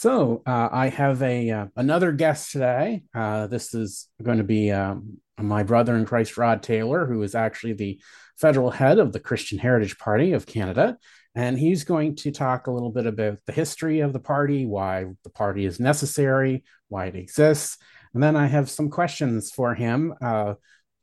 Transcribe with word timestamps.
So 0.00 0.42
uh, 0.46 0.70
I 0.72 0.88
have 0.88 1.20
a 1.20 1.50
uh, 1.50 1.66
another 1.76 2.10
guest 2.10 2.52
today. 2.52 3.02
Uh, 3.14 3.48
this 3.48 3.74
is 3.74 4.08
going 4.22 4.38
to 4.38 4.44
be 4.44 4.72
um, 4.72 5.18
my 5.38 5.62
brother 5.62 5.94
in 5.94 6.06
Christ, 6.06 6.38
Rod 6.38 6.62
Taylor, 6.62 7.04
who 7.04 7.22
is 7.22 7.34
actually 7.34 7.74
the 7.74 8.00
federal 8.38 8.70
head 8.70 8.98
of 8.98 9.12
the 9.12 9.20
Christian 9.20 9.58
Heritage 9.58 9.98
Party 9.98 10.32
of 10.32 10.46
Canada, 10.46 10.96
and 11.34 11.58
he's 11.58 11.84
going 11.84 12.16
to 12.16 12.30
talk 12.30 12.66
a 12.66 12.70
little 12.70 12.90
bit 12.90 13.04
about 13.04 13.40
the 13.44 13.52
history 13.52 14.00
of 14.00 14.14
the 14.14 14.20
party, 14.20 14.64
why 14.64 15.04
the 15.22 15.28
party 15.28 15.66
is 15.66 15.78
necessary, 15.78 16.64
why 16.88 17.04
it 17.04 17.14
exists, 17.14 17.76
and 18.14 18.22
then 18.22 18.36
I 18.36 18.46
have 18.46 18.70
some 18.70 18.88
questions 18.88 19.52
for 19.52 19.74
him. 19.74 20.14
Uh, 20.22 20.54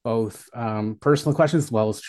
both 0.04 0.48
um, 0.55 0.98
personal 1.02 1.36
questions 1.36 1.66
as 1.66 1.71
well 1.71 1.89
as 1.89 2.02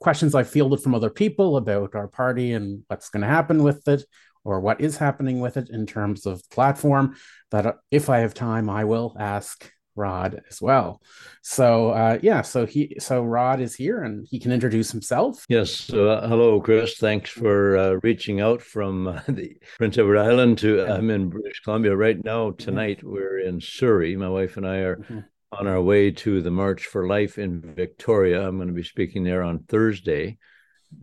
questions 0.00 0.34
I 0.34 0.42
fielded 0.42 0.80
from 0.80 0.94
other 0.94 1.08
people 1.08 1.56
about 1.56 1.94
our 1.94 2.08
party 2.08 2.52
and 2.52 2.82
what's 2.88 3.10
going 3.10 3.20
to 3.20 3.28
happen 3.28 3.62
with 3.62 3.86
it, 3.86 4.04
or 4.44 4.60
what 4.60 4.80
is 4.80 4.96
happening 4.96 5.40
with 5.40 5.56
it 5.56 5.70
in 5.70 5.86
terms 5.86 6.26
of 6.26 6.48
platform 6.50 7.16
that 7.50 7.66
uh, 7.66 7.72
if 7.90 8.08
I 8.10 8.18
have 8.18 8.34
time, 8.34 8.68
I 8.68 8.84
will 8.84 9.16
ask 9.18 9.70
Rod 9.94 10.40
as 10.48 10.60
well. 10.60 11.02
So 11.42 11.90
uh, 11.90 12.18
yeah, 12.22 12.42
so 12.42 12.64
he 12.66 12.96
so 12.98 13.22
Rod 13.22 13.60
is 13.60 13.74
here 13.74 14.02
and 14.02 14.26
he 14.30 14.38
can 14.38 14.52
introduce 14.52 14.90
himself. 14.90 15.44
Yes. 15.48 15.92
Uh, 15.92 16.26
hello, 16.28 16.60
Chris. 16.60 16.96
Thanks 16.96 17.30
for 17.30 17.76
uh, 17.76 17.98
reaching 18.02 18.40
out 18.40 18.62
from 18.62 19.08
uh, 19.08 19.20
the 19.28 19.56
Prince 19.76 19.98
Edward 19.98 20.18
Island 20.18 20.58
to 20.58 20.86
I'm 20.86 21.10
in 21.10 21.28
British 21.28 21.60
Columbia 21.60 21.94
right 21.94 22.22
now. 22.24 22.52
Tonight 22.52 23.02
we're 23.02 23.40
in 23.40 23.60
Surrey. 23.60 24.16
My 24.16 24.28
wife 24.28 24.56
and 24.56 24.66
I 24.66 24.76
are 24.76 24.96
mm-hmm. 24.96 25.20
on 25.52 25.66
our 25.66 25.82
way 25.82 26.10
to 26.10 26.40
the 26.40 26.50
March 26.50 26.86
for 26.86 27.06
Life 27.06 27.38
in 27.38 27.60
Victoria. 27.60 28.46
I'm 28.46 28.56
going 28.56 28.68
to 28.68 28.74
be 28.74 28.82
speaking 28.82 29.24
there 29.24 29.42
on 29.42 29.64
Thursday. 29.68 30.38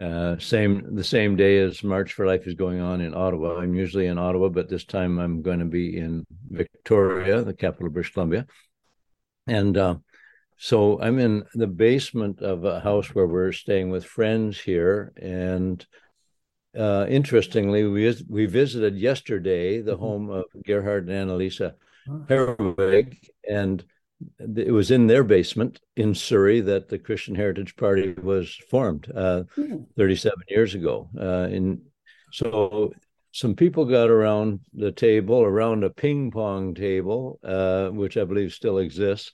Uh, 0.02 0.38
same 0.38 0.96
the 0.96 1.04
same 1.04 1.36
day 1.36 1.60
as 1.60 1.84
March 1.84 2.14
for 2.14 2.26
Life 2.26 2.48
is 2.48 2.54
going 2.54 2.80
on 2.80 3.02
in 3.02 3.14
Ottawa. 3.14 3.58
I'm 3.58 3.76
usually 3.76 4.08
in 4.08 4.18
Ottawa, 4.18 4.50
but 4.50 4.70
this 4.70 4.86
time 4.86 5.20
I'm 5.20 5.42
going 5.42 5.60
to 5.60 5.66
be 5.66 5.98
in 5.98 6.26
Victoria, 6.50 7.44
the 7.44 7.54
capital 7.54 7.88
of 7.88 7.94
British 7.94 8.14
Columbia, 8.14 8.46
and 9.48 9.78
uh, 9.78 9.96
so 10.58 11.02
I'm 11.02 11.20
in 11.20 11.46
the 11.54 11.68
basement 11.68 12.42
of 12.42 12.66
a 12.66 12.80
house 12.80 13.14
where 13.16 13.28
we're 13.28 13.52
staying 13.52 13.90
with 13.90 14.06
friends 14.06 14.60
here. 14.60 15.14
And 15.16 15.86
uh, 16.78 17.06
interestingly, 17.10 17.86
we 17.86 18.14
we 18.28 18.46
visited 18.46 18.98
yesterday 18.98 19.82
the 19.82 19.94
mm-hmm. 19.94 20.02
home 20.02 20.30
of 20.30 20.46
Gerhard 20.66 21.10
and 21.10 21.30
Annalisa. 21.30 21.74
Herwig, 22.28 23.18
and 23.48 23.84
it 24.40 24.72
was 24.72 24.92
in 24.92 25.08
their 25.08 25.24
basement 25.24 25.80
in 25.96 26.14
Surrey 26.14 26.62
that 26.62 26.90
the 26.90 27.00
Christian 27.00 27.36
Heritage 27.36 27.76
Party 27.76 28.14
was 28.14 28.54
formed 28.70 29.12
uh, 29.16 29.44
mm. 29.58 29.86
37 29.98 30.38
years 30.50 30.76
ago. 30.76 31.10
Uh, 31.20 31.48
in 31.50 31.82
so 32.32 32.92
some 33.32 33.56
people 33.56 33.86
got 33.86 34.10
around 34.10 34.60
the 34.74 34.92
table, 34.92 35.42
around 35.42 35.84
a 35.84 35.90
ping 35.90 36.32
pong 36.32 36.76
table, 36.76 37.40
uh, 37.44 37.90
which 37.90 38.18
I 38.18 38.24
believe 38.24 38.54
still 38.54 38.80
exists, 38.80 39.32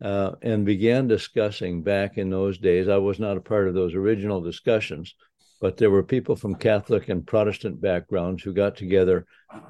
uh, 0.00 0.32
and 0.42 0.64
began 0.64 1.08
discussing 1.08 1.82
back 1.82 2.18
in 2.18 2.30
those 2.30 2.58
days. 2.58 2.88
I 2.88 2.96
was 2.96 3.18
not 3.18 3.36
a 3.36 3.42
part 3.42 3.68
of 3.68 3.74
those 3.74 3.94
original 3.94 4.40
discussions, 4.40 5.14
but 5.60 5.76
there 5.76 5.90
were 5.90 6.02
people 6.02 6.36
from 6.36 6.54
Catholic 6.54 7.08
and 7.08 7.26
Protestant 7.26 7.80
backgrounds 7.80 8.42
who 8.42 8.52
got 8.52 8.76
together. 8.76 9.26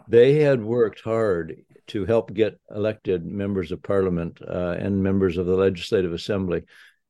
They 0.08 0.34
had 0.36 0.62
worked 0.62 1.00
hard 1.00 1.56
to 1.88 2.04
help 2.04 2.32
get 2.32 2.58
elected 2.74 3.24
members 3.24 3.72
of 3.72 3.82
parliament 3.82 4.38
uh, 4.46 4.76
and 4.78 5.02
members 5.02 5.36
of 5.36 5.46
the 5.46 5.56
legislative 5.56 6.12
assembly. 6.12 6.62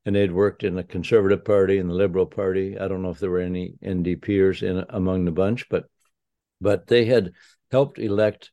And 0.05 0.15
they'd 0.15 0.31
worked 0.31 0.63
in 0.63 0.75
the 0.75 0.83
Conservative 0.83 1.45
Party 1.45 1.77
and 1.77 1.89
the 1.89 1.93
Liberal 1.93 2.25
Party. 2.25 2.77
I 2.77 2.87
don't 2.87 3.01
know 3.01 3.11
if 3.11 3.19
there 3.19 3.31
were 3.31 3.39
any 3.39 3.75
NDPers 3.83 4.61
in 4.61 4.85
among 4.89 5.25
the 5.25 5.31
bunch, 5.31 5.69
but 5.69 5.85
but 6.59 6.87
they 6.87 7.05
had 7.05 7.31
helped 7.71 7.99
elect 7.99 8.51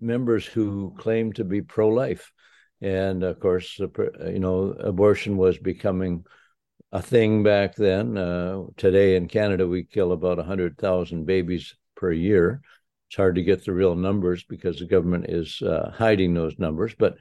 members 0.00 0.46
who 0.46 0.94
claimed 0.98 1.36
to 1.36 1.44
be 1.44 1.62
pro-life. 1.62 2.32
And 2.80 3.22
of 3.22 3.40
course, 3.40 3.78
you 3.78 4.38
know, 4.38 4.72
abortion 4.78 5.36
was 5.36 5.58
becoming 5.58 6.24
a 6.92 7.02
thing 7.02 7.42
back 7.42 7.74
then. 7.74 8.16
Uh, 8.16 8.64
today 8.76 9.16
in 9.16 9.28
Canada, 9.28 9.66
we 9.66 9.84
kill 9.84 10.12
about 10.12 10.38
100,000 10.38 11.24
babies 11.24 11.74
per 11.94 12.12
year. 12.12 12.60
It's 13.08 13.16
hard 13.16 13.36
to 13.36 13.42
get 13.42 13.64
the 13.64 13.72
real 13.72 13.94
numbers 13.94 14.42
because 14.42 14.78
the 14.78 14.86
government 14.86 15.26
is 15.28 15.62
uh, 15.62 15.92
hiding 15.94 16.34
those 16.34 16.58
numbers. 16.58 16.94
But 16.98 17.16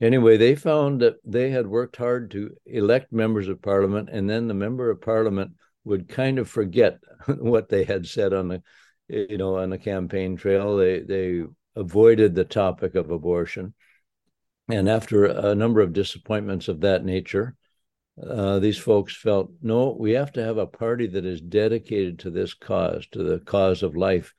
anyway, 0.00 0.36
they 0.36 0.54
found 0.54 1.00
that 1.00 1.16
they 1.24 1.50
had 1.50 1.66
worked 1.66 1.96
hard 1.96 2.30
to 2.32 2.54
elect 2.66 3.12
members 3.12 3.48
of 3.48 3.60
parliament, 3.60 4.08
and 4.12 4.30
then 4.30 4.46
the 4.46 4.54
member 4.54 4.90
of 4.90 5.00
parliament 5.00 5.52
would 5.84 6.08
kind 6.08 6.38
of 6.38 6.48
forget 6.48 7.00
what 7.26 7.68
they 7.68 7.84
had 7.84 8.06
said 8.06 8.32
on 8.32 8.48
the, 8.48 8.62
you 9.08 9.36
know, 9.36 9.56
on 9.56 9.70
the 9.70 9.78
campaign 9.78 10.36
trail. 10.36 10.76
They 10.76 11.00
they 11.00 11.42
avoided 11.74 12.34
the 12.34 12.44
topic 12.44 12.94
of 12.94 13.10
abortion, 13.10 13.74
and 14.68 14.88
after 14.88 15.24
a 15.24 15.54
number 15.54 15.80
of 15.80 15.92
disappointments 15.92 16.68
of 16.68 16.80
that 16.82 17.04
nature, 17.04 17.56
uh, 18.22 18.60
these 18.60 18.78
folks 18.78 19.16
felt 19.16 19.50
no, 19.60 19.96
we 19.98 20.12
have 20.12 20.32
to 20.32 20.44
have 20.44 20.58
a 20.58 20.66
party 20.66 21.08
that 21.08 21.26
is 21.26 21.40
dedicated 21.40 22.20
to 22.20 22.30
this 22.30 22.54
cause, 22.54 23.06
to 23.08 23.24
the 23.24 23.40
cause 23.40 23.82
of 23.82 23.96
life 23.96 24.32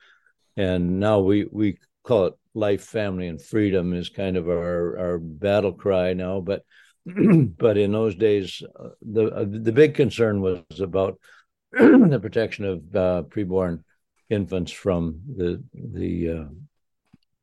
and 0.56 1.00
now 1.00 1.20
we 1.20 1.46
we 1.50 1.78
call 2.02 2.26
it 2.26 2.34
life, 2.54 2.82
family, 2.82 3.28
and 3.28 3.40
freedom 3.40 3.92
is 3.92 4.08
kind 4.08 4.36
of 4.36 4.48
our 4.48 4.98
our 4.98 5.18
battle 5.18 5.72
cry 5.72 6.14
now. 6.14 6.40
But 6.40 6.62
but 7.06 7.76
in 7.76 7.92
those 7.92 8.14
days, 8.14 8.62
uh, 8.78 8.88
the 9.02 9.26
uh, 9.26 9.44
the 9.48 9.72
big 9.72 9.94
concern 9.94 10.40
was 10.40 10.62
about 10.80 11.18
the 11.72 12.18
protection 12.20 12.64
of 12.64 12.96
uh, 12.96 13.22
preborn 13.28 13.82
infants 14.30 14.72
from 14.72 15.20
the 15.36 15.62
the 15.74 16.48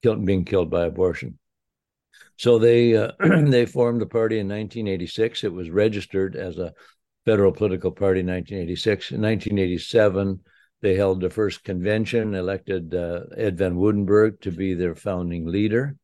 uh, 0.05 0.15
being 0.15 0.45
killed 0.45 0.69
by 0.69 0.85
abortion. 0.85 1.37
So 2.37 2.59
they 2.59 2.93
they 3.19 3.65
formed 3.65 4.01
the 4.01 4.07
party 4.07 4.39
in 4.39 4.47
1986. 4.47 5.43
It 5.43 5.53
was 5.53 5.69
registered 5.69 6.35
as 6.35 6.57
a 6.57 6.73
federal 7.25 7.51
political 7.51 7.91
party 7.91 8.19
in 8.19 8.27
1986. 8.27 9.11
In 9.11 9.21
1987, 9.21 10.39
they 10.83 10.95
held 10.95 11.21
the 11.21 11.29
first 11.29 11.63
convention, 11.63 12.35
elected 12.35 12.93
uh, 12.93 13.21
Ed 13.37 13.57
Van 13.57 13.77
Woudenberg 13.77 14.41
to 14.41 14.51
be 14.51 14.73
their 14.73 14.95
founding 14.95 15.45
leader. 15.47 15.95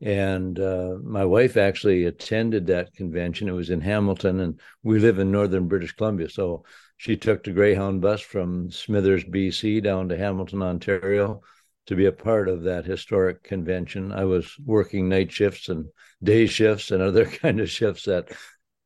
And 0.00 0.58
uh, 0.58 0.94
my 1.02 1.26
wife 1.26 1.58
actually 1.58 2.06
attended 2.06 2.66
that 2.66 2.94
convention. 2.94 3.50
It 3.50 3.52
was 3.52 3.68
in 3.68 3.82
Hamilton, 3.82 4.40
and 4.40 4.60
we 4.82 4.98
live 4.98 5.18
in 5.18 5.30
northern 5.30 5.68
British 5.68 5.92
Columbia. 5.92 6.30
So 6.30 6.64
she 6.96 7.18
took 7.18 7.44
the 7.44 7.52
Greyhound 7.52 8.00
bus 8.00 8.22
from 8.22 8.70
Smithers, 8.70 9.24
BC, 9.24 9.82
down 9.82 10.08
to 10.08 10.16
Hamilton, 10.16 10.62
Ontario, 10.62 11.42
to 11.84 11.94
be 11.94 12.06
a 12.06 12.12
part 12.12 12.48
of 12.48 12.62
that 12.62 12.86
historic 12.86 13.42
convention. 13.42 14.10
I 14.10 14.24
was 14.24 14.56
working 14.64 15.10
night 15.10 15.30
shifts 15.30 15.68
and 15.68 15.84
day 16.22 16.46
shifts 16.46 16.92
and 16.92 17.02
other 17.02 17.26
kind 17.42 17.60
of 17.60 17.68
shifts 17.68 18.08
at 18.08 18.32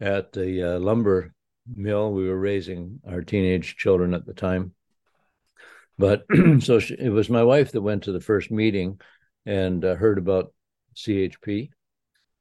at 0.00 0.32
the 0.32 0.74
uh, 0.74 0.78
lumber 0.80 1.32
mill. 1.72 2.12
We 2.12 2.28
were 2.28 2.40
raising 2.40 2.98
our 3.06 3.22
teenage 3.22 3.76
children 3.76 4.14
at 4.14 4.26
the 4.26 4.34
time. 4.34 4.74
But 6.02 6.24
so 6.58 6.80
she, 6.80 6.96
it 6.98 7.10
was 7.10 7.30
my 7.30 7.44
wife 7.44 7.70
that 7.70 7.80
went 7.80 8.02
to 8.02 8.12
the 8.12 8.20
first 8.20 8.50
meeting 8.50 9.00
and 9.46 9.84
uh, 9.84 9.94
heard 9.94 10.18
about 10.18 10.52
CHP. 10.96 11.70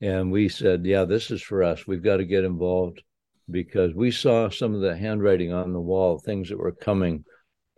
And 0.02 0.32
we 0.32 0.50
said, 0.50 0.84
yeah, 0.84 1.06
this 1.06 1.30
is 1.30 1.44
for 1.44 1.62
us. 1.62 1.86
We've 1.86 2.02
got 2.02 2.18
to 2.18 2.26
get 2.26 2.44
involved 2.44 3.04
because 3.52 3.94
we 3.94 4.10
saw 4.10 4.50
some 4.50 4.74
of 4.74 4.82
the 4.82 4.98
handwriting 4.98 5.54
on 5.54 5.74
the 5.74 5.80
wall, 5.80 6.18
things 6.18 6.50
that 6.50 6.58
were 6.58 6.72
coming. 6.72 7.24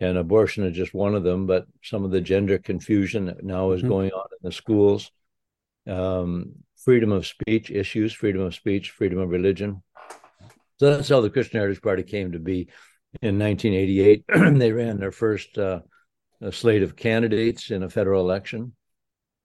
And 0.00 0.16
abortion 0.16 0.64
is 0.64 0.74
just 0.74 0.94
one 0.94 1.14
of 1.14 1.22
them, 1.22 1.46
but 1.46 1.66
some 1.82 2.02
of 2.02 2.10
the 2.10 2.22
gender 2.22 2.56
confusion 2.56 3.26
that 3.26 3.44
now 3.44 3.72
is 3.72 3.80
mm-hmm. 3.80 3.90
going 3.90 4.10
on 4.12 4.26
in 4.32 4.48
the 4.48 4.52
schools, 4.52 5.10
um, 5.86 6.54
freedom 6.82 7.12
of 7.12 7.26
speech 7.26 7.70
issues, 7.70 8.14
freedom 8.14 8.40
of 8.40 8.54
speech, 8.54 8.90
freedom 8.92 9.18
of 9.18 9.28
religion. 9.28 9.82
So 10.80 10.96
that's 10.96 11.10
how 11.10 11.20
the 11.20 11.28
Christian 11.28 11.60
Heritage 11.60 11.82
Party 11.82 12.04
came 12.04 12.32
to 12.32 12.38
be 12.38 12.70
in 13.22 13.38
1988. 13.38 14.24
they 14.58 14.72
ran 14.72 14.98
their 14.98 15.12
first 15.12 15.56
uh, 15.58 15.80
slate 16.50 16.82
of 16.82 16.96
candidates 16.96 17.70
in 17.70 17.82
a 17.82 17.90
federal 17.90 18.20
election, 18.20 18.74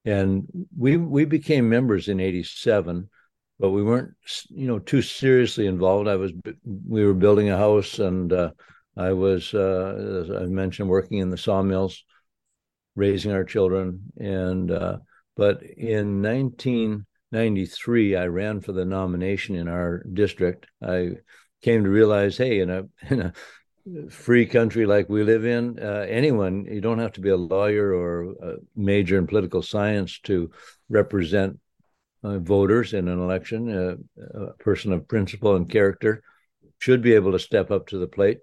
and 0.05 0.47
we 0.77 0.97
we 0.97 1.25
became 1.25 1.69
members 1.69 2.07
in 2.07 2.19
'87, 2.19 3.09
but 3.59 3.71
we 3.71 3.83
weren't 3.83 4.13
you 4.49 4.67
know 4.67 4.79
too 4.79 5.01
seriously 5.01 5.67
involved. 5.67 6.07
I 6.07 6.15
was 6.15 6.31
we 6.65 7.05
were 7.05 7.13
building 7.13 7.49
a 7.49 7.57
house, 7.57 7.99
and 7.99 8.31
uh, 8.31 8.51
I 8.97 9.13
was 9.13 9.53
uh, 9.53 10.23
as 10.23 10.31
I 10.31 10.45
mentioned 10.45 10.89
working 10.89 11.19
in 11.19 11.29
the 11.29 11.37
sawmills, 11.37 12.03
raising 12.95 13.31
our 13.31 13.43
children, 13.43 14.11
and 14.17 14.71
uh, 14.71 14.97
but 15.35 15.63
in 15.63 16.21
1993 16.21 18.15
I 18.15 18.25
ran 18.25 18.61
for 18.61 18.73
the 18.73 18.85
nomination 18.85 19.55
in 19.55 19.67
our 19.67 20.03
district. 20.13 20.67
I 20.81 21.11
came 21.61 21.83
to 21.83 21.89
realize, 21.89 22.37
hey, 22.37 22.59
in 22.59 22.69
a 22.69 22.83
in 23.09 23.21
a 23.21 23.33
free 24.09 24.45
country 24.45 24.85
like 24.85 25.09
we 25.09 25.23
live 25.23 25.45
in, 25.45 25.79
uh, 25.79 26.05
anyone, 26.09 26.65
you 26.65 26.81
don't 26.81 26.99
have 26.99 27.13
to 27.13 27.21
be 27.21 27.29
a 27.29 27.37
lawyer 27.37 27.93
or 27.93 28.33
a 28.41 28.55
major 28.75 29.17
in 29.17 29.27
political 29.27 29.61
science 29.61 30.19
to 30.19 30.51
represent 30.89 31.59
uh, 32.23 32.39
voters 32.39 32.93
in 32.93 33.07
an 33.07 33.19
election. 33.19 33.69
Uh, 33.69 33.95
a 34.33 34.53
person 34.53 34.91
of 34.91 35.07
principle 35.07 35.55
and 35.55 35.69
character 35.69 36.21
should 36.79 37.01
be 37.01 37.13
able 37.13 37.31
to 37.31 37.39
step 37.39 37.71
up 37.71 37.87
to 37.87 37.97
the 37.97 38.07
plate, 38.07 38.39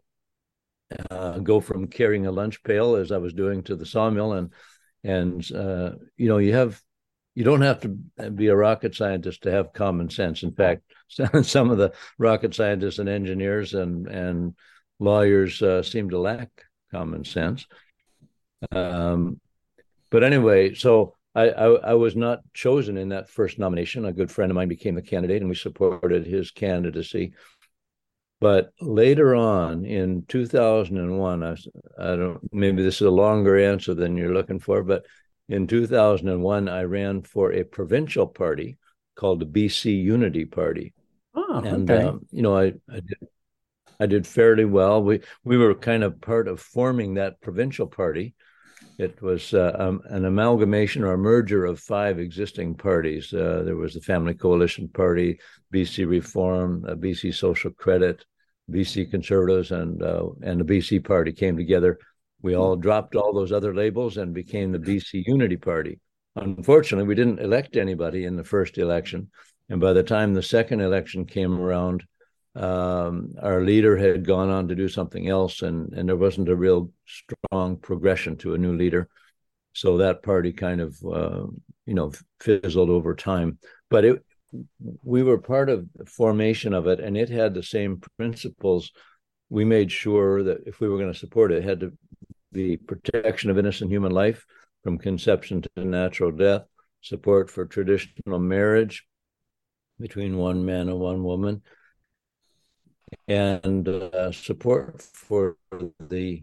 uh, 1.11 1.39
go 1.39 1.61
from 1.61 1.89
carrying 1.89 2.27
a 2.27 2.33
lunch 2.33 2.63
pail, 2.63 2.97
as 2.97 3.13
I 3.13 3.19
was 3.19 3.33
doing, 3.33 3.63
to 3.65 3.77
the 3.77 3.87
sawmill 3.87 4.33
and 4.33 4.53
and 5.05 5.53
uh, 5.53 5.93
you 6.17 6.29
know 6.29 6.39
you 6.39 6.55
have 6.55 6.81
you 7.35 7.45
don't 7.45 7.61
have 7.61 7.81
to 7.81 7.89
be 8.31 8.49
a 8.49 8.57
rocket 8.57 8.95
scientist 8.95 9.43
to 9.43 9.51
have 9.51 9.73
common 9.73 10.09
sense. 10.09 10.43
In 10.43 10.53
fact, 10.53 10.83
some 11.43 11.71
of 11.71 11.79
the 11.79 11.93
rocket 12.19 12.55
scientists 12.55 12.99
and 12.99 13.09
engineers 13.09 13.75
and 13.75 14.07
and 14.07 14.55
lawyers 14.99 15.63
uh, 15.63 15.83
seem 15.83 16.11
to 16.11 16.19
lack 16.19 16.51
common 16.91 17.25
sense. 17.25 17.67
Um, 18.73 19.41
but 20.11 20.25
anyway, 20.25 20.75
so 20.75 21.15
I, 21.35 21.51
I, 21.51 21.67
I 21.67 21.95
was 21.95 22.17
not 22.17 22.41
chosen 22.55 22.97
in 22.97 23.11
that 23.11 23.29
first 23.29 23.59
nomination. 23.59 24.05
A 24.05 24.13
good 24.13 24.31
friend 24.31 24.51
of 24.51 24.55
mine 24.55 24.69
became 24.69 24.95
the 24.95 25.03
candidate, 25.03 25.43
and 25.43 25.49
we 25.49 25.55
supported 25.55 26.27
his 26.27 26.51
candidacy. 26.51 27.35
But 28.41 28.71
later 28.81 29.35
on 29.35 29.85
in 29.85 30.25
2001, 30.29 31.43
I, 31.43 31.57
I 31.99 32.17
don't 32.17 32.53
maybe 32.53 32.83
this 32.83 32.97
is 32.97 33.07
a 33.07 33.11
longer 33.11 33.59
answer 33.59 33.95
than 33.95 34.17
you're 34.17 34.35
looking 34.35 34.59
for, 34.59 34.83
but 34.83 35.05
in 35.49 35.67
2001, 35.67 36.69
I 36.69 36.83
ran 36.83 37.23
for 37.23 37.53
a 37.53 37.65
provincial 37.65 38.27
party 38.27 38.77
called 39.15 39.41
the 39.41 39.47
BC 39.47 40.03
Unity 40.03 40.45
Party. 40.45 40.93
Oh, 41.35 41.63
and 41.65 41.91
okay. 41.91 42.05
um, 42.05 42.27
you 42.31 42.43
know, 42.43 42.57
I, 42.57 42.73
I 42.91 43.01
did 43.01 43.29
I 43.99 44.07
did 44.07 44.27
fairly 44.27 44.65
well. 44.65 45.03
We 45.03 45.21
we 45.45 45.57
were 45.57 45.75
kind 45.75 46.05
of 46.05 46.21
part 46.21 46.49
of 46.49 46.61
forming 46.61 47.15
that 47.15 47.41
provincial 47.41 47.87
party. 47.87 48.35
It 48.99 49.21
was 49.21 49.53
uh, 49.53 49.77
um, 49.79 50.01
an 50.07 50.25
amalgamation 50.25 51.05
or 51.05 51.13
a 51.13 51.19
merger 51.19 51.67
of 51.67 51.81
five 51.81 52.19
existing 52.19 52.77
parties. 52.77 53.33
Uh, 53.33 53.63
there 53.65 53.77
was 53.77 53.95
the 53.95 54.01
Family 54.01 54.35
Coalition 54.35 54.89
Party, 54.89 55.39
BC 55.73 56.09
Reform, 56.09 56.85
uh, 56.89 56.95
BC 56.95 57.35
Social 57.35 57.71
Credit, 57.73 58.25
BC 58.71 59.11
Conservatives, 59.11 59.71
and 59.71 60.03
uh, 60.03 60.29
and 60.43 60.61
the 60.61 60.65
BC 60.65 61.05
Party 61.05 61.33
came 61.33 61.57
together 61.57 61.99
we 62.43 62.55
all 62.55 62.77
dropped 62.77 63.17
all 63.17 63.33
those 63.33 63.53
other 63.53 63.75
labels 63.75 64.17
and 64.17 64.35
became 64.35 64.73
the 64.73 64.79
BC 64.79 65.25
Unity 65.27 65.57
Party. 65.57 65.99
Unfortunately, 66.37 67.05
we 67.07 67.15
didn't 67.15 67.41
elect 67.41 67.77
anybody 67.77 68.25
in 68.25 68.37
the 68.37 68.45
first 68.45 68.79
election. 68.79 69.31
And 69.69 69.81
by 69.81 69.93
the 69.95 70.03
time 70.03 70.35
the 70.35 70.43
second 70.43 70.81
election 70.81 71.25
came 71.25 71.59
around, 71.59 72.05
um, 72.57 73.35
our 73.43 73.61
leader 73.63 73.97
had 73.97 74.27
gone 74.27 74.49
on 74.49 74.69
to 74.69 74.75
do 74.75 74.89
something 74.89 75.29
else, 75.29 75.63
and, 75.63 75.93
and 75.93 76.09
there 76.09 76.17
wasn't 76.17 76.49
a 76.49 76.57
real 76.57 76.91
strong 77.07 77.77
progression 77.77 78.37
to 78.39 78.55
a 78.55 78.59
new 78.59 78.75
leader. 78.77 79.09
So 79.75 79.99
that 79.99 80.23
party 80.23 80.53
kind 80.53 80.81
of, 80.81 80.99
uh, 81.05 81.47
you 81.85 81.95
know, 81.95 82.13
fizzled 82.41 82.89
over 82.89 83.15
time. 83.15 83.59
But 83.91 84.05
it, 84.07 84.25
we 85.05 85.23
were 85.23 85.39
part 85.39 85.69
of 85.69 85.87
the 85.95 86.07
formation 86.07 86.73
of 86.73 86.87
it, 86.87 86.99
and 86.99 87.17
it 87.17 87.29
had 87.29 87.53
the 87.53 87.63
same 87.63 88.01
principles. 88.17 88.91
We 89.51 89.65
made 89.65 89.93
sure 89.93 90.43
that 90.45 90.67
if 90.67 90.81
we 90.81 90.89
were 90.89 90.99
going 90.99 91.13
to 91.13 91.19
support 91.19 91.53
it, 91.53 91.59
it 91.59 91.65
had 91.65 91.81
to 91.81 91.93
the 92.53 92.79
protection 92.79 93.51
of 93.51 93.59
innocent 93.59 93.91
human 93.91 94.13
life 94.13 94.47
from 94.83 94.97
conception 94.97 95.63
to 95.63 95.85
natural 95.85 96.31
death, 96.31 96.63
support 97.03 97.51
for 97.51 97.67
traditional 97.67 98.39
marriage 98.39 99.05
between 100.01 100.39
one 100.39 100.65
man 100.65 100.89
and 100.89 100.99
one 100.99 101.23
woman, 101.23 101.61
and 103.29 103.89
uh, 103.89 104.33
support 104.33 105.03
for 105.03 105.57
the 106.01 106.43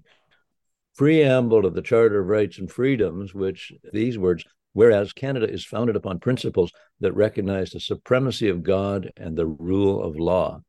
preamble 0.96 1.66
of 1.66 1.74
the 1.74 1.82
Charter 1.82 2.20
of 2.20 2.28
Rights 2.28 2.60
and 2.60 2.72
Freedoms, 2.72 3.34
which 3.34 3.74
these 3.92 4.18
words, 4.18 4.46
whereas 4.74 5.14
Canada 5.14 5.50
is 5.50 5.66
founded 5.66 5.96
upon 5.96 6.20
principles 6.20 6.72
that 7.00 7.14
recognize 7.14 7.72
the 7.72 7.80
supremacy 7.80 8.50
of 8.50 8.64
God 8.64 9.12
and 9.18 9.36
the 9.36 9.48
rule 9.48 10.04
of 10.04 10.20
law. 10.20 10.62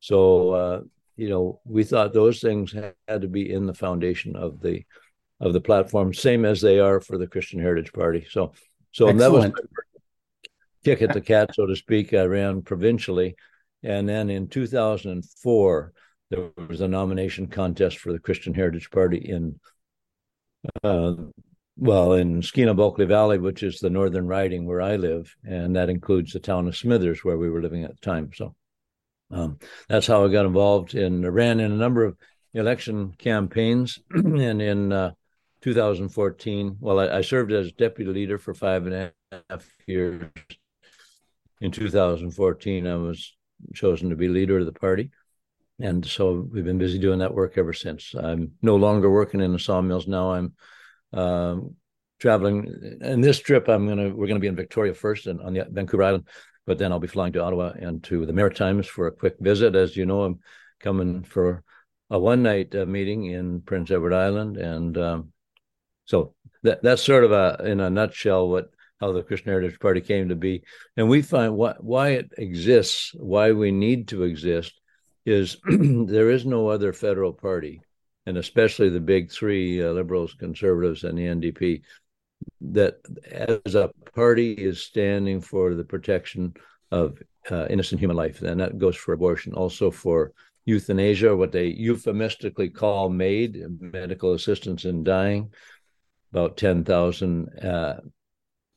So, 0.00 0.50
uh, 0.50 0.80
you 1.16 1.28
know, 1.28 1.60
we 1.64 1.84
thought 1.84 2.12
those 2.12 2.40
things 2.40 2.74
had 3.08 3.22
to 3.22 3.28
be 3.28 3.52
in 3.52 3.66
the 3.66 3.74
foundation 3.74 4.36
of 4.36 4.60
the 4.60 4.84
of 5.40 5.54
the 5.54 5.60
platform, 5.60 6.12
same 6.12 6.44
as 6.44 6.60
they 6.60 6.78
are 6.78 7.00
for 7.00 7.16
the 7.16 7.26
Christian 7.26 7.60
Heritage 7.60 7.92
Party. 7.94 8.26
So, 8.28 8.52
so 8.92 9.10
that 9.10 9.32
was 9.32 9.50
kick 10.84 11.00
at 11.00 11.14
the 11.14 11.20
cat, 11.20 11.54
so 11.54 11.66
to 11.66 11.74
speak. 11.76 12.12
I 12.12 12.24
ran 12.24 12.62
provincially, 12.62 13.36
and 13.82 14.08
then 14.08 14.30
in 14.30 14.48
2004 14.48 15.92
there 16.30 16.50
was 16.68 16.80
a 16.80 16.88
nomination 16.88 17.48
contest 17.48 17.98
for 17.98 18.12
the 18.12 18.18
Christian 18.18 18.54
Heritage 18.54 18.90
Party 18.90 19.18
in, 19.18 19.58
uh, 20.84 21.14
well, 21.76 22.12
in 22.12 22.40
Skeena 22.40 22.74
Bulkley 22.74 23.06
Valley, 23.06 23.38
which 23.38 23.64
is 23.64 23.80
the 23.80 23.90
northern 23.90 24.28
riding 24.28 24.64
where 24.64 24.80
I 24.80 24.94
live, 24.94 25.34
and 25.44 25.74
that 25.74 25.90
includes 25.90 26.32
the 26.32 26.38
town 26.38 26.68
of 26.68 26.76
Smithers 26.76 27.24
where 27.24 27.36
we 27.36 27.50
were 27.50 27.62
living 27.62 27.84
at 27.84 27.90
the 27.90 28.00
time. 28.00 28.30
So, 28.32 28.54
um, 29.32 29.58
that's 29.88 30.06
how 30.06 30.24
I 30.24 30.28
got 30.28 30.46
involved 30.46 30.94
and 30.94 31.24
in 31.24 31.30
ran 31.30 31.60
in 31.60 31.72
a 31.72 31.76
number 31.76 32.04
of 32.04 32.16
election 32.54 33.14
campaigns. 33.18 33.98
And 34.10 34.62
in 34.62 34.92
uh, 34.92 35.12
2014 35.62 36.76
well 36.80 36.98
I, 36.98 37.18
I, 37.18 37.20
served 37.20 37.52
as 37.52 37.72
deputy 37.72 38.10
leader 38.10 38.38
for 38.38 38.54
five 38.54 38.86
and 38.86 38.94
a 38.94 39.12
half 39.50 39.68
years. 39.86 40.24
In 41.60 41.70
2014 41.70 42.86
i 42.86 42.96
was 42.96 43.36
chosen 43.74 44.10
to 44.10 44.16
be 44.16 44.28
leader 44.28 44.58
of 44.58 44.66
the 44.66 44.72
party 44.72 45.10
and 45.78 46.04
so 46.04 46.46
we've 46.52 46.64
been 46.64 46.78
busy 46.78 46.98
doing 46.98 47.18
that 47.18 47.34
work 47.34 47.56
ever 47.56 47.72
since 47.72 48.14
i'm 48.14 48.52
no 48.62 48.76
longer 48.76 49.10
working 49.10 49.40
in 49.40 49.52
the 49.52 49.58
sawmills 49.58 50.06
now 50.06 50.32
i'm 50.32 50.54
um, 51.12 51.74
traveling 52.20 52.98
and 53.00 53.22
this 53.24 53.38
trip 53.38 53.68
i'm 53.68 53.88
gonna 53.88 54.10
we're 54.10 54.26
gonna 54.26 54.40
be 54.40 54.46
in 54.46 54.56
victoria 54.56 54.94
first 54.94 55.26
and 55.26 55.40
on 55.40 55.54
the 55.54 55.66
vancouver 55.70 56.02
island 56.02 56.26
but 56.70 56.78
then 56.78 56.92
I'll 56.92 57.00
be 57.00 57.08
flying 57.08 57.32
to 57.32 57.42
Ottawa 57.42 57.72
and 57.80 58.00
to 58.04 58.24
the 58.26 58.32
Maritimes 58.32 58.86
for 58.86 59.08
a 59.08 59.12
quick 59.12 59.34
visit. 59.40 59.74
As 59.74 59.96
you 59.96 60.06
know, 60.06 60.22
I'm 60.22 60.38
coming 60.78 61.24
for 61.24 61.64
a 62.10 62.18
one 62.18 62.44
night 62.44 62.74
uh, 62.76 62.86
meeting 62.86 63.26
in 63.26 63.60
Prince 63.62 63.90
Edward 63.90 64.12
Island. 64.12 64.56
And 64.56 64.96
um, 64.96 65.32
so 66.04 66.34
that, 66.62 66.80
that's 66.80 67.02
sort 67.02 67.24
of 67.24 67.32
a, 67.32 67.60
in 67.64 67.80
a 67.80 67.90
nutshell, 67.90 68.48
what 68.48 68.70
how 69.00 69.12
the 69.12 69.22
Christian 69.22 69.50
Heritage 69.50 69.80
Party 69.80 70.00
came 70.00 70.28
to 70.28 70.36
be. 70.36 70.62
And 70.96 71.08
we 71.08 71.22
find 71.22 71.56
what, 71.56 71.82
why 71.82 72.10
it 72.10 72.32
exists, 72.36 73.12
why 73.14 73.52
we 73.52 73.70
need 73.70 74.08
to 74.08 74.24
exist, 74.24 74.80
is 75.24 75.56
there 75.66 76.30
is 76.30 76.44
no 76.44 76.68
other 76.68 76.92
federal 76.92 77.32
party, 77.32 77.80
and 78.26 78.36
especially 78.36 78.90
the 78.90 79.00
big 79.00 79.30
three 79.30 79.82
uh, 79.82 79.92
liberals, 79.92 80.34
conservatives, 80.34 81.04
and 81.04 81.16
the 81.16 81.26
NDP, 81.26 81.82
that 82.60 82.96
as 83.30 83.74
a 83.74 83.90
party 84.14 84.52
is 84.52 84.82
standing 84.82 85.40
for 85.40 85.74
the 85.74 85.84
protection 85.84 86.54
of 86.90 87.18
uh, 87.50 87.66
innocent 87.70 88.00
human 88.00 88.16
life, 88.16 88.42
and 88.42 88.60
that 88.60 88.78
goes 88.78 88.96
for 88.96 89.12
abortion, 89.12 89.54
also 89.54 89.90
for 89.90 90.32
euthanasia, 90.66 91.34
what 91.34 91.52
they 91.52 91.66
euphemistically 91.66 92.68
call 92.68 93.08
MAID, 93.08 93.80
medical 93.80 94.34
assistance 94.34 94.84
in 94.84 95.02
dying. 95.04 95.52
About 96.32 96.56
10,000 96.56 97.48
uh, 97.58 97.96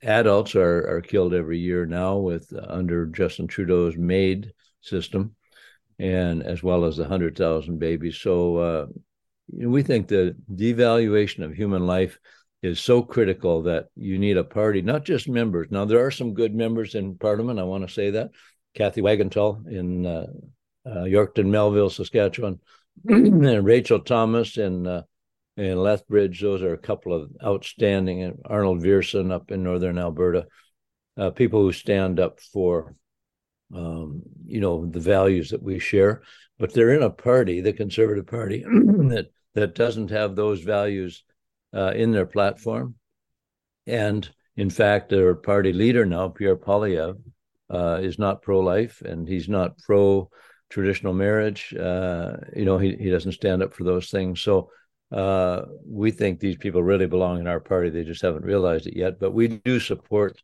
adults 0.03 0.55
are, 0.55 0.87
are 0.87 1.01
killed 1.01 1.33
every 1.33 1.59
year 1.59 1.85
now 1.85 2.17
with 2.17 2.51
uh, 2.53 2.65
under 2.67 3.05
Justin 3.05 3.47
Trudeau's 3.47 3.95
MAID 3.97 4.53
system, 4.81 5.35
and 5.99 6.43
as 6.43 6.61
well 6.61 6.85
as 6.85 6.97
the 6.97 7.03
100,000 7.03 7.79
babies. 7.79 8.17
So 8.17 8.57
uh, 8.57 8.85
we 9.51 9.83
think 9.83 10.07
the 10.07 10.35
devaluation 10.53 11.43
of 11.43 11.53
human 11.53 11.85
life 11.85 12.19
is 12.61 12.79
so 12.79 13.01
critical 13.01 13.63
that 13.63 13.87
you 13.95 14.17
need 14.17 14.37
a 14.37 14.43
party, 14.43 14.81
not 14.81 15.03
just 15.03 15.27
members. 15.27 15.67
Now, 15.69 15.85
there 15.85 16.05
are 16.05 16.11
some 16.11 16.33
good 16.33 16.55
members 16.55 16.95
in 16.95 17.17
Parliament. 17.17 17.59
I 17.59 17.63
want 17.63 17.85
to 17.87 17.93
say 17.93 18.11
that. 18.11 18.31
Cathay 18.73 19.01
Wagantall 19.01 19.67
in 19.67 20.05
uh, 20.05 20.27
uh, 20.85 21.03
Yorkton, 21.03 21.47
Melville, 21.47 21.89
Saskatchewan, 21.89 22.59
and 23.07 23.65
Rachel 23.65 23.99
Thomas 23.99 24.57
in 24.57 25.03
in 25.57 25.77
Lethbridge. 25.77 26.41
Those 26.41 26.61
are 26.61 26.73
a 26.73 26.77
couple 26.77 27.13
of 27.13 27.31
outstanding. 27.43 28.23
And 28.23 28.39
Arnold 28.45 28.81
Viersen 28.81 29.31
up 29.31 29.51
in 29.51 29.63
northern 29.63 29.97
Alberta, 29.97 30.47
uh, 31.17 31.29
people 31.31 31.61
who 31.61 31.71
stand 31.71 32.19
up 32.19 32.39
for, 32.39 32.95
um, 33.73 34.21
you 34.45 34.59
know, 34.59 34.85
the 34.85 34.99
values 34.99 35.51
that 35.51 35.61
we 35.61 35.79
share. 35.79 36.23
But 36.59 36.73
they're 36.73 36.93
in 36.93 37.03
a 37.03 37.09
party, 37.09 37.61
the 37.61 37.73
Conservative 37.73 38.27
Party, 38.27 38.63
that 38.63 39.27
that 39.55 39.75
doesn't 39.75 40.09
have 40.09 40.35
those 40.35 40.61
values 40.61 41.23
uh, 41.73 41.91
in 41.95 42.11
their 42.11 42.25
platform. 42.25 42.95
And 43.85 44.27
in 44.55 44.69
fact, 44.69 45.09
their 45.09 45.35
party 45.35 45.73
leader 45.73 46.05
now, 46.05 46.29
Pierre 46.29 46.55
Poilievre, 46.55 47.19
uh, 47.69 47.99
is 48.01 48.19
not 48.19 48.41
pro 48.41 48.59
life 48.59 49.01
and 49.01 49.27
he's 49.27 49.49
not 49.49 49.77
pro 49.79 50.29
traditional 50.69 51.13
marriage. 51.13 51.73
Uh, 51.73 52.37
you 52.55 52.65
know, 52.65 52.77
he, 52.77 52.95
he 52.95 53.09
doesn't 53.09 53.31
stand 53.33 53.61
up 53.63 53.73
for 53.73 53.83
those 53.83 54.09
things. 54.09 54.41
So 54.41 54.69
uh, 55.13 55.65
we 55.85 56.11
think 56.11 56.39
these 56.39 56.57
people 56.57 56.81
really 56.81 57.05
belong 57.05 57.39
in 57.39 57.47
our 57.47 57.59
party. 57.59 57.89
They 57.89 58.03
just 58.03 58.21
haven't 58.21 58.45
realized 58.45 58.87
it 58.87 58.97
yet. 58.97 59.19
But 59.19 59.33
we 59.33 59.47
do 59.47 59.79
support 59.79 60.41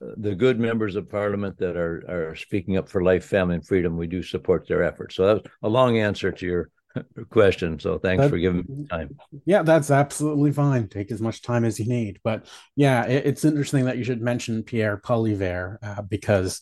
the 0.00 0.34
good 0.34 0.58
members 0.58 0.96
of 0.96 1.08
parliament 1.08 1.58
that 1.58 1.76
are, 1.76 2.04
are 2.08 2.36
speaking 2.36 2.76
up 2.76 2.88
for 2.88 3.02
life, 3.02 3.24
family, 3.24 3.56
and 3.56 3.66
freedom. 3.66 3.96
We 3.96 4.06
do 4.06 4.22
support 4.22 4.66
their 4.66 4.82
efforts. 4.82 5.14
So 5.14 5.26
that 5.26 5.42
was 5.42 5.52
a 5.62 5.68
long 5.68 5.98
answer 5.98 6.32
to 6.32 6.46
your 6.46 6.70
question. 7.30 7.78
So 7.78 7.98
thanks 7.98 8.22
that, 8.22 8.30
for 8.30 8.38
giving 8.38 8.64
me 8.68 8.86
time. 8.88 9.16
Yeah, 9.44 9.62
that's 9.62 9.90
absolutely 9.90 10.52
fine. 10.52 10.88
Take 10.88 11.12
as 11.12 11.20
much 11.20 11.42
time 11.42 11.64
as 11.64 11.78
you 11.78 11.86
need. 11.86 12.18
But 12.24 12.46
yeah, 12.76 13.06
it, 13.06 13.26
it's 13.26 13.44
interesting 13.44 13.84
that 13.84 13.98
you 13.98 14.04
should 14.04 14.22
mention 14.22 14.64
Pierre 14.64 14.98
Poilievre 14.98 15.78
uh, 15.82 16.02
because 16.02 16.60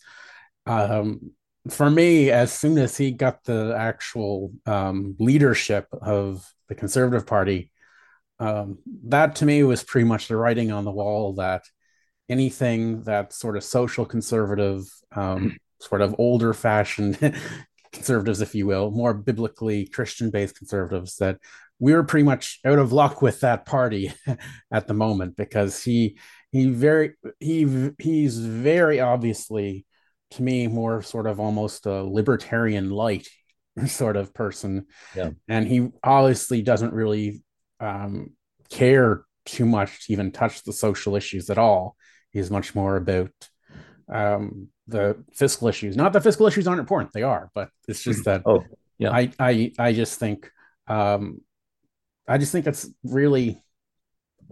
um, 0.67 1.33
for 1.71 1.91
me, 1.91 2.31
as 2.31 2.53
soon 2.53 2.79
as 2.79 2.97
he 2.97 3.13
got 3.13 3.45
the 3.45 3.75
actual 3.77 4.53
um, 4.67 5.17
leadership 5.19 5.87
of 5.93 6.47
the 6.69 6.75
Conservative 6.75 7.27
Party, 7.27 7.71
um, 8.39 8.79
that 9.05 9.37
to 9.37 9.47
me 9.47 9.63
was 9.63 9.83
pretty 9.83 10.07
much 10.07 10.29
the 10.29 10.37
writing 10.37 10.71
on 10.71 10.85
the 10.85 10.93
wall 10.93 11.35
that 11.35 11.63
anything 12.29 13.03
that 13.03 13.33
sort 13.33 13.57
of 13.57 13.65
social 13.65 14.05
conservative, 14.05 14.85
um, 15.15 15.57
sort 15.81 16.03
of 16.03 16.15
older 16.19 16.53
fashioned 16.53 17.19
conservatives, 17.93 18.41
if 18.41 18.55
you 18.55 18.67
will, 18.67 18.91
more 18.91 19.15
biblically 19.15 19.87
Christian 19.87 20.31
based 20.31 20.57
conservatives, 20.57 21.17
that 21.17 21.39
we 21.79 21.93
were 21.93 22.05
pretty 22.05 22.25
much 22.25 22.61
out 22.65 22.79
of 22.79 22.93
luck 22.93 23.23
with 23.23 23.41
that 23.41 23.67
party 23.67 24.13
at 24.71 24.87
the 24.87 24.95
moment 24.95 25.37
because 25.37 25.83
he 25.83 26.19
he 26.53 26.71
very 26.71 27.15
he 27.41 27.91
he's 27.99 28.39
very 28.39 29.01
obviously 29.01 29.85
to 30.33 30.43
me 30.43 30.67
more 30.67 31.03
sort 31.03 31.27
of 31.27 31.39
almost 31.39 31.87
a 31.87 32.03
libertarian 32.03 32.91
light 32.91 33.29
sort 33.87 34.17
of 34.17 34.33
person 34.35 34.87
yeah. 35.15 35.31
and 35.49 35.67
he 35.67 35.89
obviously 36.03 36.63
doesn't 36.63 36.93
really 36.93 37.43
um, 37.81 38.31
care 38.71 39.25
too 39.45 39.67
much 39.67 40.07
to 40.07 40.13
even 40.13 40.33
touch 40.33 40.63
the 40.65 40.73
social 40.73 41.15
issues 41.17 41.51
at 41.51 41.59
all 41.59 41.97
he's 42.33 42.51
much 42.51 42.75
more 42.75 42.97
about 42.97 43.31
um, 44.13 44.69
the 44.89 45.23
fiscal 45.33 45.69
issues 45.69 45.97
not 45.97 46.13
that 46.13 46.23
fiscal 46.23 46.47
issues 46.47 46.67
aren't 46.67 46.81
important 46.81 47.13
they 47.13 47.23
are 47.23 47.51
but 47.55 47.71
it's 47.89 48.03
just 48.03 48.25
that 48.25 48.43
oh 48.47 48.65
yeah 48.99 49.11
i 49.11 49.31
i 49.39 49.73
i 49.79 49.93
just 49.93 50.19
think 50.19 50.51
um, 50.89 51.41
i 52.29 52.39
just 52.39 52.53
think 52.53 52.67
it's 52.67 52.89
really 53.05 53.63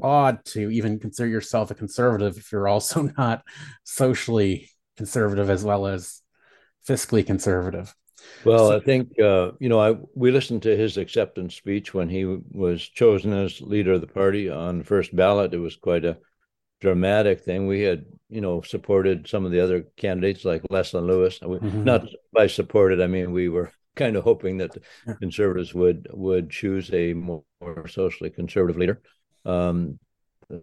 odd 0.03 0.45
to 0.45 0.71
even 0.71 0.99
consider 0.99 1.29
yourself 1.29 1.71
a 1.71 1.75
conservative 1.75 2.37
if 2.37 2.51
you're 2.53 2.69
also 2.69 3.03
not 3.19 3.43
socially 3.85 4.69
conservative 4.97 5.51
as 5.51 5.65
well 5.65 5.87
as 5.87 6.23
fiscally 6.87 7.27
conservative. 7.27 7.95
Well, 8.45 8.73
I 8.73 8.81
think 8.81 9.19
uh, 9.19 9.53
you 9.59 9.69
know 9.69 9.81
I 9.81 9.97
we 10.15 10.31
listened 10.31 10.63
to 10.63 10.77
his 10.77 10.97
acceptance 10.97 11.55
speech 11.55 11.95
when 11.95 12.09
he 12.09 12.25
was 12.25 12.83
chosen 12.83 13.33
as 13.33 13.61
leader 13.61 13.95
of 13.95 14.01
the 14.01 14.07
party 14.07 14.51
on 14.51 14.79
the 14.79 14.85
first 14.85 15.15
ballot. 15.15 15.55
It 15.55 15.59
was 15.59 15.77
quite 15.77 16.05
a 16.05 16.19
dramatic 16.81 17.41
thing. 17.41 17.67
We 17.67 17.83
had 17.83 18.05
you 18.29 18.41
know 18.41 18.63
supported 18.63 19.29
some 19.29 19.45
of 19.45 19.53
the 19.53 19.61
other 19.61 19.87
candidates 19.97 20.45
like 20.45 20.63
Leslyn 20.71 21.07
Lewis. 21.07 21.39
Mm-hmm. 21.39 21.85
Not 21.85 22.07
by 22.33 22.47
supported, 22.47 23.01
I 23.01 23.07
mean 23.07 23.33
we 23.33 23.49
were 23.49 23.73
kind 23.97 24.17
of 24.17 24.25
hoping 24.25 24.59
that 24.59 24.73
the 25.07 25.15
conservatives 25.15 25.75
would 25.75 26.09
would 26.13 26.51
choose 26.51 26.93
a 26.93 27.15
more, 27.15 27.45
more 27.61 27.89
socially 27.89 28.31
conservative 28.31 28.77
leader. 28.77 29.01
Um, 29.45 29.99
the 30.49 30.63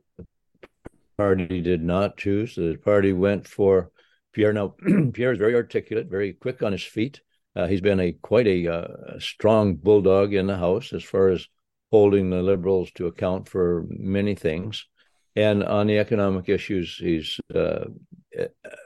party 1.18 1.62
did 1.62 1.84
not 1.84 2.18
choose. 2.18 2.56
The 2.56 2.78
party 2.84 3.14
went 3.14 3.48
for 3.48 3.92
Pierre. 4.34 4.54
Now, 4.54 4.76
Pierre 5.14 5.34
is 5.34 5.40
very 5.40 5.56
articulate, 5.56 6.08
very 6.08 6.34
quick 6.34 6.64
on 6.64 6.72
his 6.72 6.84
feet. 6.84 7.22
Uh, 7.56 7.68
he's 7.68 7.82
been 7.82 8.00
a 8.00 8.14
quite 8.14 8.48
a, 8.48 8.68
uh, 8.68 9.20
strong 9.20 9.76
bulldog 9.76 10.34
in 10.34 10.48
the 10.48 10.58
House 10.58 10.94
as 10.94 11.04
far 11.04 11.30
as 11.30 11.48
holding 11.92 12.30
the 12.30 12.42
Liberals 12.42 12.92
to 12.92 13.08
account 13.08 13.50
for 13.50 13.86
many 13.90 14.36
things. 14.36 14.86
And 15.36 15.64
on 15.64 15.88
the 15.88 15.98
economic 15.98 16.50
issues, 16.50 16.98
he's 16.98 17.40
uh, 17.54 17.86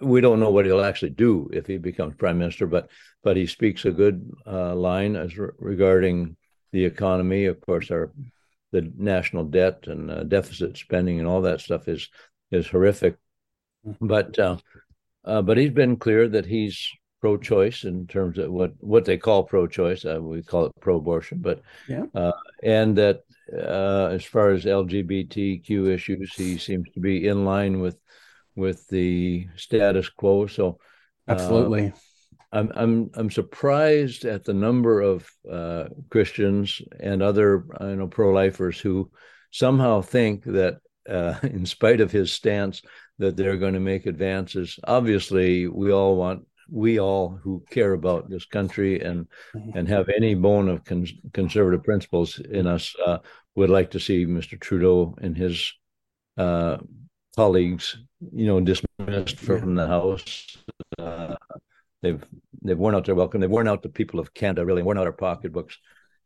we 0.02 0.22
don't 0.22 0.40
know 0.40 0.52
what 0.52 0.66
he'll 0.66 0.84
actually 0.84 1.12
do 1.12 1.50
if 1.54 1.68
he 1.68 1.78
becomes 1.78 2.16
prime 2.16 2.38
minister, 2.38 2.68
but 2.68 2.90
but 3.24 3.38
he 3.38 3.48
speaks 3.48 3.86
a 3.86 3.92
good 3.92 4.32
uh, 4.46 4.76
line 4.76 5.16
as 5.16 5.38
re- 5.38 5.50
regarding 5.58 6.36
the 6.72 6.86
economy. 6.86 7.46
Of 7.46 7.62
course, 7.62 7.90
our 7.92 8.12
the 8.72 8.92
national 8.98 9.46
debt 9.46 9.88
and 9.88 10.12
uh, 10.12 10.24
deficit 10.24 10.78
spending 10.78 11.20
and 11.20 11.28
all 11.28 11.42
that 11.42 11.62
stuff 11.62 11.88
is 11.88 12.10
is 12.52 12.68
horrific. 12.68 13.18
Mm-hmm. 13.88 14.08
But 14.08 14.38
uh, 14.38 14.58
uh, 15.24 15.42
but 15.42 15.58
he's 15.58 15.72
been 15.72 15.98
clear 15.98 16.28
that 16.28 16.46
he's 16.46 16.90
pro-choice 17.26 17.86
in 17.86 18.06
terms 18.06 18.38
of 18.38 18.52
what 18.52 18.74
what 18.80 19.06
they 19.06 19.18
call 19.18 19.44
pro-choice. 19.44 20.06
Uh, 20.06 20.22
we 20.22 20.44
call 20.44 20.66
it 20.66 20.72
pro-abortion, 20.80 21.40
but 21.40 21.62
yeah, 21.88 22.06
uh, 22.14 22.32
and 22.64 22.96
that 22.98 23.22
uh, 23.52 24.10
as 24.12 24.24
far 24.24 24.50
as 24.52 24.66
LGBTQ 24.66 25.88
issues, 25.94 26.34
he 26.36 26.58
seems 26.58 26.88
to 26.94 27.00
be 27.00 27.28
in 27.28 27.44
line 27.44 27.80
with 27.80 27.98
with 28.56 28.88
the 28.90 29.48
status 29.56 30.08
quo. 30.10 30.46
So 30.46 30.78
absolutely 31.28 31.94
I'm 32.52 32.72
I'm 32.76 33.10
I'm 33.16 33.32
surprised 33.32 34.24
at 34.24 34.44
the 34.44 34.54
number 34.54 35.02
of 35.02 35.28
uh, 35.52 35.86
Christians 36.10 36.82
and 37.00 37.22
other 37.22 37.66
you 37.82 37.96
know 37.96 38.08
pro-lifers 38.08 38.80
who 38.80 39.10
somehow 39.52 40.02
think 40.02 40.44
that, 40.44 40.78
uh, 41.10 41.36
in 41.44 41.66
spite 41.66 42.02
of 42.02 42.12
his 42.12 42.32
stance, 42.32 42.82
that 43.18 43.36
they're 43.36 43.58
going 43.58 43.74
to 43.74 43.80
make 43.80 44.06
advances. 44.06 44.80
Obviously, 44.86 45.68
we 45.68 45.92
all 45.92 46.16
want 46.16 46.46
we 46.70 47.00
all 47.00 47.40
who 47.44 47.64
care 47.70 47.94
about 47.94 48.30
this 48.30 48.46
country 48.46 49.02
and 49.02 49.28
mm-hmm. 49.56 49.78
and 49.78 49.88
have 49.88 50.10
any 50.10 50.36
bone 50.36 50.70
of 50.70 50.84
con- 50.84 51.08
conservative 51.34 51.84
principles 51.84 52.40
in 52.40 52.68
us 52.68 52.96
uh, 53.06 53.18
would 53.56 53.70
like 53.70 53.92
to 53.92 54.00
see 54.00 54.26
Mr. 54.26 54.60
Trudeau 54.60 55.16
and 55.22 55.38
his 55.38 55.74
uh, 56.38 56.78
colleagues, 57.36 57.98
you 58.34 58.46
know, 58.46 58.60
dismissed 58.60 59.38
from 59.38 59.76
the 59.76 59.88
House. 59.88 60.58
Uh, 60.98 61.36
they've 62.02 62.24
they've 62.62 62.78
worn 62.78 62.96
out 62.96 63.06
their 63.06 63.16
welcome. 63.16 63.42
They've 63.42 63.50
worn 63.50 63.68
out 63.68 63.84
the 63.84 63.90
people 63.90 64.20
of 64.20 64.34
Canada, 64.34 64.66
really 64.66 64.84
worn 64.84 64.98
out 64.98 65.08
our 65.08 65.14
pocketbooks, 65.14 65.78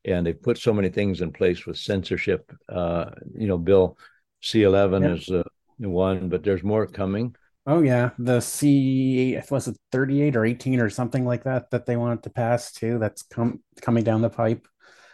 and 0.05 0.25
they've 0.25 0.41
put 0.41 0.57
so 0.57 0.73
many 0.73 0.89
things 0.89 1.21
in 1.21 1.31
place 1.31 1.65
with 1.65 1.77
censorship. 1.77 2.51
Uh, 2.67 3.11
you 3.35 3.47
know, 3.47 3.57
Bill 3.57 3.97
C 4.41 4.63
eleven 4.63 5.03
yep. 5.03 5.17
is 5.17 5.29
uh, 5.29 5.43
one, 5.77 6.29
but 6.29 6.43
there's 6.43 6.63
more 6.63 6.87
coming. 6.87 7.35
Oh 7.69 7.81
yeah, 7.81 8.09
the 8.17 8.39
C 8.39 9.39
was 9.51 9.67
it 9.67 9.77
38 9.91 10.35
or 10.35 10.45
18 10.45 10.79
or 10.79 10.89
something 10.89 11.25
like 11.25 11.43
that 11.43 11.69
that 11.71 11.85
they 11.85 11.97
wanted 11.97 12.23
to 12.23 12.29
pass 12.31 12.71
too. 12.71 12.97
That's 12.99 13.21
come 13.21 13.61
coming 13.81 14.03
down 14.03 14.21
the 14.21 14.29
pipe. 14.29 14.67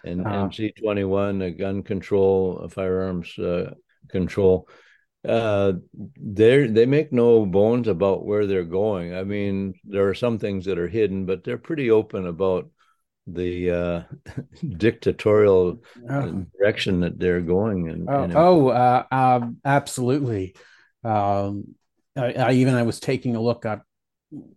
And, 0.04 0.26
uh, 0.26 0.30
and 0.30 0.52
C21, 0.52 1.44
a 1.44 1.52
gun 1.52 1.84
control, 1.84 2.60
a 2.60 2.70
firearms 2.70 3.38
uh, 3.38 3.74
control 4.10 4.70
uh, 5.28 5.74
they 6.18 6.68
they 6.68 6.86
make 6.86 7.12
no 7.12 7.46
bones 7.46 7.88
about 7.88 8.26
where 8.26 8.46
they're 8.46 8.64
going. 8.64 9.16
I 9.16 9.24
mean, 9.24 9.74
there 9.84 10.08
are 10.08 10.14
some 10.14 10.38
things 10.38 10.66
that 10.66 10.78
are 10.78 10.88
hidden, 10.88 11.26
but 11.26 11.44
they're 11.44 11.58
pretty 11.58 11.90
open 11.92 12.28
about 12.28 12.70
the 13.28 13.72
uh, 13.72 14.04
dictatorial 14.78 15.82
oh. 16.10 16.46
direction 16.60 17.02
that 17.02 17.18
they're 17.18 17.42
going 17.42 17.88
in. 17.88 18.06
Oh, 18.08 18.30
oh 18.36 18.68
uh, 18.70 19.06
um, 19.12 19.58
absolutely. 19.66 20.56
Um, 21.04 21.76
I, 22.18 22.34
I, 22.34 22.52
even 22.54 22.76
I 22.76 22.84
was 22.84 23.00
taking 23.00 23.36
a 23.36 23.42
look 23.42 23.66
at 23.66 23.82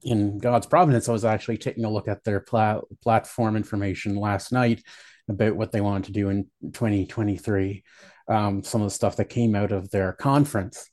in 0.02 0.38
God's 0.38 0.66
providence. 0.66 1.08
I 1.08 1.12
was 1.12 1.24
actually 1.24 1.58
taking 1.58 1.84
a 1.84 1.90
look 1.90 2.08
at 2.08 2.24
their 2.24 2.40
pla- 2.40 2.80
platform 3.02 3.56
information 3.56 4.16
last 4.16 4.52
night 4.52 4.82
about 5.28 5.56
what 5.56 5.72
they 5.72 5.80
wanted 5.80 6.04
to 6.04 6.12
do 6.12 6.30
in 6.30 6.44
2023 6.72 7.84
um, 8.28 8.62
some 8.62 8.82
of 8.82 8.86
the 8.86 8.94
stuff 8.94 9.16
that 9.16 9.26
came 9.26 9.54
out 9.54 9.72
of 9.72 9.90
their 9.90 10.12
conference, 10.12 10.90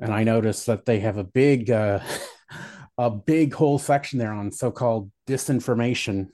and 0.00 0.12
I 0.12 0.24
noticed 0.24 0.66
that 0.66 0.86
they 0.86 1.00
have 1.00 1.18
a 1.18 1.24
big, 1.24 1.70
uh, 1.70 2.00
a 2.98 3.10
big 3.10 3.52
whole 3.54 3.78
section 3.78 4.18
there 4.18 4.32
on 4.32 4.52
so-called 4.52 5.10
disinformation 5.26 6.28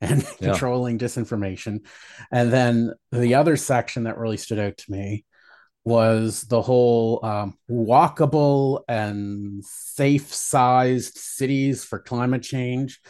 and 0.00 0.22
yeah. 0.22 0.28
controlling 0.50 0.98
disinformation, 0.98 1.80
and 2.30 2.52
then 2.52 2.92
the 3.10 3.34
other 3.34 3.56
section 3.56 4.04
that 4.04 4.18
really 4.18 4.36
stood 4.36 4.58
out 4.58 4.76
to 4.78 4.92
me 4.92 5.24
was 5.84 6.42
the 6.42 6.60
whole 6.60 7.24
um, 7.24 7.58
walkable 7.70 8.82
and 8.88 9.64
safe-sized 9.64 11.16
cities 11.16 11.84
for 11.84 11.98
climate 11.98 12.42
change. 12.42 13.00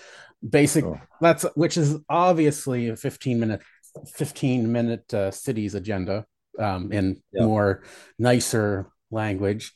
Basic 0.48 0.84
oh. 0.84 0.98
that's 1.20 1.44
which 1.54 1.76
is 1.76 1.98
obviously 2.08 2.88
a 2.88 2.96
15 2.96 3.38
minute 3.38 3.60
15 4.14 4.70
minute 4.72 5.12
uh, 5.12 5.30
cities 5.30 5.74
agenda 5.74 6.24
um, 6.58 6.92
in 6.92 7.20
yep. 7.32 7.44
more 7.44 7.82
nicer 8.18 8.90
language. 9.10 9.72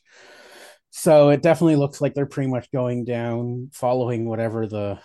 So 0.91 1.29
it 1.29 1.41
definitely 1.41 1.75
looks 1.75 1.99
like 1.99 2.13
they're 2.13 2.25
pretty 2.25 2.49
much 2.49 2.71
going 2.71 3.03
down, 3.03 3.69
following 3.73 4.27
whatever 4.27 4.65
the 4.65 4.99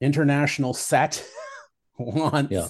international 0.00 0.72
set 0.72 1.22
wants. 1.98 2.50
Yeah. 2.50 2.68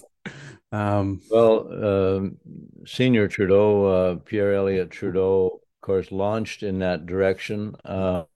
Um, 0.74 1.20
well, 1.30 2.16
um, 2.16 2.36
Senior 2.84 3.28
Trudeau, 3.28 3.86
uh, 3.86 4.16
Pierre 4.16 4.54
Elliott 4.54 4.90
Trudeau, 4.90 5.46
of 5.46 5.80
course, 5.80 6.10
launched 6.10 6.64
in 6.64 6.80
that 6.80 7.06
direction. 7.06 7.76
Um, 7.84 8.26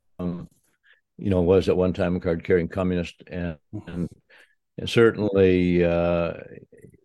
you 1.16 1.30
know, 1.30 1.42
was 1.42 1.68
at 1.68 1.76
one 1.76 1.92
time 1.92 2.14
a 2.14 2.20
card-carrying 2.20 2.68
communist, 2.68 3.24
and, 3.26 3.56
and 3.88 4.08
certainly 4.86 5.84
uh, 5.84 6.34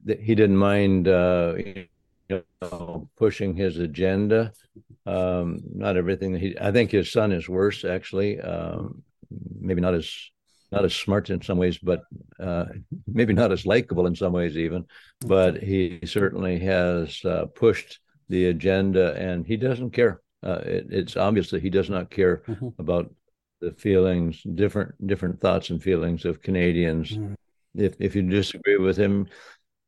he 0.06 0.36
didn't 0.36 0.58
mind 0.58 1.08
uh, 1.08 1.56
you 1.58 1.88
know, 2.62 3.10
pushing 3.18 3.56
his 3.56 3.80
agenda. 3.80 4.54
Um, 5.08 5.62
not 5.74 5.98
everything 5.98 6.36
he, 6.36 6.56
I 6.62 6.72
think 6.72 6.92
his 6.92 7.12
son 7.12 7.32
is 7.32 7.50
worse 7.50 7.84
actually. 7.84 8.40
Um, 8.40 9.02
maybe 9.60 9.82
not 9.82 9.96
as 9.96 10.14
not 10.74 10.86
as 10.86 10.94
smart 10.94 11.30
in 11.30 11.42
some 11.42 11.58
ways, 11.58 11.78
but 11.78 12.04
uh, 12.40 12.66
maybe 13.08 13.34
not 13.34 13.52
as 13.52 13.66
likable 13.66 14.08
in 14.08 14.16
some 14.16 14.34
ways 14.34 14.58
even. 14.58 14.86
But 15.26 15.62
he 15.62 16.00
certainly 16.06 16.60
has 16.60 17.24
uh, 17.24 17.46
pushed 17.46 18.00
the 18.30 18.48
agenda, 18.48 19.14
and 19.16 19.46
he 19.46 19.58
doesn't 19.58 19.92
care. 19.92 20.22
Uh, 20.42 20.62
it, 20.66 20.88
it's 20.90 21.18
obvious 21.18 21.50
that 21.52 21.62
he 21.62 21.70
does 21.70 21.90
not 21.90 22.10
care 22.10 22.44
mm-hmm. 22.48 22.70
about 22.80 23.14
the 23.62 23.72
feelings, 23.72 24.42
different 24.44 25.08
different 25.08 25.40
thoughts 25.40 25.70
and 25.70 25.82
feelings 25.82 26.26
of 26.26 26.42
Canadians. 26.42 27.12
Mm-hmm. 27.12 27.34
If 27.76 27.96
if 28.00 28.16
you 28.16 28.24
disagree 28.24 28.78
with 28.78 28.98
him, 28.98 29.28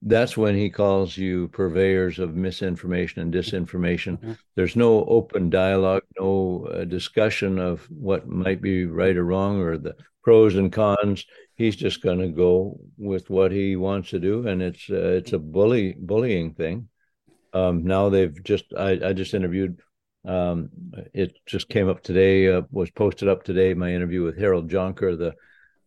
that's 0.07 0.38
when 0.38 0.55
he 0.55 0.69
calls 0.69 1.17
you 1.17 1.47
purveyors 1.47 2.19
of 2.19 2.35
misinformation 2.35 3.21
and 3.21 3.33
disinformation. 3.33 4.19
Mm-hmm. 4.19 4.33
There's 4.53 4.75
no 4.75 5.03
open 5.05 5.50
dialogue, 5.50 6.03
no 6.19 6.67
uh, 6.71 6.85
discussion 6.85 7.57
of 7.57 7.83
what 7.89 8.27
might 8.27 8.62
be 8.62 8.85
right 8.85 9.17
or 9.17 9.25
wrong 9.25 9.59
or 9.59 9.79
the 9.79 9.95
pros 10.24 10.55
and 10.55 10.71
cons. 10.71 11.25
He's 11.55 11.75
just 11.75 12.03
going 12.03 12.19
to 12.19 12.27
go 12.27 12.79
with 12.97 13.31
what 13.31 13.51
he 13.51 13.75
wants 13.75 14.12
to 14.12 14.19
do, 14.19 14.47
and 14.47 14.62
it's 14.62 14.88
uh, 14.91 15.17
it's 15.17 15.33
a 15.33 15.39
bully 15.39 15.95
bullying 15.97 16.53
thing. 16.53 16.88
Um, 17.53 17.83
now 17.83 18.09
they've 18.09 18.43
just 18.43 18.65
I, 18.77 19.00
I 19.03 19.13
just 19.13 19.33
interviewed. 19.33 19.79
Um, 20.24 20.69
it 21.13 21.38
just 21.47 21.67
came 21.67 21.89
up 21.89 22.03
today. 22.03 22.50
Uh, 22.50 22.62
was 22.69 22.91
posted 22.91 23.27
up 23.27 23.43
today. 23.43 23.74
My 23.74 23.91
interview 23.91 24.24
with 24.24 24.38
Harold 24.38 24.69
Jonker, 24.69 25.17
the 25.17 25.33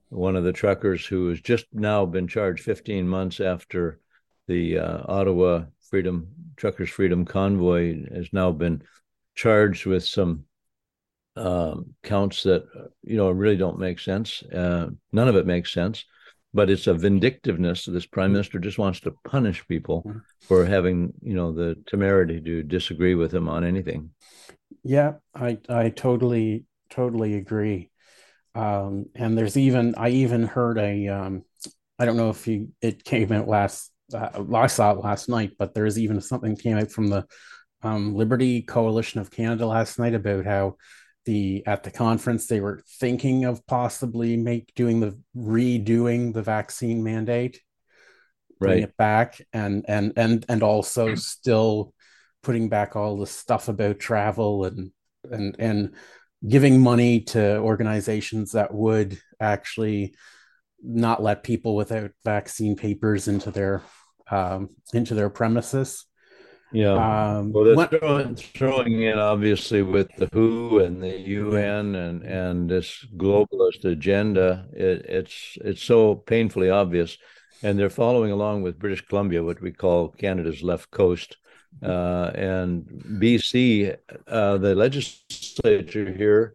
one 0.08 0.34
of 0.34 0.42
the 0.42 0.52
truckers 0.52 1.06
who 1.06 1.28
has 1.28 1.40
just 1.40 1.66
now 1.72 2.04
been 2.04 2.26
charged 2.26 2.64
15 2.64 3.06
months 3.06 3.40
after 3.40 4.00
the 4.48 4.78
uh, 4.78 5.02
Ottawa 5.06 5.64
Freedom 5.88 6.28
Truckers 6.56 6.90
Freedom 6.90 7.24
Convoy 7.24 8.04
has 8.12 8.28
now 8.32 8.50
been 8.50 8.82
charged 9.34 9.86
with 9.86 10.04
some 10.04 10.44
um, 11.36 11.94
counts 12.02 12.42
that 12.42 12.64
you 13.02 13.16
know 13.16 13.30
really 13.30 13.56
don't 13.56 13.78
make 13.78 14.00
sense. 14.00 14.42
Uh, 14.42 14.88
none 15.12 15.28
of 15.28 15.36
it 15.36 15.46
makes 15.46 15.72
sense, 15.72 16.04
but 16.52 16.68
it's 16.68 16.88
a 16.88 16.94
vindictiveness. 16.94 17.84
This 17.84 18.06
prime 18.06 18.32
minister 18.32 18.58
just 18.58 18.78
wants 18.78 19.00
to 19.00 19.14
punish 19.24 19.66
people 19.68 20.02
mm-hmm. 20.02 20.18
for 20.40 20.64
having 20.64 21.12
you 21.22 21.34
know 21.34 21.52
the 21.52 21.76
temerity 21.86 22.40
to 22.40 22.62
disagree 22.64 23.14
with 23.14 23.32
him 23.32 23.48
on 23.48 23.62
anything. 23.62 24.10
Yeah, 24.82 25.14
I 25.34 25.58
I 25.68 25.90
totally 25.90 26.64
totally 26.90 27.34
agree. 27.34 27.90
Um, 28.54 29.06
and 29.14 29.38
there's 29.38 29.56
even 29.56 29.94
I 29.96 30.08
even 30.10 30.42
heard 30.42 30.78
a 30.78 31.06
um, 31.06 31.44
I 31.98 32.04
don't 32.04 32.16
know 32.16 32.30
if 32.30 32.48
you 32.48 32.72
it 32.80 33.04
came 33.04 33.30
out 33.30 33.46
last 33.46 33.92
uh, 34.14 34.44
I 34.54 34.66
saw 34.66 34.92
it 34.92 35.04
last 35.04 35.28
night, 35.28 35.52
but 35.58 35.74
there's 35.74 35.98
even 35.98 36.20
something 36.20 36.56
came 36.56 36.78
out 36.78 36.90
from 36.90 37.08
the 37.08 37.26
um, 37.82 38.14
Liberty 38.14 38.62
Coalition 38.62 39.20
of 39.20 39.30
Canada 39.30 39.66
last 39.66 39.98
night 39.98 40.14
about 40.14 40.44
how 40.44 40.76
the 41.24 41.62
at 41.66 41.82
the 41.82 41.90
conference 41.90 42.46
they 42.46 42.60
were 42.60 42.82
thinking 43.00 43.44
of 43.44 43.66
possibly 43.66 44.36
make 44.36 44.74
doing 44.74 45.00
the 45.00 45.18
redoing 45.36 46.32
the 46.32 46.42
vaccine 46.42 47.04
mandate, 47.04 47.60
bring 48.58 48.82
it 48.82 48.96
back, 48.96 49.40
and 49.52 49.84
and 49.88 50.12
and 50.16 50.46
and 50.48 50.62
also 50.62 51.14
still 51.14 51.92
putting 52.42 52.68
back 52.68 52.96
all 52.96 53.18
the 53.18 53.26
stuff 53.26 53.68
about 53.68 53.98
travel 53.98 54.64
and 54.64 54.90
and 55.30 55.56
and 55.58 55.94
giving 56.46 56.80
money 56.80 57.20
to 57.20 57.58
organizations 57.58 58.52
that 58.52 58.72
would 58.72 59.20
actually 59.40 60.14
not 60.82 61.22
let 61.22 61.42
people 61.42 61.74
without 61.74 62.10
vaccine 62.24 62.76
papers 62.76 63.28
into 63.28 63.50
their 63.50 63.82
um, 64.30 64.70
into 64.92 65.14
their 65.14 65.30
premises. 65.30 66.04
Yeah. 66.72 66.92
Um, 67.38 67.52
well, 67.52 67.64
that's 67.64 67.76
what, 67.76 67.90
throwing, 67.90 68.36
throwing 68.36 69.02
in 69.02 69.18
obviously 69.18 69.82
with 69.82 70.08
the 70.16 70.28
WHO 70.32 70.80
and 70.80 71.02
the 71.02 71.18
UN 71.18 71.94
and 71.94 72.22
and 72.22 72.68
this 72.68 73.06
globalist 73.16 73.84
agenda. 73.84 74.66
It, 74.72 75.06
it's 75.08 75.56
it's 75.64 75.82
so 75.82 76.14
painfully 76.14 76.68
obvious, 76.68 77.16
and 77.62 77.78
they're 77.78 77.88
following 77.88 78.32
along 78.32 78.62
with 78.62 78.78
British 78.78 79.06
Columbia, 79.06 79.42
what 79.42 79.62
we 79.62 79.72
call 79.72 80.08
Canada's 80.08 80.62
left 80.62 80.90
coast, 80.90 81.38
uh, 81.82 82.32
and 82.34 82.84
BC. 83.18 83.96
Uh, 84.26 84.58
the 84.58 84.74
legislature 84.74 86.12
here 86.12 86.54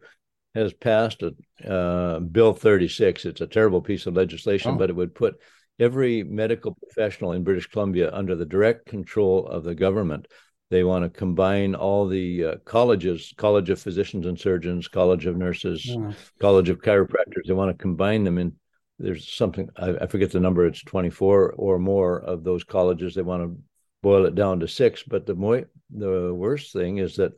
has 0.54 0.72
passed 0.72 1.22
a 1.22 1.34
uh, 1.68 2.20
Bill 2.20 2.52
36. 2.52 3.24
It's 3.24 3.40
a 3.40 3.46
terrible 3.48 3.82
piece 3.82 4.06
of 4.06 4.14
legislation, 4.14 4.72
oh. 4.72 4.76
but 4.76 4.90
it 4.90 4.96
would 4.96 5.14
put 5.14 5.40
every 5.78 6.22
medical 6.22 6.74
professional 6.74 7.32
in 7.32 7.44
British 7.44 7.66
Columbia 7.66 8.10
under 8.12 8.34
the 8.34 8.46
direct 8.46 8.86
control 8.86 9.46
of 9.46 9.64
the 9.64 9.74
government. 9.74 10.28
They 10.70 10.84
want 10.84 11.04
to 11.04 11.10
combine 11.10 11.74
all 11.74 12.08
the 12.08 12.44
uh, 12.44 12.56
colleges, 12.64 13.32
College 13.36 13.70
of 13.70 13.80
Physicians 13.80 14.26
and 14.26 14.38
Surgeons, 14.38 14.88
College 14.88 15.26
of 15.26 15.36
Nurses, 15.36 15.84
yeah. 15.84 16.12
College 16.40 16.68
of 16.68 16.80
Chiropractors. 16.80 17.46
They 17.46 17.52
want 17.52 17.70
to 17.76 17.80
combine 17.80 18.24
them 18.24 18.38
in. 18.38 18.54
There's 18.98 19.28
something 19.32 19.68
I, 19.76 19.90
I 20.00 20.06
forget 20.06 20.30
the 20.30 20.40
number. 20.40 20.66
It's 20.66 20.82
24 20.82 21.52
or 21.52 21.78
more 21.78 22.20
of 22.20 22.44
those 22.44 22.64
colleges. 22.64 23.14
They 23.14 23.22
want 23.22 23.42
to 23.42 23.62
boil 24.02 24.26
it 24.26 24.34
down 24.34 24.60
to 24.60 24.68
six. 24.68 25.02
But 25.02 25.26
the 25.26 25.34
more 25.34 25.64
the 25.90 26.32
worst 26.32 26.72
thing 26.72 26.98
is 26.98 27.16
that 27.16 27.32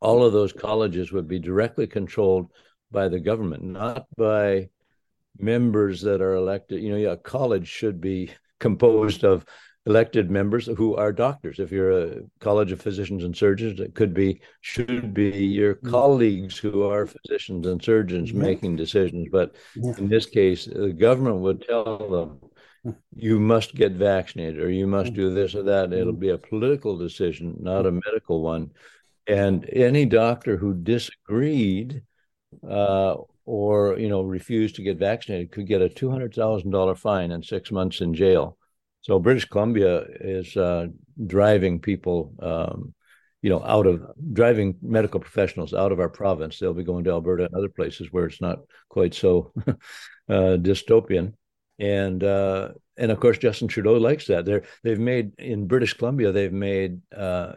all 0.00 0.24
of 0.24 0.32
those 0.32 0.52
colleges 0.52 1.12
would 1.12 1.28
be 1.28 1.38
directly 1.38 1.86
controlled 1.86 2.50
by 2.90 3.08
the 3.08 3.20
government, 3.20 3.64
not 3.64 4.06
by 4.16 4.68
members 5.38 6.02
that 6.02 6.20
are 6.20 6.34
elected. 6.34 6.82
You 6.82 6.90
know, 6.90 6.96
yeah, 6.96 7.16
college 7.16 7.68
should 7.68 8.00
be 8.00 8.30
composed 8.58 9.24
of 9.24 9.44
elected 9.86 10.30
members 10.30 10.66
who 10.66 10.96
are 10.96 11.12
doctors. 11.12 11.58
If 11.58 11.70
you're 11.70 11.92
a 11.92 12.20
college 12.40 12.72
of 12.72 12.82
physicians 12.82 13.22
and 13.22 13.36
surgeons, 13.36 13.80
it 13.80 13.94
could 13.94 14.12
be 14.12 14.40
should 14.60 15.14
be 15.14 15.30
your 15.30 15.76
mm. 15.76 15.90
colleagues 15.90 16.58
who 16.58 16.82
are 16.82 17.06
physicians 17.06 17.66
and 17.66 17.82
surgeons 17.82 18.32
yeah. 18.32 18.42
making 18.42 18.76
decisions. 18.76 19.28
But 19.30 19.54
yeah. 19.76 19.94
in 19.98 20.08
this 20.08 20.26
case, 20.26 20.66
the 20.66 20.92
government 20.92 21.36
would 21.36 21.62
tell 21.62 21.98
them 21.98 22.40
mm. 22.84 22.96
you 23.14 23.38
must 23.38 23.74
get 23.74 23.92
vaccinated 23.92 24.60
or 24.60 24.70
you 24.70 24.88
must 24.88 25.12
mm. 25.12 25.16
do 25.16 25.32
this 25.32 25.54
or 25.54 25.62
that. 25.62 25.92
It'll 25.92 26.12
be 26.12 26.30
a 26.30 26.38
political 26.38 26.98
decision, 26.98 27.56
not 27.60 27.86
a 27.86 27.92
medical 27.92 28.42
one. 28.42 28.72
And 29.28 29.68
any 29.72 30.04
doctor 30.04 30.56
who 30.56 30.74
disagreed 30.74 32.02
uh, 32.68 33.16
or 33.46 33.98
you 33.98 34.08
know 34.08 34.22
refused 34.22 34.74
to 34.76 34.82
get 34.82 34.98
vaccinated 34.98 35.52
could 35.52 35.66
get 35.66 35.80
a 35.80 35.88
two 35.88 36.10
hundred 36.10 36.34
thousand 36.34 36.70
dollar 36.70 36.94
fine 36.94 37.30
and 37.30 37.44
six 37.44 37.70
months 37.70 38.00
in 38.00 38.12
jail. 38.12 38.58
So 39.02 39.20
British 39.20 39.44
Columbia 39.44 40.04
is 40.20 40.56
uh, 40.56 40.88
driving 41.24 41.78
people, 41.78 42.34
um, 42.40 42.92
you 43.40 43.50
know, 43.50 43.62
out 43.62 43.86
of 43.86 44.04
driving 44.32 44.76
medical 44.82 45.20
professionals 45.20 45.72
out 45.72 45.92
of 45.92 46.00
our 46.00 46.08
province. 46.08 46.58
They'll 46.58 46.74
be 46.74 46.82
going 46.82 47.04
to 47.04 47.10
Alberta 47.10 47.44
and 47.44 47.54
other 47.54 47.68
places 47.68 48.08
where 48.10 48.26
it's 48.26 48.40
not 48.40 48.58
quite 48.88 49.14
so 49.14 49.52
uh, 50.28 50.58
dystopian. 50.58 51.34
And 51.78 52.24
uh, 52.24 52.70
and 52.96 53.12
of 53.12 53.20
course 53.20 53.38
Justin 53.38 53.68
Trudeau 53.68 53.94
likes 53.94 54.26
that. 54.26 54.44
They're 54.44 54.64
they've 54.82 54.98
made 54.98 55.38
in 55.38 55.68
British 55.68 55.94
Columbia 55.94 56.32
they've 56.32 56.52
made 56.52 57.00
uh, 57.16 57.52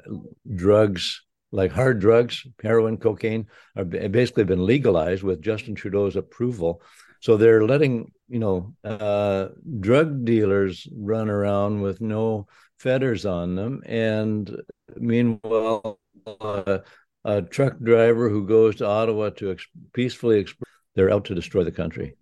drugs 0.53 1.21
like 1.51 1.71
hard 1.71 1.99
drugs, 1.99 2.45
heroin, 2.61 2.97
cocaine, 2.97 3.47
are 3.75 3.85
basically 3.85 4.43
been 4.43 4.65
legalized 4.65 5.23
with 5.23 5.41
Justin 5.41 5.75
Trudeau's 5.75 6.15
approval. 6.15 6.81
So 7.21 7.37
they're 7.37 7.65
letting 7.65 8.11
you 8.27 8.39
know 8.39 8.75
uh, 8.83 9.49
drug 9.79 10.25
dealers 10.25 10.87
run 10.95 11.29
around 11.29 11.81
with 11.81 12.01
no 12.01 12.47
fetters 12.77 13.25
on 13.25 13.55
them, 13.55 13.81
and 13.85 14.61
meanwhile, 14.95 15.99
uh, 16.25 16.79
a 17.25 17.41
truck 17.41 17.77
driver 17.79 18.29
who 18.29 18.47
goes 18.47 18.77
to 18.77 18.85
Ottawa 18.85 19.31
to 19.31 19.51
ex- 19.51 19.67
peacefully 19.93 20.39
express, 20.39 20.69
they're 20.95 21.11
out 21.11 21.25
to 21.25 21.35
destroy 21.35 21.63
the 21.63 21.71
country. 21.71 22.15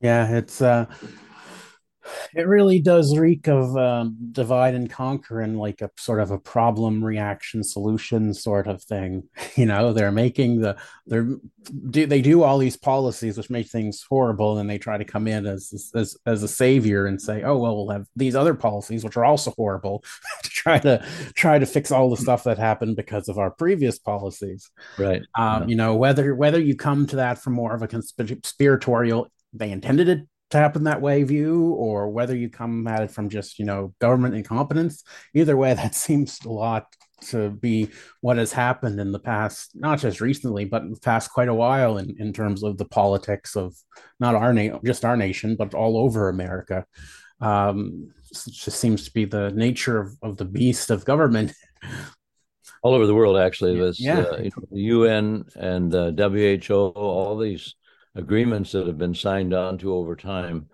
Yeah, 0.00 0.30
it's 0.30 0.62
uh, 0.62 0.86
it 2.34 2.46
really 2.46 2.80
does 2.80 3.16
reek 3.16 3.48
of 3.48 3.76
um, 3.76 4.16
divide 4.32 4.74
and 4.74 4.90
conquer 4.90 5.40
and 5.40 5.58
like 5.58 5.80
a 5.80 5.90
sort 5.96 6.20
of 6.20 6.30
a 6.30 6.38
problem 6.38 7.04
reaction 7.04 7.62
solution 7.62 8.34
sort 8.34 8.66
of 8.66 8.82
thing. 8.82 9.24
You 9.56 9.66
know 9.66 9.92
they're 9.92 10.12
making 10.12 10.60
the 10.60 10.76
they're 11.06 11.28
do 11.90 12.06
they 12.06 12.22
do 12.22 12.42
all 12.42 12.56
these 12.56 12.76
policies 12.76 13.36
which 13.36 13.50
make 13.50 13.68
things 13.68 14.02
horrible 14.08 14.58
and 14.58 14.70
they 14.70 14.78
try 14.78 14.96
to 14.96 15.04
come 15.04 15.26
in 15.26 15.44
as 15.44 15.92
as 15.94 16.16
as 16.24 16.42
a 16.42 16.48
savior 16.48 17.06
and 17.06 17.20
say 17.20 17.42
oh 17.42 17.58
well 17.58 17.76
we'll 17.76 17.90
have 17.90 18.06
these 18.16 18.36
other 18.36 18.54
policies 18.54 19.04
which 19.04 19.16
are 19.16 19.24
also 19.24 19.52
horrible 19.56 20.02
to 20.42 20.48
try 20.48 20.78
to 20.78 21.04
try 21.34 21.58
to 21.58 21.66
fix 21.66 21.90
all 21.90 22.08
the 22.08 22.16
stuff 22.16 22.44
that 22.44 22.58
happened 22.58 22.96
because 22.96 23.28
of 23.28 23.38
our 23.38 23.50
previous 23.50 23.98
policies. 23.98 24.70
Right. 24.98 25.22
Um, 25.36 25.62
yeah. 25.62 25.66
you 25.66 25.76
know 25.76 25.96
whether 25.96 26.34
whether 26.34 26.60
you 26.60 26.76
come 26.76 27.06
to 27.08 27.16
that 27.16 27.38
from 27.38 27.54
more 27.54 27.74
of 27.74 27.82
a 27.82 27.88
conspiratorial 27.88 29.28
they 29.52 29.70
intended 29.70 30.08
it 30.08 30.20
happen 30.58 30.84
that 30.84 31.00
way 31.00 31.22
view 31.22 31.70
or 31.70 32.08
whether 32.08 32.36
you 32.36 32.48
come 32.48 32.86
at 32.86 33.02
it 33.02 33.10
from 33.10 33.28
just 33.28 33.58
you 33.58 33.64
know 33.64 33.94
government 34.00 34.34
incompetence. 34.34 35.04
Either 35.34 35.56
way 35.56 35.74
that 35.74 35.94
seems 35.94 36.38
a 36.44 36.50
lot 36.50 36.86
to 37.22 37.50
be 37.50 37.88
what 38.22 38.38
has 38.38 38.50
happened 38.50 38.98
in 38.98 39.12
the 39.12 39.18
past 39.18 39.72
not 39.74 39.98
just 39.98 40.22
recently 40.22 40.64
but 40.64 40.82
past 41.02 41.30
quite 41.30 41.48
a 41.48 41.54
while 41.54 41.98
in, 41.98 42.16
in 42.18 42.32
terms 42.32 42.62
of 42.62 42.78
the 42.78 42.84
politics 42.86 43.56
of 43.56 43.76
not 44.18 44.34
our 44.34 44.54
nation 44.54 44.80
just 44.86 45.04
our 45.04 45.18
nation 45.18 45.54
but 45.54 45.74
all 45.74 45.98
over 45.98 46.30
america. 46.30 46.86
Um 47.42 48.12
it 48.30 48.52
just 48.52 48.78
seems 48.78 49.04
to 49.04 49.12
be 49.12 49.24
the 49.24 49.50
nature 49.50 49.98
of, 49.98 50.16
of 50.22 50.36
the 50.36 50.44
beast 50.44 50.90
of 50.90 51.04
government. 51.04 51.52
All 52.82 52.94
over 52.94 53.06
the 53.06 53.14
world 53.14 53.36
actually. 53.36 53.78
Was 53.78 54.00
yeah. 54.00 54.20
Uh, 54.20 54.36
you 54.38 54.50
know, 54.56 54.66
the 54.70 54.82
un 55.10 55.44
and 55.56 55.94
uh, 55.94 56.10
who 56.12 56.74
all 56.74 57.36
these 57.36 57.74
agreements 58.14 58.72
that 58.72 58.86
have 58.86 58.98
been 58.98 59.14
signed 59.14 59.54
on 59.54 59.78
to 59.78 59.94
over 59.94 60.16
time. 60.16 60.66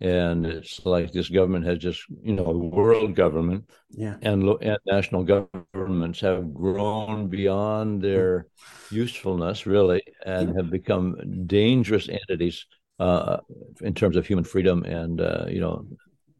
And 0.00 0.44
it's 0.44 0.84
like 0.84 1.12
this 1.12 1.30
government 1.30 1.64
has 1.64 1.78
just, 1.78 2.02
you 2.22 2.34
know, 2.34 2.50
world 2.50 3.14
government 3.14 3.70
yeah. 3.90 4.16
and, 4.20 4.46
and 4.60 4.78
national 4.86 5.24
governments 5.24 6.20
have 6.20 6.52
grown 6.52 7.28
beyond 7.28 8.02
their 8.02 8.48
usefulness, 8.90 9.64
really, 9.64 10.02
and 10.26 10.54
have 10.56 10.70
become 10.70 11.46
dangerous 11.46 12.10
entities 12.10 12.66
uh, 12.98 13.38
in 13.80 13.94
terms 13.94 14.16
of 14.16 14.26
human 14.26 14.44
freedom 14.44 14.84
and, 14.84 15.22
uh, 15.22 15.46
you 15.48 15.60
know, 15.60 15.86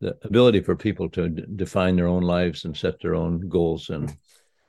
the 0.01 0.15
ability 0.25 0.61
for 0.61 0.77
people 0.77 1.09
to 1.09 1.31
d- 1.31 1.45
define 1.57 1.97
their 1.97 2.09
own 2.09 2.23
lives 2.23 2.67
and 2.67 2.77
set 2.77 3.01
their 3.01 3.15
own 3.15 3.49
goals 3.49 3.89
and 3.89 4.15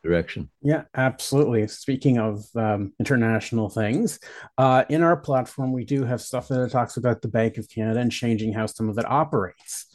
direction. 0.03 0.49
Yeah, 0.61 0.83
absolutely. 0.95 1.67
Speaking 1.67 2.19
of 2.19 2.43
um, 2.55 2.93
international 2.99 3.69
things, 3.69 4.19
uh, 4.57 4.83
in 4.89 5.01
our 5.01 5.17
platform, 5.17 5.71
we 5.71 5.85
do 5.85 6.03
have 6.03 6.21
stuff 6.21 6.47
that 6.49 6.71
talks 6.71 6.97
about 6.97 7.21
the 7.21 7.29
Bank 7.29 7.57
of 7.57 7.69
Canada 7.69 7.99
and 7.99 8.11
changing 8.11 8.53
how 8.53 8.65
some 8.65 8.89
of 8.89 8.97
it 8.97 9.09
operates. 9.09 9.85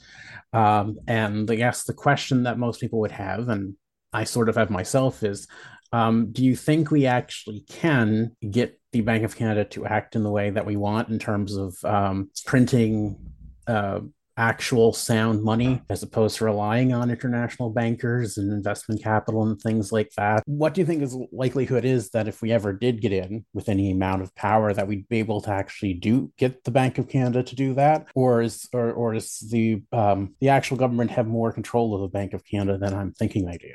Um, 0.53 0.99
and 1.07 1.51
I 1.51 1.57
guess 1.57 1.85
the 1.85 1.93
question 1.93 2.45
that 2.45 2.59
most 2.59 2.81
people 2.81 3.01
would 3.01 3.13
have, 3.13 3.49
and 3.49 3.75
I 4.13 4.25
sort 4.25 4.49
of 4.49 4.57
have 4.57 4.71
myself, 4.71 5.23
is 5.23 5.47
um, 5.93 6.33
do 6.33 6.45
you 6.45 6.57
think 6.57 6.91
we 6.91 7.07
actually 7.07 7.65
can 7.69 8.37
get 8.51 8.81
the 8.93 9.03
Bank 9.03 9.25
of 9.25 9.37
Canada 9.37 9.65
to 9.67 9.87
act 9.87 10.17
in 10.17 10.23
the 10.23 10.31
way 10.31 10.51
that 10.51 10.67
we 10.67 10.77
want 10.77 11.09
in 11.09 11.19
terms 11.19 11.57
of 11.57 11.77
um, 11.85 12.31
printing 12.47 13.19
uh, 13.67 14.01
actual 14.39 14.93
sound 14.93 15.43
money 15.43 15.83
as 15.91 16.03
opposed 16.03 16.37
to 16.37 16.45
relying 16.45 16.95
on 16.95 17.11
international 17.11 17.71
bankers 17.71 18.39
and 18.39 18.53
investment 18.53 19.03
capital 19.03 19.43
and 19.43 19.61
things 19.61 19.93
like 19.93 20.11
that. 20.17 20.43
What 20.47 20.73
do 20.73 20.81
you 20.81 20.87
think 20.87 21.03
is 21.03 21.17
likelihood 21.33 21.85
is 21.85 22.11
that 22.11 22.29
if 22.29 22.41
we 22.41 22.53
ever 22.53 22.73
did 22.73 23.01
get 23.01 23.13
in 23.13 23.45
with 23.53 23.69
any 23.69 23.91
amount 23.91 24.23
of 24.23 24.35
power 24.35 24.73
that 24.73 24.87
we'd 24.87 25.09
be 25.09 25.19
able 25.19 25.41
to 25.43 25.51
actually 25.51 25.95
do 25.95 26.33
get 26.39 26.65
the 26.65 26.71
Bank 26.71 26.99
of 26.99 27.09
Canada 27.09 27.43
to 27.43 27.57
do 27.57 27.75
that, 27.75 28.07
or 28.15 28.41
is 28.41 28.69
or 28.73 28.93
or 28.93 29.15
does 29.15 29.41
the 29.51 29.83
um, 29.93 30.35
the 30.41 30.49
actual 30.49 30.77
government 30.77 31.11
have 31.11 31.27
more 31.27 31.53
control 31.53 31.95
of 31.95 32.01
the 32.01 32.09
Bank 32.09 32.33
of 32.33 32.45
Canada 32.45 32.79
than 32.79 32.95
I'm 32.95 33.13
thinking 33.13 33.45
they 33.45 33.59
do? 33.59 33.73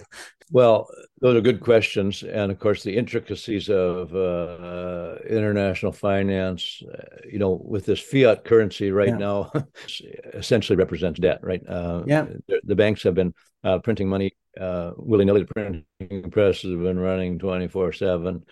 Well, 0.52 0.88
those 1.19 1.36
are 1.36 1.41
good 1.41 1.62
questions, 1.62 2.21
and 2.21 2.52
of 2.52 2.60
course, 2.60 2.84
the 2.84 2.95
intricacies 2.95 3.69
of 3.69 4.13
uh, 4.13 5.15
international 5.28 5.91
finance. 5.91 6.84
Uh, 6.84 7.04
you 7.30 7.39
know, 7.39 7.62
with 7.63 7.86
this 7.86 7.99
fiat 7.99 8.43
currency 8.43 8.91
right 8.91 9.10
yeah. 9.10 9.17
now, 9.17 9.52
essentially 10.53 10.77
represents 10.77 11.19
debt, 11.19 11.39
right? 11.41 11.61
Uh, 11.67 12.03
yeah. 12.05 12.25
The, 12.47 12.61
the, 12.63 12.75
banks 12.75 13.01
have 13.03 13.15
been 13.15 13.33
uh, 13.63 13.79
printing 13.79 14.07
money 14.07 14.35
uh, 14.59 14.91
willy 14.97 15.25
nilly. 15.25 15.43
The 15.43 15.83
printing 15.99 16.31
presses 16.31 16.71
have 16.71 16.81
been 16.81 16.99
running 16.99 17.39
twenty 17.39 17.67
four 17.67 17.91
seven. 17.91 18.45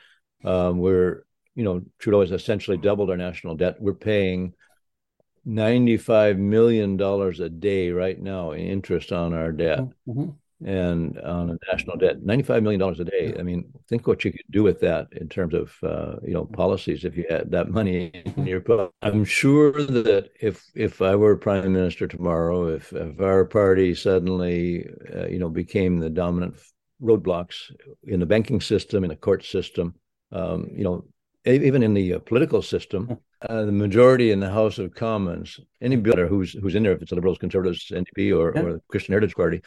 Um, 0.44 0.80
we're, 0.80 1.24
you 1.54 1.64
know, 1.64 1.84
Trudeau 2.00 2.22
has 2.22 2.32
essentially 2.32 2.78
doubled 2.78 3.12
our 3.12 3.18
national 3.18 3.56
debt. 3.56 3.76
We're 3.80 3.94
paying 3.94 4.54
ninety 5.46 5.98
five 5.98 6.38
million 6.40 6.98
dollars 6.98 7.40
a 7.40 7.50
day 7.50 7.92
right 7.92 8.20
now 8.20 8.52
in 8.52 8.62
interest 8.62 9.12
on 9.12 9.34
our 9.34 9.52
debt. 9.52 9.80
Mm-hmm 10.08 10.30
and 10.66 11.20
on 11.20 11.50
a 11.50 11.58
national 11.72 11.98
debt, 11.98 12.22
$95 12.22 12.64
million 12.64 12.82
a 12.82 13.04
day. 13.04 13.36
I 13.40 13.44
mean, 13.44 13.72
think 13.88 14.08
what 14.08 14.24
you 14.24 14.32
could 14.32 14.46
do 14.52 14.64
with 14.64 14.80
that 14.82 15.08
in 15.14 15.28
terms 15.28 15.54
of, 15.54 15.76
uh, 15.84 16.16
you 16.24 16.34
know, 16.34 16.46
policies 16.46 17.04
if 17.04 17.18
you 17.18 17.26
had 17.30 17.52
that 17.52 17.70
money 17.70 18.12
in 18.38 18.46
your 18.46 18.62
pocket. 18.62 18.94
I'm 19.02 19.26
sure 19.26 19.72
that 19.72 20.30
if 20.40 20.64
if 20.76 21.02
I 21.02 21.16
were 21.16 21.36
prime 21.36 21.74
minister 21.74 22.08
tomorrow, 22.08 22.68
if, 22.68 22.94
if 22.94 23.20
our 23.20 23.46
party 23.46 23.96
suddenly, 23.96 24.88
uh, 25.16 25.28
you 25.28 25.40
know, 25.40 25.50
became 25.50 26.00
the 26.00 26.10
dominant 26.10 26.56
roadblocks 27.02 27.72
in 28.04 28.20
the 28.20 28.26
banking 28.26 28.62
system, 28.62 29.04
in 29.04 29.10
the 29.10 29.16
court 29.16 29.44
system, 29.44 29.96
um, 30.32 30.70
you 30.74 30.84
know, 30.84 31.06
even 31.46 31.82
in 31.82 31.94
the 31.94 32.16
uh, 32.16 32.20
political 32.20 32.62
system, 32.62 33.18
uh, 33.50 33.66
the 33.66 33.72
majority 33.72 34.32
in 34.32 34.40
the 34.40 34.50
House 34.50 34.78
of 34.78 34.94
Commons, 34.94 35.60
any 35.82 35.96
builder 35.96 36.28
who's 36.28 36.54
who's 36.54 36.76
in 36.76 36.84
there, 36.84 36.92
if 36.92 37.02
it's 37.02 37.12
Liberals, 37.12 37.40
Conservatives, 37.40 37.92
NDP, 37.92 38.38
or, 38.38 38.54
yeah. 38.56 38.62
or 38.62 38.74
the 38.74 38.82
Christian 38.88 39.14
Heritage 39.14 39.36
Party, 39.36 39.62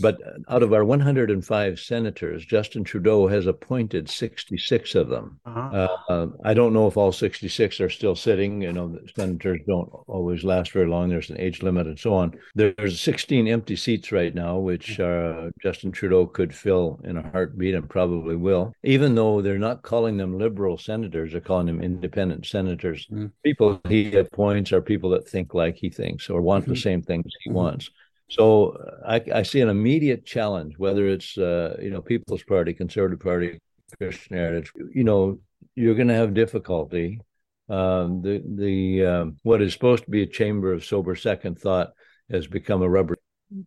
but 0.00 0.18
out 0.48 0.64
of 0.64 0.72
our 0.72 0.84
105 0.84 1.78
senators, 1.78 2.44
Justin 2.44 2.82
Trudeau 2.82 3.28
has 3.28 3.46
appointed 3.46 4.10
66 4.10 4.94
of 4.96 5.08
them. 5.08 5.38
Uh-huh. 5.46 5.88
Uh, 6.08 6.26
I 6.44 6.54
don't 6.54 6.72
know 6.72 6.88
if 6.88 6.96
all 6.96 7.12
66 7.12 7.80
are 7.80 7.88
still 7.88 8.16
sitting. 8.16 8.62
You 8.62 8.72
know, 8.72 8.98
senators 9.14 9.60
don't 9.66 9.88
always 10.08 10.42
last 10.42 10.72
very 10.72 10.88
long. 10.88 11.08
There's 11.08 11.30
an 11.30 11.40
age 11.40 11.62
limit 11.62 11.86
and 11.86 11.98
so 11.98 12.14
on. 12.14 12.36
There's 12.56 13.00
16 13.00 13.46
empty 13.46 13.76
seats 13.76 14.10
right 14.10 14.34
now, 14.34 14.58
which 14.58 14.98
uh, 14.98 15.50
Justin 15.62 15.92
Trudeau 15.92 16.26
could 16.26 16.52
fill 16.52 17.00
in 17.04 17.16
a 17.16 17.30
heartbeat 17.30 17.76
and 17.76 17.88
probably 17.88 18.34
will, 18.34 18.72
even 18.82 19.14
though 19.14 19.40
they're 19.40 19.58
not 19.58 19.82
calling 19.82 20.16
them 20.16 20.36
Liberal 20.36 20.78
senators, 20.78 21.30
they're 21.30 21.40
calling 21.40 21.66
them 21.66 21.80
independent 21.80 22.44
senators. 22.44 23.06
Mm-hmm 23.06 23.19
mm-hmm. 23.20 23.26
people 23.44 23.80
he 23.88 24.16
appoints 24.16 24.72
are 24.72 24.82
people 24.82 25.10
that 25.10 25.28
think 25.28 25.54
like 25.54 25.76
he 25.76 25.90
thinks 25.90 26.28
or 26.30 26.40
want 26.40 26.64
mm-hmm. 26.64 26.74
the 26.74 26.80
same 26.80 27.02
things 27.02 27.24
he 27.40 27.50
mm-hmm. 27.50 27.56
wants. 27.56 27.90
So 28.28 28.78
I, 29.04 29.22
I, 29.34 29.42
see 29.42 29.60
an 29.60 29.68
immediate 29.68 30.24
challenge, 30.24 30.78
whether 30.78 31.08
it's 31.08 31.36
uh, 31.36 31.76
you 31.82 31.90
know 31.90 32.00
People's 32.00 32.44
Party, 32.44 32.72
Conservative 32.72 33.20
Party, 33.20 33.58
Christian 33.98 34.36
Heritage. 34.36 34.72
You 34.94 35.02
know, 35.02 35.40
you're 35.74 35.96
going 35.96 36.08
to 36.08 36.14
have 36.14 36.32
difficulty. 36.32 37.20
Um, 37.68 38.22
the 38.22 38.42
the 38.44 39.06
um, 39.06 39.36
what 39.42 39.60
is 39.60 39.72
supposed 39.72 40.04
to 40.04 40.10
be 40.10 40.22
a 40.22 40.26
chamber 40.26 40.72
of 40.72 40.84
sober 40.84 41.16
second 41.16 41.58
thought 41.58 41.90
has 42.30 42.46
become 42.46 42.82
a 42.82 42.88
rubber. 42.88 43.16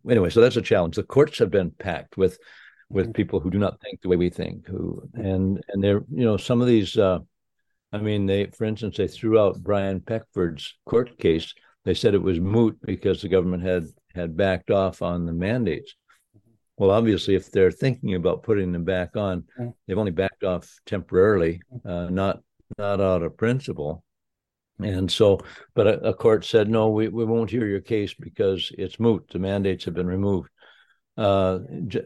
Anyway, 0.08 0.30
so 0.30 0.40
that's 0.40 0.56
a 0.56 0.62
challenge. 0.62 0.96
The 0.96 1.02
courts 1.02 1.38
have 1.38 1.50
been 1.50 1.70
packed 1.70 2.16
with 2.16 2.38
with 2.88 3.06
mm-hmm. 3.06 3.12
people 3.12 3.40
who 3.40 3.50
do 3.50 3.58
not 3.58 3.80
think 3.82 4.00
the 4.00 4.08
way 4.08 4.16
we 4.16 4.30
think, 4.30 4.66
who 4.66 5.02
and 5.12 5.62
and 5.68 5.84
they're 5.84 6.02
you 6.10 6.24
know 6.24 6.38
some 6.38 6.60
of 6.60 6.66
these. 6.66 6.96
Uh, 6.96 7.20
I 7.94 7.98
mean, 7.98 8.26
they, 8.26 8.46
for 8.46 8.64
instance, 8.64 8.96
they 8.96 9.06
threw 9.06 9.38
out 9.38 9.62
Brian 9.62 10.00
Peckford's 10.00 10.74
court 10.84 11.16
case. 11.16 11.54
They 11.84 11.94
said 11.94 12.14
it 12.14 12.22
was 12.22 12.40
moot 12.40 12.76
because 12.82 13.22
the 13.22 13.28
government 13.28 13.62
had 13.62 13.86
had 14.12 14.36
backed 14.36 14.72
off 14.72 15.00
on 15.00 15.26
the 15.26 15.32
mandates. 15.32 15.94
Well, 16.76 16.90
obviously, 16.90 17.36
if 17.36 17.52
they're 17.52 17.70
thinking 17.70 18.16
about 18.16 18.42
putting 18.42 18.72
them 18.72 18.82
back 18.82 19.16
on, 19.16 19.44
they've 19.86 19.96
only 19.96 20.10
backed 20.10 20.42
off 20.42 20.68
temporarily, 20.86 21.60
uh, 21.84 22.06
not 22.10 22.40
not 22.78 23.00
out 23.00 23.22
of 23.22 23.36
principle. 23.36 24.02
And 24.80 25.08
so, 25.08 25.38
but 25.74 25.86
a, 25.86 26.08
a, 26.08 26.14
court 26.14 26.44
said, 26.44 26.68
no, 26.68 26.88
we, 26.88 27.06
we 27.06 27.24
won't 27.24 27.50
hear 27.50 27.64
your 27.64 27.80
case 27.80 28.12
because 28.12 28.72
it's 28.76 28.98
moot. 28.98 29.24
The 29.30 29.38
mandates 29.38 29.84
have 29.84 29.94
been 29.94 30.08
removed. 30.08 30.48
Uh, 31.16 31.60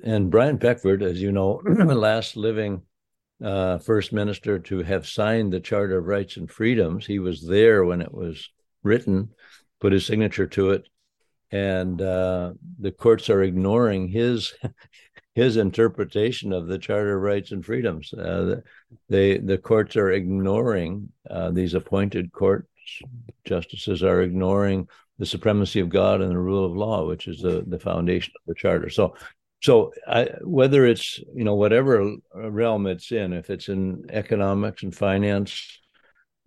and 0.04 0.30
Brian 0.30 0.58
Peckford, 0.58 1.02
as 1.02 1.22
you 1.22 1.32
know, 1.32 1.62
last 1.64 2.36
living 2.36 2.82
uh, 3.42 3.78
first 3.78 4.12
minister 4.12 4.58
to 4.58 4.82
have 4.82 5.06
signed 5.06 5.52
the 5.52 5.60
Charter 5.60 5.98
of 5.98 6.06
Rights 6.06 6.36
and 6.36 6.50
Freedoms. 6.50 7.06
He 7.06 7.18
was 7.18 7.46
there 7.46 7.84
when 7.84 8.00
it 8.00 8.12
was 8.12 8.50
written, 8.82 9.30
put 9.80 9.92
his 9.92 10.06
signature 10.06 10.46
to 10.48 10.70
it, 10.70 10.88
and 11.50 12.00
uh, 12.02 12.52
the 12.78 12.92
courts 12.92 13.30
are 13.30 13.42
ignoring 13.42 14.08
his 14.08 14.54
his 15.34 15.56
interpretation 15.56 16.52
of 16.52 16.66
the 16.66 16.78
Charter 16.78 17.16
of 17.16 17.22
Rights 17.22 17.52
and 17.52 17.64
Freedoms. 17.64 18.12
Uh, 18.12 18.60
they 19.08 19.38
the 19.38 19.58
courts 19.58 19.96
are 19.96 20.10
ignoring 20.10 21.10
uh, 21.30 21.50
these 21.50 21.74
appointed 21.74 22.32
court 22.32 22.66
justices 23.44 24.02
are 24.02 24.22
ignoring 24.22 24.88
the 25.18 25.26
supremacy 25.26 25.80
of 25.80 25.88
God 25.88 26.20
and 26.20 26.30
the 26.30 26.38
rule 26.38 26.64
of 26.64 26.76
law, 26.76 27.06
which 27.06 27.26
is 27.26 27.40
the, 27.40 27.64
the 27.66 27.78
foundation 27.78 28.32
of 28.36 28.46
the 28.46 28.54
charter. 28.54 28.88
So 28.88 29.14
so 29.60 29.92
I, 30.06 30.28
whether 30.42 30.86
it's 30.86 31.18
you 31.34 31.44
know 31.44 31.54
whatever 31.54 32.14
realm 32.34 32.86
it's 32.86 33.12
in 33.12 33.32
if 33.32 33.50
it's 33.50 33.68
in 33.68 34.06
economics 34.10 34.82
and 34.82 34.94
finance 34.94 35.80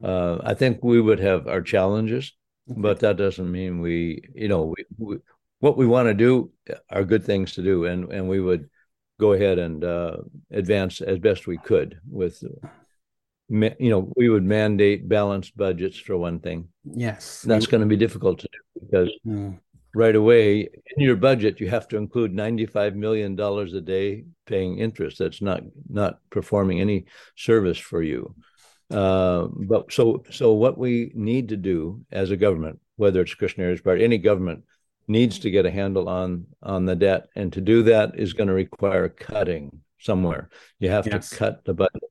uh, 0.04 0.38
i 0.44 0.54
think 0.54 0.84
we 0.84 1.02
would 1.02 1.20
have 1.20 1.48
our 1.48 1.62
challenges 1.62 2.34
but 2.68 3.00
that 3.00 3.18
doesn't 3.18 3.52
mean 3.52 3.82
we 3.82 4.24
you 4.34 4.48
know 4.48 4.74
we, 4.76 4.86
we, 4.98 5.18
what 5.60 5.78
we 5.78 5.86
want 5.86 6.08
to 6.08 6.14
do 6.14 6.52
are 6.90 7.04
good 7.04 7.24
things 7.24 7.54
to 7.54 7.62
do 7.62 7.86
and 7.86 8.12
and 8.12 8.28
we 8.28 8.40
would 8.40 8.70
go 9.20 9.34
ahead 9.34 9.60
and 9.60 9.84
uh, 9.84 10.18
advance 10.50 11.00
as 11.00 11.20
best 11.20 11.46
we 11.46 11.58
could 11.58 12.00
with 12.10 12.44
you 13.52 13.90
know 13.90 14.12
we 14.16 14.30
would 14.30 14.44
mandate 14.44 15.08
balanced 15.08 15.56
budgets 15.58 15.98
for 15.98 16.18
one 16.18 16.40
thing. 16.40 16.70
Yes. 16.84 17.42
That's 17.42 17.68
going 17.68 17.82
to 17.82 17.88
be 17.88 17.98
difficult 17.98 18.40
to 18.40 18.48
do 18.52 18.82
because 18.82 19.12
mm 19.26 19.58
right 19.94 20.16
away 20.16 20.62
in 20.62 21.04
your 21.04 21.16
budget 21.16 21.60
you 21.60 21.70
have 21.70 21.88
to 21.88 21.98
include 21.98 22.34
95 22.34 22.96
million 22.96 23.36
dollars 23.36 23.74
a 23.74 23.82
day 23.82 24.26
paying 24.46 24.80
interest. 24.80 25.20
That's 25.20 25.42
not 25.42 25.64
not 25.90 26.20
performing 26.30 26.80
any 26.80 27.06
service 27.36 27.78
for 27.78 28.02
you. 28.02 28.36
Uh, 28.90 29.48
but 29.54 29.92
so 29.92 30.24
so 30.32 30.54
what 30.54 30.78
we 30.78 31.12
need 31.16 31.50
to 31.50 31.58
do 31.58 32.04
as 32.12 32.30
a 32.30 32.36
government 32.36 32.78
whether 32.98 33.22
it's 33.22 33.34
christian 33.34 33.64
heritage 33.64 33.86
party 33.86 34.04
any 34.04 34.18
government 34.18 34.66
needs 35.08 35.40
to 35.40 35.50
get 35.50 35.66
a 35.66 35.72
handle 35.72 36.10
on 36.10 36.46
on 36.62 36.86
the 36.86 36.96
debt 36.96 37.28
and 37.36 37.54
to 37.54 37.62
do 37.62 37.84
that 37.84 38.20
is 38.20 38.34
going 38.34 38.48
to 38.48 38.54
require 38.54 39.10
cutting 39.10 39.82
somewhere. 40.00 40.50
You 40.80 40.90
have 40.90 41.08
yes. 41.08 41.30
to 41.30 41.36
cut 41.36 41.66
the 41.66 41.74
budget. 41.74 42.02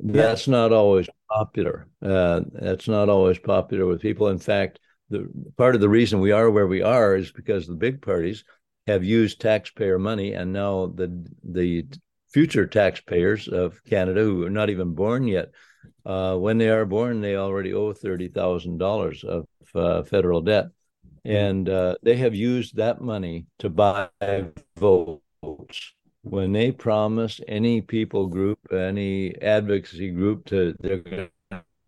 That's 0.00 0.48
not 0.48 0.72
always 0.72 1.08
popular. 1.30 1.88
Uh, 2.02 2.42
that's 2.52 2.88
not 2.88 3.08
always 3.08 3.38
popular 3.38 3.86
with 3.86 4.00
people. 4.00 4.28
In 4.28 4.38
fact 4.38 4.78
the 5.08 5.28
part 5.56 5.74
of 5.74 5.80
the 5.80 5.88
reason 5.88 6.20
we 6.20 6.32
are 6.32 6.50
where 6.50 6.66
we 6.66 6.82
are 6.82 7.16
is 7.16 7.30
because 7.32 7.66
the 7.66 7.74
big 7.74 8.02
parties 8.02 8.44
have 8.86 9.04
used 9.04 9.40
taxpayer 9.40 9.98
money, 9.98 10.32
and 10.32 10.52
now 10.52 10.86
the 10.86 11.26
the 11.44 11.86
future 12.28 12.66
taxpayers 12.66 13.48
of 13.48 13.82
Canada 13.84 14.20
who 14.20 14.44
are 14.44 14.50
not 14.50 14.70
even 14.70 14.94
born 14.94 15.26
yet, 15.26 15.50
uh, 16.04 16.36
when 16.36 16.58
they 16.58 16.68
are 16.68 16.84
born, 16.84 17.20
they 17.20 17.36
already 17.36 17.72
owe 17.72 17.92
thirty 17.92 18.28
thousand 18.28 18.78
dollars 18.78 19.24
of 19.24 19.46
uh, 19.74 20.02
federal 20.02 20.40
debt, 20.40 20.66
and 21.24 21.68
uh, 21.68 21.96
they 22.02 22.16
have 22.16 22.34
used 22.34 22.76
that 22.76 23.00
money 23.00 23.46
to 23.58 23.70
buy 23.70 24.08
votes. 24.76 25.20
When 26.22 26.52
they 26.52 26.72
promise 26.72 27.40
any 27.46 27.80
people 27.80 28.26
group, 28.26 28.58
any 28.72 29.40
advocacy 29.40 30.10
group 30.10 30.46
to 30.46 30.74
they're 30.80 30.98
going 30.98 31.30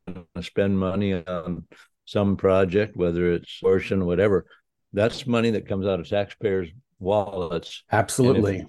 to 0.04 0.42
spend 0.42 0.78
money 0.78 1.14
on 1.14 1.66
some 2.08 2.38
project, 2.38 2.96
whether 2.96 3.32
it's 3.32 3.58
abortion, 3.62 4.06
whatever, 4.06 4.46
That's 4.94 5.26
money 5.26 5.50
that 5.50 5.68
comes 5.68 5.86
out 5.86 6.00
of 6.00 6.08
taxpayers' 6.08 6.70
wallets. 6.98 7.84
Absolutely. 7.92 8.60
It, 8.60 8.66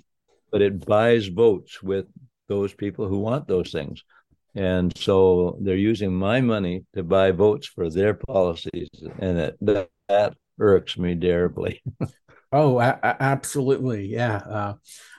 but 0.52 0.62
it 0.62 0.86
buys 0.86 1.28
votes 1.28 1.82
with 1.82 2.06
those 2.50 2.74
people 2.74 3.08
who 3.08 3.20
want 3.20 3.48
those 3.48 3.72
things. 3.72 4.04
And 4.56 4.92
so 4.98 5.58
they're 5.62 5.76
using 5.78 6.14
my 6.14 6.42
money 6.42 6.84
to 6.96 7.04
buy 7.04 7.32
votes 7.32 7.66
for 7.68 7.90
their 7.90 8.14
policies. 8.14 8.90
And 9.20 9.38
it, 9.40 9.58
that, 9.62 9.90
that 10.10 10.34
irks 10.60 10.98
me 10.98 11.16
terribly. 11.16 11.82
oh, 12.52 12.80
a- 12.80 13.00
absolutely. 13.22 14.08
Yeah. 14.08 14.36
Uh, 14.36 14.74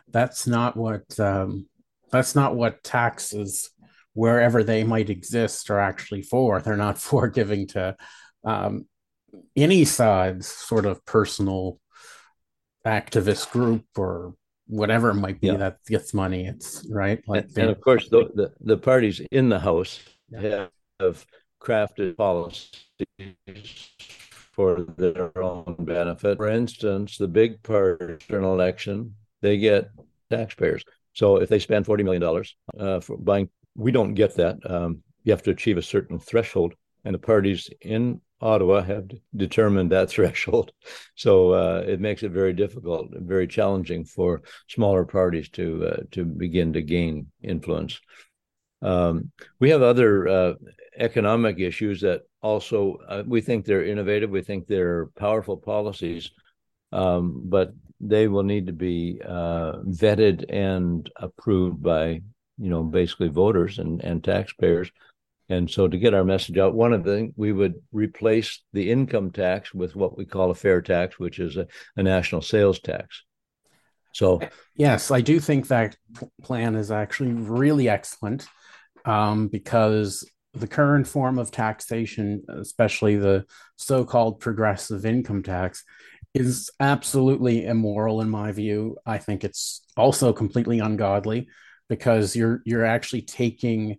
that's 0.08 0.46
not 0.46 0.76
what, 0.76 1.18
um, 1.18 1.66
that's 2.10 2.34
not 2.34 2.54
what 2.54 2.82
taxes, 2.82 3.70
wherever 4.14 4.62
they 4.64 4.84
might 4.84 5.10
exist, 5.10 5.70
are 5.70 5.78
actually 5.78 6.22
for. 6.22 6.60
They're 6.60 6.76
not 6.76 6.98
for 7.08 7.28
giving 7.28 7.66
to 7.68 7.96
um, 8.44 8.86
any 9.56 9.84
side's 9.84 10.46
sort 10.46 10.86
of 10.86 11.04
personal 11.04 11.80
activist 12.86 13.50
group 13.50 13.84
or 13.96 14.34
whatever 14.66 15.10
it 15.10 15.14
might 15.14 15.40
be 15.40 15.48
yeah. 15.48 15.56
that 15.56 15.78
gets 15.86 16.14
money. 16.14 16.46
It's 16.46 16.86
right. 16.90 17.22
Like 17.26 17.44
and, 17.44 17.58
and 17.58 17.70
of 17.70 17.80
course, 17.80 18.08
the, 18.08 18.30
the, 18.34 18.52
the 18.60 18.76
parties 18.76 19.20
in 19.30 19.48
the 19.48 19.58
House 19.58 20.00
yeah. 20.30 20.66
have 21.00 21.24
crafted 21.60 22.16
policies 22.16 22.70
for 24.52 24.82
their 24.96 25.36
own 25.42 25.76
benefit. 25.80 26.38
For 26.38 26.48
instance, 26.48 27.18
the 27.18 27.28
big 27.28 27.62
party 27.62 28.16
in 28.28 28.44
election, 28.44 29.14
they 29.42 29.58
get 29.58 29.90
taxpayers. 30.30 30.84
So 31.14 31.36
if 31.36 31.48
they 31.48 31.58
spend 31.58 31.86
forty 31.86 32.04
million 32.04 32.22
dollars 32.22 32.56
uh, 32.78 33.00
for 33.00 33.16
buying, 33.16 33.50
we 33.74 33.92
don't 33.92 34.14
get 34.14 34.36
that. 34.36 34.58
Um, 34.68 35.02
you 35.24 35.32
have 35.32 35.42
to 35.44 35.50
achieve 35.50 35.78
a 35.78 35.82
certain 35.82 36.18
threshold, 36.18 36.74
and 37.04 37.14
the 37.14 37.18
parties 37.18 37.68
in 37.80 38.20
Ottawa 38.40 38.82
have 38.82 39.10
determined 39.36 39.92
that 39.92 40.10
threshold. 40.14 40.72
So 41.14 41.52
uh, 41.52 41.84
it 41.86 42.00
makes 42.00 42.22
it 42.22 42.32
very 42.32 42.52
difficult, 42.52 43.08
very 43.12 43.46
challenging 43.46 44.04
for 44.04 44.42
smaller 44.68 45.04
parties 45.04 45.48
to 45.50 45.86
uh, 45.86 46.02
to 46.12 46.24
begin 46.24 46.72
to 46.72 46.82
gain 46.82 47.26
influence. 47.42 48.00
Um, 48.82 49.30
we 49.58 49.70
have 49.70 49.82
other 49.82 50.26
uh, 50.26 50.54
economic 50.96 51.58
issues 51.60 52.00
that 52.00 52.22
also 52.42 52.96
uh, 53.08 53.22
we 53.26 53.42
think 53.42 53.64
they're 53.64 53.84
innovative. 53.84 54.30
We 54.30 54.42
think 54.42 54.66
they're 54.66 55.06
powerful 55.18 55.58
policies, 55.58 56.30
um, 56.92 57.42
but 57.44 57.72
they 58.00 58.28
will 58.28 58.42
need 58.42 58.66
to 58.66 58.72
be 58.72 59.20
uh, 59.22 59.80
vetted 59.84 60.46
and 60.48 61.10
approved 61.16 61.82
by 61.82 62.22
you 62.60 62.68
know 62.68 62.82
basically 62.82 63.28
voters 63.28 63.78
and 63.78 64.02
and 64.02 64.22
taxpayers 64.22 64.90
and 65.50 65.68
so 65.68 65.88
to 65.88 65.98
get 65.98 66.14
our 66.14 66.24
message 66.24 66.56
out, 66.58 66.74
one 66.74 66.92
of 66.92 67.02
the 67.02 67.32
we 67.36 67.52
would 67.52 67.74
replace 67.92 68.62
the 68.72 68.90
income 68.90 69.32
tax 69.32 69.74
with 69.74 69.96
what 69.96 70.16
we 70.16 70.24
call 70.24 70.52
a 70.52 70.54
fair 70.54 70.80
tax, 70.80 71.18
which 71.18 71.40
is 71.40 71.56
a, 71.56 71.66
a 71.96 72.04
national 72.04 72.40
sales 72.40 72.78
tax. 72.78 73.24
So 74.12 74.40
yes, 74.76 75.10
I 75.10 75.20
do 75.20 75.40
think 75.40 75.66
that 75.66 75.96
plan 76.42 76.76
is 76.76 76.92
actually 76.92 77.32
really 77.32 77.88
excellent 77.88 78.46
um, 79.04 79.48
because 79.48 80.24
the 80.54 80.68
current 80.68 81.08
form 81.08 81.38
of 81.38 81.50
taxation, 81.50 82.44
especially 82.48 83.16
the 83.16 83.44
so-called 83.76 84.38
progressive 84.38 85.04
income 85.04 85.42
tax, 85.42 85.84
is 86.32 86.70
absolutely 86.78 87.66
immoral 87.66 88.20
in 88.20 88.30
my 88.30 88.52
view. 88.52 88.98
I 89.04 89.18
think 89.18 89.42
it's 89.42 89.82
also 89.96 90.32
completely 90.32 90.78
ungodly 90.78 91.48
because 91.90 92.34
you're 92.36 92.62
you're 92.64 92.86
actually 92.86 93.20
taking 93.20 93.98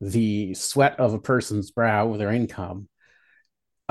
the 0.00 0.54
sweat 0.54 0.98
of 0.98 1.12
a 1.12 1.18
person's 1.18 1.70
brow 1.70 2.06
with 2.06 2.20
their 2.20 2.32
income 2.32 2.88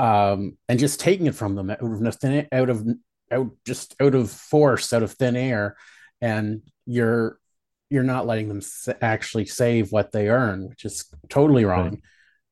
um, 0.00 0.58
and 0.68 0.80
just 0.80 0.98
taking 0.98 1.26
it 1.26 1.34
from 1.34 1.54
them 1.54 1.70
out 1.70 1.80
of 1.80 2.16
thin, 2.16 2.48
out 2.50 2.70
of 2.70 2.84
out 3.30 3.50
just 3.64 3.94
out 4.00 4.16
of 4.16 4.30
force 4.30 4.92
out 4.92 5.04
of 5.04 5.12
thin 5.12 5.36
air 5.36 5.76
and 6.20 6.62
you're 6.86 7.38
you're 7.90 8.02
not 8.02 8.26
letting 8.26 8.48
them 8.48 8.62
actually 9.00 9.44
save 9.44 9.92
what 9.92 10.10
they 10.12 10.28
earn 10.28 10.68
which 10.68 10.84
is 10.84 11.04
totally 11.28 11.64
wrong 11.64 12.00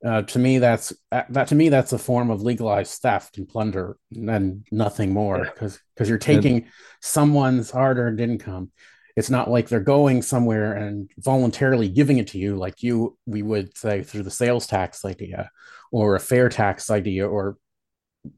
right. 0.04 0.18
uh, 0.18 0.22
to 0.22 0.38
me 0.38 0.58
that's 0.58 0.92
that 1.10 1.48
to 1.48 1.54
me 1.54 1.70
that's 1.70 1.94
a 1.94 1.98
form 1.98 2.30
of 2.30 2.42
legalized 2.42 3.00
theft 3.00 3.38
and 3.38 3.48
plunder 3.48 3.96
and 4.14 4.66
nothing 4.70 5.12
more 5.12 5.44
because 5.44 5.80
because 5.94 6.08
you're 6.08 6.18
taking 6.18 6.66
someone's 7.00 7.70
hard-earned 7.70 8.20
income 8.20 8.70
it's 9.16 9.30
not 9.30 9.50
like 9.50 9.68
they're 9.68 9.80
going 9.80 10.22
somewhere 10.22 10.74
and 10.74 11.10
voluntarily 11.18 11.88
giving 11.88 12.18
it 12.18 12.28
to 12.28 12.38
you 12.38 12.56
like 12.56 12.82
you 12.82 13.16
we 13.26 13.42
would 13.42 13.76
say 13.76 14.02
through 14.02 14.22
the 14.22 14.30
sales 14.30 14.66
tax 14.66 15.04
idea 15.04 15.50
or 15.92 16.14
a 16.14 16.20
fair 16.20 16.48
tax 16.48 16.90
idea 16.90 17.28
or 17.28 17.56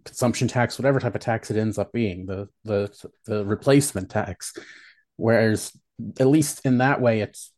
consumption 0.05 0.49
tax 0.49 0.79
whatever 0.79 1.01
type 1.01 1.15
of 1.15 1.21
tax 1.21 1.51
it 1.51 1.57
ends 1.57 1.79
up 1.79 1.93
being 1.93 2.27
the 2.27 2.49
the 2.65 3.09
the 3.27 3.45
replacement 3.45 4.11
tax. 4.11 4.55
Whereas 5.17 5.73
at 6.19 6.27
least 6.27 6.65
in 6.65 6.79
that 6.79 7.01
way 7.01 7.21
it's 7.21 7.53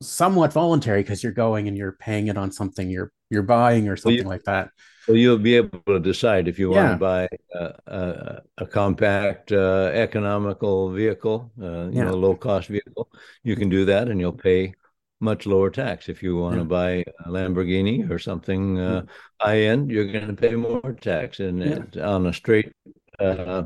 somewhat 0.00 0.52
voluntary 0.52 1.02
because 1.02 1.22
you're 1.22 1.32
going 1.32 1.68
and 1.68 1.76
you're 1.76 1.92
paying 1.92 2.28
it 2.28 2.36
on 2.36 2.52
something 2.52 2.90
you're 2.90 3.12
you're 3.30 3.42
buying 3.42 3.88
or 3.88 3.96
something 3.96 4.24
well, 4.24 4.34
you, 4.34 4.38
like 4.38 4.44
that 4.44 4.70
so 5.06 5.12
you'll 5.12 5.38
be 5.38 5.56
able 5.56 5.80
to 5.86 6.00
decide 6.00 6.48
if 6.48 6.58
you 6.58 6.72
yeah. 6.72 6.76
want 6.76 6.94
to 6.94 6.98
buy 6.98 7.28
a, 7.54 7.72
a, 7.86 8.42
a 8.58 8.66
compact, 8.66 9.52
uh, 9.52 9.90
economical 9.92 10.90
vehicle, 10.90 11.50
uh, 11.60 11.88
you 11.88 11.90
yeah. 11.92 12.04
know, 12.04 12.14
low 12.14 12.34
cost 12.34 12.68
vehicle. 12.68 13.10
You 13.42 13.56
can 13.56 13.68
do 13.68 13.84
that, 13.84 14.08
and 14.08 14.18
you'll 14.18 14.32
pay 14.32 14.74
much 15.20 15.46
lower 15.46 15.70
tax. 15.70 16.08
If 16.08 16.22
you 16.22 16.36
want 16.36 16.56
yeah. 16.56 16.62
to 16.62 16.64
buy 16.64 16.90
a 17.24 17.28
Lamborghini 17.28 18.10
or 18.10 18.18
something 18.18 18.78
uh, 18.78 19.02
high 19.40 19.62
end, 19.62 19.90
you're 19.90 20.10
going 20.10 20.28
to 20.28 20.34
pay 20.34 20.54
more 20.54 20.92
tax, 21.00 21.40
and 21.40 21.96
on 21.98 22.26
a 22.26 22.32
straight 22.32 22.72
uh, 23.18 23.64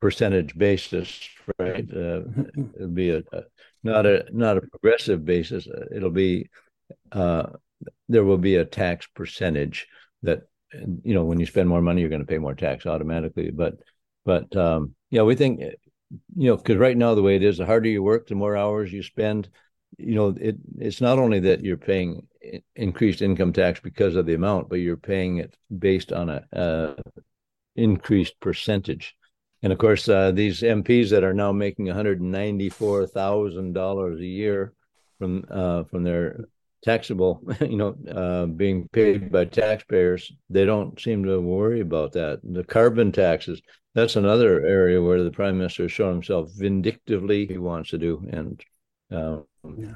percentage 0.00 0.56
basis, 0.58 1.20
right? 1.58 1.88
Uh, 1.90 2.26
mm-hmm. 2.26 2.62
it'll 2.74 2.88
be 2.88 3.10
a, 3.10 3.22
a, 3.32 3.42
not 3.84 4.06
a 4.06 4.26
not 4.32 4.56
a 4.56 4.62
progressive 4.62 5.24
basis. 5.24 5.68
It'll 5.94 6.10
be 6.10 6.50
uh, 7.12 7.46
there 8.08 8.24
will 8.24 8.38
be 8.38 8.56
a 8.56 8.64
tax 8.64 9.06
percentage 9.14 9.86
that 10.22 10.42
you 11.02 11.14
know 11.14 11.24
when 11.24 11.40
you 11.40 11.46
spend 11.46 11.68
more 11.68 11.82
money 11.82 12.00
you're 12.00 12.10
going 12.10 12.20
to 12.20 12.26
pay 12.26 12.38
more 12.38 12.54
tax 12.54 12.86
automatically 12.86 13.50
but 13.50 13.78
but 14.24 14.54
um 14.56 14.94
yeah 15.10 15.22
we 15.22 15.34
think 15.34 15.60
you 15.60 16.48
know 16.48 16.56
because 16.56 16.76
right 16.76 16.96
now 16.96 17.14
the 17.14 17.22
way 17.22 17.36
it 17.36 17.42
is 17.42 17.58
the 17.58 17.66
harder 17.66 17.88
you 17.88 18.02
work 18.02 18.26
the 18.26 18.34
more 18.34 18.56
hours 18.56 18.92
you 18.92 19.02
spend 19.02 19.48
you 19.98 20.14
know 20.14 20.34
it 20.40 20.56
it's 20.78 21.00
not 21.00 21.18
only 21.18 21.40
that 21.40 21.64
you're 21.64 21.76
paying 21.76 22.26
increased 22.76 23.22
income 23.22 23.52
tax 23.52 23.80
because 23.80 24.16
of 24.16 24.26
the 24.26 24.34
amount 24.34 24.68
but 24.68 24.76
you're 24.76 24.96
paying 24.96 25.38
it 25.38 25.56
based 25.78 26.12
on 26.12 26.28
a, 26.28 26.44
a 26.52 26.94
increased 27.76 28.38
percentage. 28.40 29.14
And 29.62 29.72
of 29.72 29.78
course 29.78 30.08
uh, 30.08 30.32
these 30.32 30.60
mps 30.60 31.10
that 31.10 31.24
are 31.24 31.34
now 31.34 31.52
making 31.52 31.86
$194000 31.86 34.20
a 34.20 34.26
year 34.26 34.72
from 35.18 35.44
uh, 35.50 35.84
from 35.84 36.02
their 36.02 36.44
taxable, 36.84 37.42
you 37.60 37.76
know, 37.76 37.96
uh, 38.10 38.46
being 38.46 38.88
paid 38.92 39.32
by 39.32 39.46
taxpayers, 39.46 40.30
they 40.50 40.64
don't 40.64 41.00
seem 41.00 41.24
to 41.24 41.40
worry 41.40 41.80
about 41.80 42.12
that. 42.12 42.40
The 42.44 42.62
carbon 42.62 43.10
taxes, 43.10 43.60
that's 43.94 44.16
another 44.16 44.64
area 44.64 45.02
where 45.02 45.22
the 45.22 45.30
prime 45.30 45.58
minister 45.58 45.84
has 45.84 45.92
shown 45.92 46.12
himself 46.12 46.50
vindictively 46.56 47.46
he 47.46 47.58
wants 47.58 47.90
to 47.90 47.98
do, 47.98 48.24
and 48.30 48.62
um, 49.10 49.44
yeah. 49.76 49.94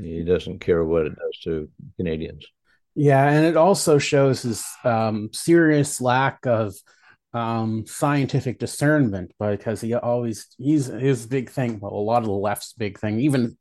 he 0.00 0.22
doesn't 0.22 0.60
care 0.60 0.84
what 0.84 1.06
it 1.06 1.16
does 1.16 1.38
to 1.44 1.68
Canadians. 1.96 2.46
Yeah, 2.94 3.28
and 3.28 3.44
it 3.44 3.56
also 3.56 3.98
shows 3.98 4.42
his 4.42 4.64
um, 4.84 5.30
serious 5.32 6.00
lack 6.00 6.46
of 6.46 6.74
um, 7.32 7.84
scientific 7.88 8.60
discernment 8.60 9.32
because 9.40 9.80
he 9.80 9.94
always 9.94 10.46
he's 10.58 10.86
his 10.86 11.26
big 11.26 11.50
thing. 11.50 11.80
Well, 11.80 11.92
a 11.92 11.96
lot 11.96 12.22
of 12.22 12.28
the 12.28 12.32
left's 12.32 12.72
big 12.74 13.00
thing, 13.00 13.18
even 13.18 13.56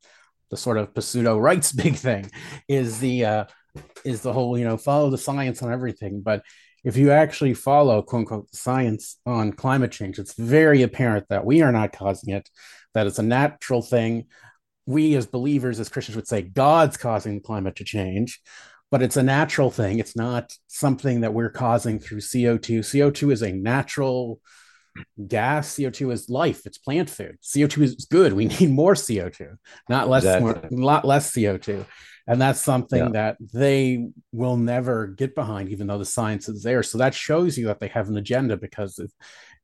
the 0.53 0.57
sort 0.57 0.77
of 0.77 0.89
pseudo 1.03 1.37
rights 1.37 1.71
big 1.83 1.95
thing 1.95 2.29
is 2.67 2.99
the 2.99 3.25
uh, 3.25 3.45
is 4.05 4.21
the 4.21 4.31
whole 4.31 4.57
you 4.57 4.65
know 4.65 4.77
follow 4.77 5.09
the 5.09 5.17
science 5.17 5.63
on 5.63 5.73
everything. 5.73 6.21
But 6.21 6.43
if 6.83 6.95
you 6.95 7.11
actually 7.11 7.55
follow 7.55 8.01
quote 8.01 8.19
unquote 8.19 8.55
science 8.55 9.17
on 9.25 9.53
climate 9.53 9.91
change 9.91 10.19
it's 10.19 10.33
very 10.33 10.81
apparent 10.83 11.25
that 11.29 11.45
we 11.45 11.61
are 11.61 11.71
not 11.71 11.93
causing 11.93 12.33
it 12.33 12.47
that 12.93 13.07
it's 13.07 13.19
a 13.19 13.23
natural 13.23 13.81
thing. 13.81 14.25
We 14.85 15.15
as 15.15 15.25
believers 15.25 15.79
as 15.79 15.89
christians 15.89 16.17
would 16.17 16.27
say 16.27 16.41
god's 16.41 16.97
causing 16.97 17.35
the 17.35 17.41
climate 17.41 17.77
to 17.77 17.85
change 17.85 18.41
but 18.91 19.01
it's 19.01 19.17
a 19.17 19.23
natural 19.23 19.71
thing. 19.71 19.97
It's 19.97 20.15
not 20.15 20.53
something 20.67 21.21
that 21.21 21.33
we're 21.33 21.49
causing 21.49 21.97
through 21.97 22.19
co2 22.19 22.81
co2 22.81 23.31
is 23.31 23.41
a 23.41 23.51
natural 23.51 24.39
gas 25.27 25.75
co2 25.75 26.11
is 26.11 26.29
life 26.29 26.65
it's 26.65 26.77
plant 26.77 27.09
food. 27.09 27.37
Co2 27.43 27.81
is 27.81 28.07
good 28.09 28.33
we 28.33 28.45
need 28.59 28.69
more 28.69 28.93
co2 28.93 29.55
not 29.89 30.09
less 30.09 30.23
exactly. 30.23 30.77
more, 30.77 30.85
lot 30.85 31.05
less 31.05 31.31
co2 31.31 31.85
and 32.27 32.41
that's 32.41 32.61
something 32.61 33.03
yeah. 33.05 33.09
that 33.11 33.37
they 33.53 34.07
will 34.31 34.55
never 34.55 35.07
get 35.07 35.35
behind 35.35 35.69
even 35.69 35.87
though 35.87 35.97
the 35.97 36.05
science 36.05 36.47
is 36.47 36.63
there. 36.63 36.83
So 36.83 36.97
that 36.99 37.13
shows 37.13 37.57
you 37.57 37.67
that 37.67 37.79
they 37.79 37.89
have 37.89 38.07
an 38.07 38.17
agenda 38.17 38.55
because 38.55 38.97
if, 38.99 39.11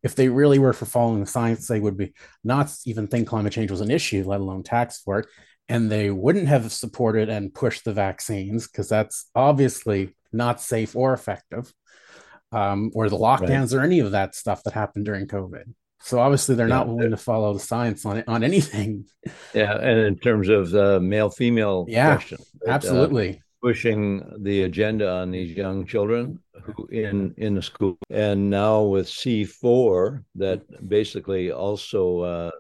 if 0.04 0.16
they 0.16 0.28
really 0.28 0.60
were 0.60 0.74
for 0.74 0.86
following 0.86 1.22
the 1.22 1.26
science 1.26 1.68
they 1.68 1.80
would 1.80 1.98
be 1.98 2.14
not 2.44 2.72
even 2.86 3.08
think 3.08 3.28
climate 3.28 3.54
change 3.54 3.72
was 3.72 3.82
an 3.82 3.92
issue 3.92 4.24
let 4.26 4.42
alone 4.42 4.64
tax 4.64 5.00
for 5.00 5.20
it. 5.20 5.28
And 5.70 5.90
they 5.90 6.10
wouldn't 6.10 6.48
have 6.48 6.72
supported 6.72 7.30
and 7.30 7.54
pushed 7.54 7.86
the 7.86 7.94
vaccines 7.94 8.68
because 8.68 8.90
that's 8.90 9.30
obviously 9.36 10.16
not 10.34 10.62
safe 10.62 10.96
or 10.96 11.14
effective 11.14 11.72
um, 12.52 12.92
or 12.96 13.10
the 13.10 13.18
lockdowns 13.18 13.74
right. 13.74 13.82
or 13.82 13.82
any 13.82 14.00
of 14.00 14.12
that 14.12 14.36
stuff 14.36 14.64
that 14.64 14.74
happened 14.74 15.06
during 15.06 15.28
COVID. 15.28 15.74
So 16.02 16.20
obviously 16.20 16.56
they're 16.56 16.68
yeah, 16.68 16.76
not 16.76 16.88
willing 16.88 17.12
to 17.12 17.18
follow 17.18 17.54
the 17.54 17.60
science 17.60 18.06
on 18.06 18.18
it 18.18 18.28
on 18.28 18.44
anything. 18.44 19.06
Yeah, 19.54 19.76
and 19.76 20.00
in 20.00 20.18
terms 20.18 20.48
of 20.48 20.70
the 20.70 21.00
male 21.00 21.30
female 21.30 21.86
yeah, 21.88 22.16
question, 22.16 22.38
absolutely. 22.68 23.30
Uh, 23.30 23.40
pushing 23.62 24.24
the 24.40 24.64
agenda 24.64 25.10
on 25.10 25.32
these 25.32 25.56
young 25.56 25.86
children 25.86 26.40
who 26.64 26.86
in 26.88 27.34
in 27.38 27.56
the 27.56 27.62
school 27.62 27.98
and 28.10 28.50
now 28.50 28.82
with 28.84 29.08
c4 29.08 30.24
that 30.36 30.62
basically 30.88 31.52
also 31.52 32.20
uh, 32.20 32.52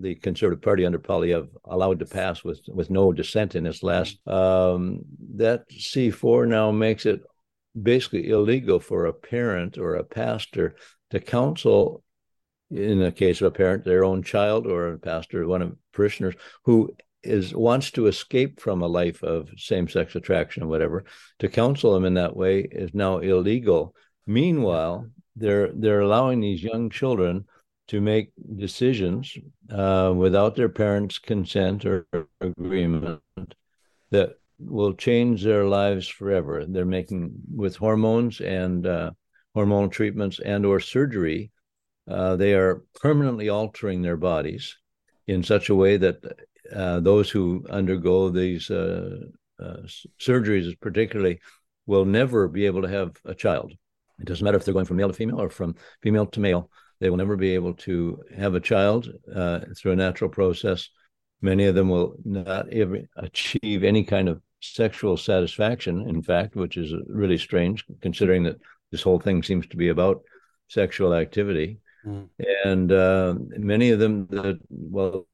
the 0.00 0.14
conservative 0.16 0.62
party 0.62 0.86
under 0.86 0.98
Poilievre 0.98 1.48
allowed 1.64 1.98
to 1.98 2.06
pass 2.06 2.44
with 2.44 2.60
with 2.68 2.90
no 2.90 3.12
dissent 3.12 3.54
in 3.54 3.66
its 3.66 3.82
last 3.82 4.26
um, 4.26 5.00
that 5.34 5.68
c4 5.70 6.48
now 6.48 6.70
makes 6.70 7.06
it 7.06 7.22
basically 7.80 8.28
illegal 8.28 8.80
for 8.80 9.06
a 9.06 9.12
parent 9.12 9.78
or 9.78 9.94
a 9.94 10.04
pastor 10.04 10.76
to 11.10 11.20
counsel 11.20 12.02
in 12.70 12.98
the 12.98 13.12
case 13.12 13.40
of 13.40 13.46
a 13.46 13.50
parent 13.50 13.84
their 13.84 14.04
own 14.04 14.22
child 14.22 14.66
or 14.66 14.92
a 14.92 14.98
pastor 14.98 15.46
one 15.46 15.62
of 15.62 15.76
parishioners 15.92 16.34
who 16.64 16.90
is 17.22 17.54
wants 17.54 17.90
to 17.90 18.06
escape 18.06 18.60
from 18.60 18.82
a 18.82 18.86
life 18.86 19.22
of 19.22 19.50
same-sex 19.56 20.14
attraction 20.14 20.62
or 20.62 20.66
whatever 20.66 21.04
to 21.38 21.48
counsel 21.48 21.92
them 21.92 22.04
in 22.04 22.14
that 22.14 22.36
way 22.36 22.60
is 22.60 22.94
now 22.94 23.18
illegal. 23.18 23.94
Meanwhile 24.26 25.08
they're 25.34 25.70
they're 25.72 26.00
allowing 26.00 26.40
these 26.40 26.62
young 26.62 26.88
children 26.88 27.44
to 27.88 28.00
make 28.00 28.32
decisions 28.56 29.36
uh, 29.70 30.12
without 30.16 30.56
their 30.56 30.68
parents 30.68 31.18
consent 31.18 31.84
or 31.84 32.06
agreement 32.40 33.20
that 34.10 34.38
will 34.58 34.94
change 34.94 35.42
their 35.42 35.64
lives 35.64 36.08
forever 36.08 36.64
they're 36.66 36.84
making 36.84 37.32
with 37.54 37.76
hormones 37.76 38.40
and 38.40 38.86
uh, 38.86 39.10
hormonal 39.54 39.90
treatments 39.90 40.40
and 40.40 40.64
or 40.64 40.80
surgery 40.80 41.50
uh, 42.08 42.36
they 42.36 42.54
are 42.54 42.82
permanently 43.00 43.48
altering 43.48 44.02
their 44.02 44.16
bodies 44.16 44.76
in 45.26 45.42
such 45.42 45.68
a 45.68 45.74
way 45.74 45.96
that 45.96 46.16
uh, 46.74 47.00
those 47.00 47.30
who 47.30 47.64
undergo 47.70 48.30
these 48.30 48.70
uh, 48.70 49.18
uh, 49.60 49.76
surgeries, 50.20 50.78
particularly, 50.80 51.40
will 51.86 52.04
never 52.04 52.48
be 52.48 52.66
able 52.66 52.82
to 52.82 52.88
have 52.88 53.16
a 53.24 53.34
child. 53.34 53.72
It 54.18 54.26
doesn't 54.26 54.44
matter 54.44 54.56
if 54.56 54.64
they're 54.64 54.74
going 54.74 54.86
from 54.86 54.96
male 54.96 55.08
to 55.08 55.14
female 55.14 55.40
or 55.40 55.50
from 55.50 55.76
female 56.02 56.26
to 56.26 56.40
male. 56.40 56.70
They 57.00 57.10
will 57.10 57.16
never 57.18 57.36
be 57.36 57.54
able 57.54 57.74
to 57.74 58.22
have 58.36 58.54
a 58.54 58.60
child 58.60 59.12
uh, 59.34 59.60
through 59.76 59.92
a 59.92 59.96
natural 59.96 60.30
process. 60.30 60.88
Many 61.42 61.66
of 61.66 61.74
them 61.74 61.88
will 61.88 62.16
not 62.24 62.72
ever 62.72 63.00
achieve 63.16 63.84
any 63.84 64.04
kind 64.04 64.28
of 64.28 64.40
sexual 64.60 65.16
satisfaction, 65.16 66.08
in 66.08 66.22
fact, 66.22 66.56
which 66.56 66.76
is 66.76 66.92
really 67.08 67.38
strange 67.38 67.84
considering 68.00 68.42
that 68.44 68.58
this 68.90 69.02
whole 69.02 69.18
thing 69.18 69.42
seems 69.42 69.66
to 69.68 69.76
be 69.76 69.88
about 69.88 70.22
sexual 70.68 71.14
activity. 71.14 71.78
Mm. 72.06 72.28
And 72.64 72.92
uh, 72.92 73.34
many 73.58 73.90
of 73.90 73.98
them, 73.98 74.26
that 74.30 74.60
well, 74.70 75.26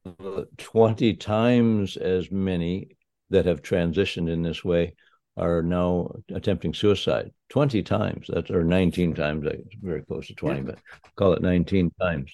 20 0.57 1.13
times 1.15 1.97
as 1.97 2.31
many 2.31 2.97
that 3.29 3.45
have 3.45 3.61
transitioned 3.61 4.29
in 4.29 4.41
this 4.41 4.63
way 4.63 4.95
are 5.37 5.63
now 5.63 6.11
attempting 6.29 6.73
suicide 6.73 7.31
20 7.49 7.81
times 7.81 8.27
that's 8.31 8.51
or 8.51 8.63
19 8.63 9.15
times 9.15 9.47
very 9.81 10.03
close 10.03 10.27
to 10.27 10.35
20 10.35 10.59
yeah. 10.59 10.65
but 10.65 10.79
call 11.15 11.33
it 11.33 11.41
19 11.41 11.91
times 11.99 12.31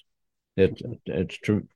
it, 0.56 0.80
it's 1.06 1.38
true 1.38 1.66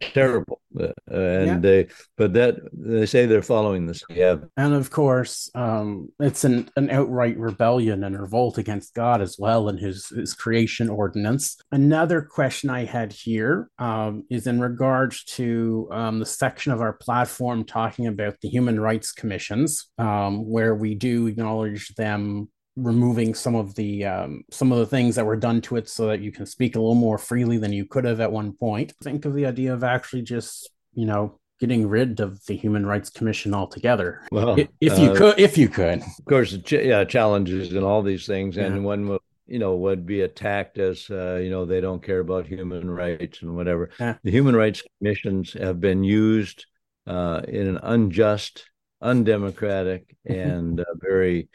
terrible. 0.00 0.60
Uh, 0.78 0.88
and 1.10 1.46
yeah. 1.46 1.58
they 1.58 1.88
but 2.16 2.32
that 2.32 2.56
they 2.72 3.06
say 3.06 3.26
they're 3.26 3.42
following 3.42 3.86
this 3.86 4.02
yeah. 4.08 4.36
And 4.56 4.74
of 4.74 4.90
course 4.90 5.50
um 5.54 6.08
it's 6.20 6.44
an, 6.44 6.70
an 6.76 6.90
outright 6.90 7.36
rebellion 7.38 8.04
and 8.04 8.18
revolt 8.18 8.58
against 8.58 8.94
god 8.94 9.20
as 9.20 9.36
well 9.38 9.68
and 9.68 9.78
his 9.78 10.08
his 10.08 10.34
creation 10.34 10.88
ordinance. 10.88 11.56
Another 11.72 12.22
question 12.22 12.70
i 12.70 12.84
had 12.84 13.12
here 13.12 13.68
um, 13.78 14.24
is 14.30 14.46
in 14.46 14.60
regards 14.60 15.24
to 15.24 15.88
um, 15.90 16.18
the 16.18 16.26
section 16.26 16.72
of 16.72 16.80
our 16.80 16.92
platform 16.92 17.64
talking 17.64 18.06
about 18.06 18.40
the 18.40 18.48
human 18.48 18.78
rights 18.78 19.12
commissions 19.12 19.90
um, 19.98 20.48
where 20.48 20.74
we 20.74 20.94
do 20.94 21.26
acknowledge 21.26 21.88
them 21.94 22.48
removing 22.82 23.34
some 23.34 23.54
of 23.54 23.74
the 23.74 24.04
um, 24.04 24.42
some 24.50 24.72
of 24.72 24.78
the 24.78 24.86
things 24.86 25.14
that 25.14 25.26
were 25.26 25.36
done 25.36 25.60
to 25.62 25.76
it 25.76 25.88
so 25.88 26.06
that 26.06 26.20
you 26.20 26.32
can 26.32 26.46
speak 26.46 26.76
a 26.76 26.80
little 26.80 26.94
more 26.94 27.18
freely 27.18 27.58
than 27.58 27.72
you 27.72 27.84
could 27.84 28.04
have 28.04 28.20
at 28.20 28.32
one 28.32 28.52
point. 28.52 28.92
Think 29.02 29.24
of 29.24 29.34
the 29.34 29.46
idea 29.46 29.72
of 29.72 29.84
actually 29.84 30.22
just 30.22 30.70
you 30.94 31.06
know 31.06 31.38
getting 31.60 31.86
rid 31.86 32.20
of 32.20 32.44
the 32.46 32.56
human 32.56 32.86
rights 32.86 33.10
commission 33.10 33.54
altogether. 33.54 34.22
Well 34.32 34.58
if, 34.80 34.98
you 34.98 35.12
uh, 35.12 35.16
could 35.16 35.38
if 35.38 35.58
you 35.58 35.68
could. 35.68 36.02
of 36.02 36.24
course 36.26 36.56
yeah 36.70 37.04
challenges 37.04 37.72
and 37.72 37.84
all 37.84 38.02
these 38.02 38.26
things 38.26 38.56
and 38.56 38.84
one 38.84 39.08
will 39.08 39.20
you 39.46 39.58
know 39.58 39.74
would 39.76 40.06
be 40.06 40.22
attacked 40.22 40.78
as 40.78 41.10
uh, 41.10 41.34
you 41.42 41.50
know 41.50 41.66
they 41.66 41.80
don't 41.80 42.02
care 42.02 42.20
about 42.20 42.46
human 42.46 42.90
rights 42.90 43.42
and 43.42 43.54
whatever. 43.54 43.90
Yeah. 43.98 44.16
the 44.22 44.30
human 44.30 44.56
rights 44.56 44.82
commissions 44.98 45.52
have 45.52 45.80
been 45.80 46.04
used 46.04 46.66
uh, 47.06 47.42
in 47.46 47.66
an 47.66 47.78
unjust 47.82 48.70
undemocratic 49.02 50.16
and 50.24 50.80
uh, 50.80 50.84
very 51.00 51.48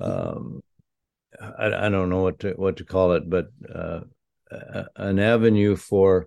um, 0.00 0.60
I, 1.40 1.86
I, 1.86 1.88
don't 1.88 2.10
know 2.10 2.22
what 2.22 2.40
to 2.40 2.52
what 2.52 2.76
to 2.78 2.84
call 2.84 3.12
it, 3.12 3.28
but 3.28 3.48
uh, 3.72 4.00
an 4.96 5.18
avenue 5.18 5.76
for 5.76 6.26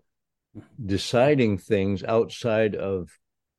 deciding 0.86 1.57
things 1.57 2.03
outside 2.03 2.75
of 2.75 3.10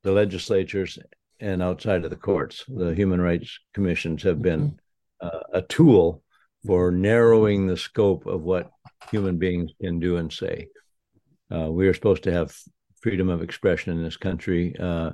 the 0.03 0.13
legislatures 0.13 0.99
and 1.41 1.63
outside 1.63 2.05
of 2.05 2.11
the 2.11 2.17
courts. 2.17 2.65
The 2.69 2.95
human 2.95 3.21
rights 3.21 3.59
commissions 3.75 4.23
have 4.23 4.43
been 4.43 4.79
uh, 5.21 5.41
a 5.53 5.63
tool 5.63 6.23
for 6.67 6.91
narrowing 6.91 7.67
the 7.67 7.77
scope 7.77 8.27
of 8.27 8.43
what 8.43 8.71
human 9.11 9.39
beings 9.39 9.73
can 9.81 9.99
do 9.99 10.17
and 10.17 10.33
say. 10.33 10.69
Uh, 11.53 11.71
we 11.71 11.89
are 11.89 11.95
supposed 11.95 12.23
to 12.25 12.33
have 12.33 12.57
freedom 13.01 13.29
of 13.29 13.43
expression 13.43 13.93
in 13.93 14.03
this 14.03 14.17
country. 14.17 14.75
Uh, 14.79 15.11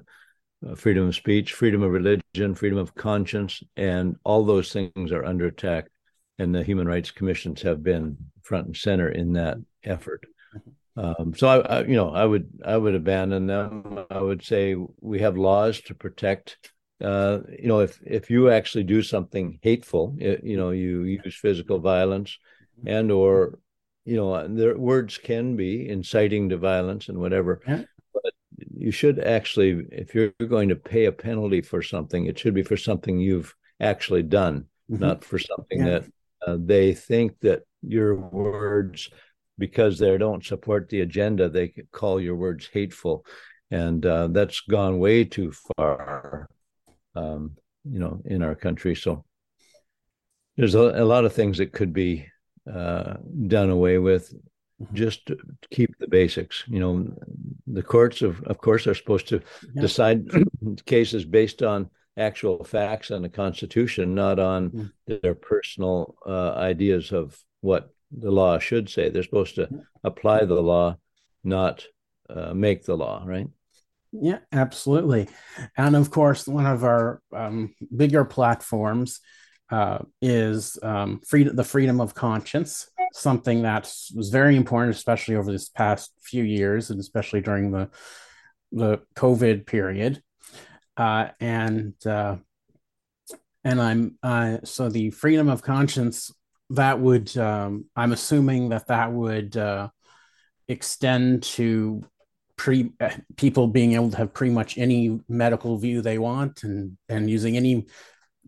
uh, 0.67 0.75
freedom 0.75 1.09
of 1.09 1.15
speech, 1.15 1.53
freedom 1.53 1.83
of 1.83 1.93
religion, 1.93 2.55
freedom 2.55 2.79
of 2.79 2.95
conscience, 2.95 3.63
and 3.77 4.17
all 4.25 4.45
those 4.45 4.73
things 4.73 5.13
are 5.13 5.25
under 5.25 5.47
attack. 5.47 5.87
And 6.39 6.55
the 6.55 6.63
human 6.63 6.87
rights 6.87 7.11
commissions 7.11 7.63
have 7.63 7.83
been 7.83 8.17
front 8.43 8.67
and 8.67 8.77
center 8.77 9.09
in 9.09 9.33
that 9.33 9.59
effort. 9.85 10.25
Um, 10.97 11.33
so 11.37 11.49
I, 11.49 11.59
I, 11.59 11.85
you 11.85 11.95
know, 11.95 12.11
I 12.11 12.25
would 12.25 12.49
I 12.65 12.77
would 12.77 12.95
abandon 12.95 13.47
them. 13.47 14.05
I 14.11 14.21
would 14.21 14.45
say 14.45 14.77
we 15.01 15.21
have 15.21 15.37
laws 15.37 15.81
to 15.83 15.95
protect. 15.95 16.71
Uh, 17.01 17.41
you 17.57 17.69
know, 17.69 17.81
if 17.81 18.01
if 18.05 18.31
you 18.31 18.51
actually 18.51 18.85
do 18.85 19.03
something 19.03 19.61
hateful, 19.63 20.17
it, 20.19 20.43
you 20.43 20.57
know, 20.57 20.71
you 20.71 21.05
use 21.05 21.37
physical 21.37 21.79
violence, 21.79 22.37
and 22.85 23.13
or 23.13 23.59
you 24.05 24.17
know, 24.17 24.49
their 24.49 24.77
words 24.77 25.19
can 25.19 25.55
be 25.55 25.89
inciting 25.89 26.49
to 26.49 26.57
violence 26.57 27.09
and 27.09 27.19
whatever. 27.19 27.61
Yeah 27.67 27.85
you 28.79 28.93
should 28.93 29.19
actually, 29.19 29.87
if 29.91 30.15
you're 30.15 30.33
going 30.47 30.69
to 30.69 30.77
pay 30.77 31.07
a 31.07 31.13
penalty 31.13 31.61
for 31.61 31.83
something, 31.83 32.27
it 32.27 32.39
should 32.39 32.55
be 32.55 32.63
for 32.63 32.77
something 32.77 33.19
you've 33.19 33.55
actually 33.81 34.23
done, 34.23 34.67
mm-hmm. 34.91 35.03
not 35.03 35.25
for 35.25 35.39
something 35.39 35.81
yeah. 35.81 35.85
that 35.85 36.05
uh, 36.47 36.57
they 36.61 36.95
think 36.95 37.39
that 37.41 37.63
your 37.83 38.15
words, 38.15 39.11
because 39.59 39.99
they 39.99 40.17
don't 40.17 40.45
support 40.45 40.89
the 40.89 41.01
agenda, 41.01 41.49
they 41.49 41.75
call 41.91 42.21
your 42.21 42.37
words 42.37 42.69
hateful, 42.73 43.25
and 43.71 44.07
uh, 44.07 44.29
that's 44.29 44.61
gone 44.61 44.99
way 44.99 45.25
too 45.25 45.53
far, 45.77 46.49
um, 47.17 47.57
you 47.85 47.99
know, 47.99 48.23
in 48.25 48.43
our 48.43 48.55
country. 48.55 48.95
So 48.95 49.25
there's 50.57 50.77
a, 50.77 50.81
a 50.81 51.05
lot 51.05 51.25
of 51.25 51.33
things 51.33 51.59
that 51.59 51.73
could 51.73 51.93
be 51.93 52.29
uh, 52.73 53.15
done 53.47 53.71
away 53.71 53.99
with 53.99 54.33
Mm-hmm. 54.81 54.95
just 54.95 55.27
to 55.27 55.37
keep 55.73 55.99
the 55.99 56.07
basics. 56.07 56.63
You 56.69 56.79
know, 56.79 57.13
the 57.73 57.83
courts 57.83 58.23
of 58.23 58.43
of 58.45 58.59
course 58.59 58.87
are 58.87 58.95
supposed 58.95 59.29
to 59.29 59.41
yeah. 59.75 59.83
decide 59.83 60.27
cases 60.87 61.25
based 61.25 61.63
on 61.63 61.91
actual 62.17 62.65
facts 62.65 63.11
and 63.11 63.25
the 63.25 63.29
Constitution, 63.29 64.15
not 64.15 64.39
on 64.39 64.71
mm 64.71 64.91
their 65.23 65.35
personal 65.35 66.15
uh, 66.27 66.53
ideas 66.53 67.13
of 67.13 67.35
what 67.63 67.95
the 68.13 68.31
law 68.31 68.59
should 68.59 68.91
say. 68.91 69.09
They're 69.09 69.23
supposed 69.23 69.55
to 69.55 69.67
apply 70.05 70.45
the 70.45 70.61
law, 70.61 70.99
not 71.43 71.87
uh, 72.29 72.53
make 72.53 72.85
the 72.85 72.95
law, 72.95 73.23
right? 73.25 73.47
Yeah, 74.13 74.41
absolutely. 74.53 75.31
And 75.79 75.97
of 75.97 76.11
course, 76.11 76.47
one 76.47 76.67
of 76.67 76.85
our 76.85 77.23
um, 77.35 77.75
bigger 77.95 78.27
platforms 78.27 79.21
uh, 79.71 80.01
is 80.21 80.79
um, 80.83 81.21
free, 81.27 81.45
the 81.45 81.65
freedom 81.65 82.03
of 82.03 82.15
conscience, 82.15 82.91
something 83.13 83.63
that 83.63 83.93
was 84.15 84.31
very 84.31 84.57
important, 84.57 84.97
especially 84.97 85.37
over 85.37 85.51
this 85.51 85.69
past 85.69 86.13
few 86.21 86.45
years, 86.45 86.91
and 86.91 87.01
especially 87.01 87.41
during 87.41 87.71
the 87.71 87.91
the 88.73 89.01
COVID 89.17 89.67
period. 89.67 90.23
Uh, 90.97 91.29
and 91.41 91.95
uh, 92.07 92.37
and 93.65 93.81
I'm 93.81 94.19
uh, 94.23 94.59
so 94.65 94.89
the 94.89 95.11
freedom 95.11 95.49
of 95.49 95.63
conscience 95.63 96.33
that 96.71 97.01
would 97.01 97.37
um, 97.37 97.87
I'm 97.97 98.13
assuming 98.13 98.71
that 98.71 98.89
that 98.89 99.13
would 99.13 99.57
uh, 99.57 99.89
extend 100.69 101.43
to 101.45 102.03
pre 102.57 102.91
people 103.37 103.69
being 103.69 103.93
able 103.93 104.11
to 104.11 104.17
have 104.17 104.35
pretty 104.35 104.53
much 104.53 104.77
any 104.77 105.21
medical 105.29 105.79
view 105.79 106.03
they 106.03 106.19
want 106.19 106.65
and 106.65 106.99
and 107.09 107.31
using 107.31 107.57
any 107.57 107.87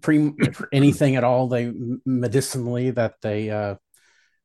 pre 0.03 0.33
anything 0.73 1.17
at 1.17 1.25
all 1.25 1.49
they 1.49 1.73
medicinally 2.05 2.91
that 2.91 3.15
they 3.23 3.51
uh, 3.51 3.77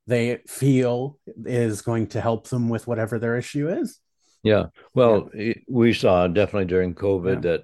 they 0.08 0.40
feel 0.48 1.18
is 1.46 1.82
going 1.82 2.08
to 2.08 2.22
help 2.22 2.48
them 2.48 2.70
with 2.70 2.88
whatever 2.88 3.20
their 3.20 3.38
issue 3.38 3.70
is. 3.70 4.00
Yeah. 4.44 4.66
Well, 4.94 5.30
yeah. 5.34 5.54
we 5.68 5.94
saw 5.94 6.28
definitely 6.28 6.66
during 6.66 6.94
COVID 6.94 7.36
yeah. 7.44 7.52
that 7.52 7.64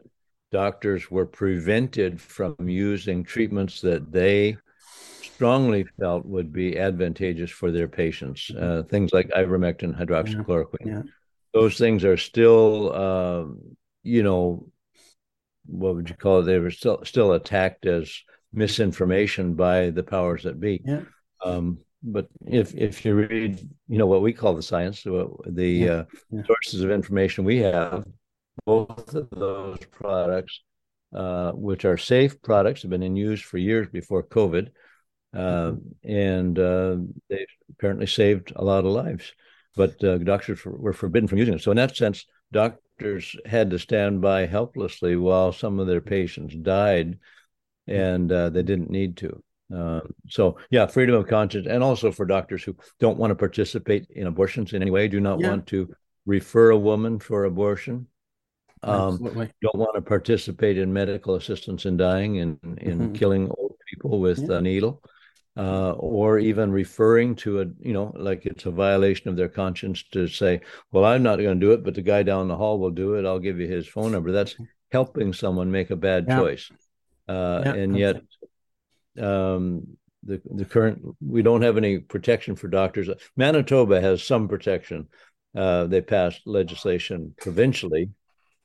doctors 0.51 1.09
were 1.11 1.25
prevented 1.25 2.19
from 2.19 2.55
using 2.67 3.23
treatments 3.23 3.81
that 3.81 4.11
they 4.11 4.57
strongly 5.21 5.85
felt 5.99 6.25
would 6.25 6.51
be 6.51 6.77
advantageous 6.77 7.51
for 7.51 7.71
their 7.71 7.87
patients. 7.87 8.49
Mm-hmm. 8.49 8.79
Uh, 8.79 8.83
things 8.83 9.13
like 9.13 9.29
ivermectin, 9.29 9.97
hydroxychloroquine. 9.97 10.85
Yeah. 10.85 11.01
Those 11.53 11.77
things 11.77 12.03
are 12.03 12.17
still, 12.17 12.93
uh, 12.93 13.45
you 14.03 14.23
know, 14.23 14.67
what 15.65 15.95
would 15.95 16.09
you 16.09 16.15
call 16.15 16.39
it? 16.39 16.43
They 16.43 16.59
were 16.59 16.71
still 16.71 17.03
still 17.05 17.33
attacked 17.33 17.85
as 17.85 18.11
misinformation 18.53 19.53
by 19.53 19.89
the 19.91 20.03
powers 20.03 20.43
that 20.43 20.59
be. 20.59 20.81
Yeah. 20.85 21.01
Um, 21.43 21.79
but 22.03 22.27
if 22.45 22.73
if 22.75 23.05
you 23.05 23.15
read, 23.15 23.59
you 23.87 23.97
know, 23.97 24.07
what 24.07 24.21
we 24.21 24.33
call 24.33 24.55
the 24.55 24.63
science, 24.63 25.03
the. 25.03 25.89
Uh, 25.89 26.03
yeah. 26.31 26.43
sources 26.45 26.81
of 26.81 26.91
information 26.91 27.43
we 27.43 27.57
have, 27.57 28.05
both 28.65 29.13
of 29.13 29.29
those 29.31 29.79
products, 29.91 30.61
uh, 31.13 31.51
which 31.51 31.85
are 31.85 31.97
safe 31.97 32.41
products, 32.41 32.81
have 32.81 32.91
been 32.91 33.03
in 33.03 33.15
use 33.15 33.41
for 33.41 33.57
years 33.57 33.87
before 33.89 34.23
COVID, 34.23 34.69
uh, 35.35 35.73
and 36.03 36.57
uh, 36.57 36.97
they 37.29 37.45
apparently 37.71 38.07
saved 38.07 38.53
a 38.55 38.63
lot 38.63 38.85
of 38.85 38.91
lives. 38.91 39.33
But 39.75 40.03
uh, 40.03 40.17
doctors 40.17 40.65
were 40.65 40.93
forbidden 40.93 41.27
from 41.27 41.37
using 41.37 41.53
it. 41.53 41.61
So 41.61 41.71
in 41.71 41.77
that 41.77 41.95
sense, 41.95 42.25
doctors 42.51 43.35
had 43.45 43.69
to 43.69 43.79
stand 43.79 44.21
by 44.21 44.45
helplessly 44.45 45.15
while 45.15 45.53
some 45.53 45.79
of 45.79 45.87
their 45.87 46.01
patients 46.01 46.55
died, 46.55 47.19
and 47.87 48.31
uh, 48.31 48.49
they 48.49 48.63
didn't 48.63 48.89
need 48.89 49.17
to. 49.17 49.41
Uh, 49.73 50.01
so 50.27 50.57
yeah, 50.69 50.85
freedom 50.85 51.15
of 51.15 51.27
conscience, 51.27 51.67
and 51.69 51.83
also 51.83 52.11
for 52.11 52.25
doctors 52.25 52.63
who 52.63 52.75
don't 52.99 53.17
want 53.17 53.31
to 53.31 53.35
participate 53.35 54.07
in 54.09 54.27
abortions 54.27 54.73
in 54.73 54.81
any 54.81 54.91
way, 54.91 55.07
do 55.07 55.19
not 55.19 55.39
yeah. 55.39 55.49
want 55.49 55.67
to 55.67 55.93
refer 56.25 56.71
a 56.71 56.77
woman 56.77 57.19
for 57.19 57.45
abortion. 57.45 58.07
Um, 58.83 59.17
don't 59.61 59.77
want 59.77 59.95
to 59.95 60.01
participate 60.01 60.77
in 60.77 60.91
medical 60.91 61.35
assistance 61.35 61.85
in 61.85 61.97
dying 61.97 62.39
and 62.39 62.57
in 62.79 62.99
mm-hmm. 62.99 63.13
killing 63.13 63.49
old 63.57 63.75
people 63.87 64.19
with 64.19 64.39
yeah. 64.39 64.57
a 64.57 64.61
needle, 64.61 65.03
uh, 65.55 65.91
or 65.91 66.39
even 66.39 66.71
referring 66.71 67.35
to 67.35 67.61
a, 67.61 67.65
you 67.79 67.93
know, 67.93 68.11
like 68.15 68.47
it's 68.47 68.65
a 68.65 68.71
violation 68.71 69.29
of 69.29 69.35
their 69.35 69.49
conscience 69.49 70.03
to 70.13 70.27
say, 70.27 70.61
well, 70.91 71.05
I'm 71.05 71.21
not 71.21 71.37
going 71.37 71.59
to 71.59 71.65
do 71.65 71.73
it, 71.73 71.83
but 71.83 71.93
the 71.93 72.01
guy 72.01 72.23
down 72.23 72.47
the 72.47 72.57
hall 72.57 72.79
will 72.79 72.89
do 72.89 73.13
it. 73.15 73.25
I'll 73.25 73.39
give 73.39 73.59
you 73.59 73.67
his 73.67 73.87
phone 73.87 74.11
number. 74.11 74.31
That's 74.31 74.55
helping 74.91 75.31
someone 75.31 75.69
make 75.69 75.91
a 75.91 75.95
bad 75.95 76.25
yeah. 76.27 76.37
choice. 76.39 76.71
Uh, 77.29 77.61
and 77.63 77.95
yet, 77.95 78.21
um, 79.19 79.97
the 80.23 80.41
the 80.53 80.65
current 80.65 81.01
we 81.19 81.41
don't 81.41 81.63
have 81.63 81.77
any 81.77 81.99
protection 81.99 82.55
for 82.55 82.67
doctors. 82.67 83.09
Manitoba 83.35 84.01
has 84.01 84.23
some 84.23 84.47
protection. 84.47 85.07
Uh, 85.55 85.85
they 85.85 86.01
passed 86.01 86.41
legislation 86.45 87.33
provincially 87.37 88.11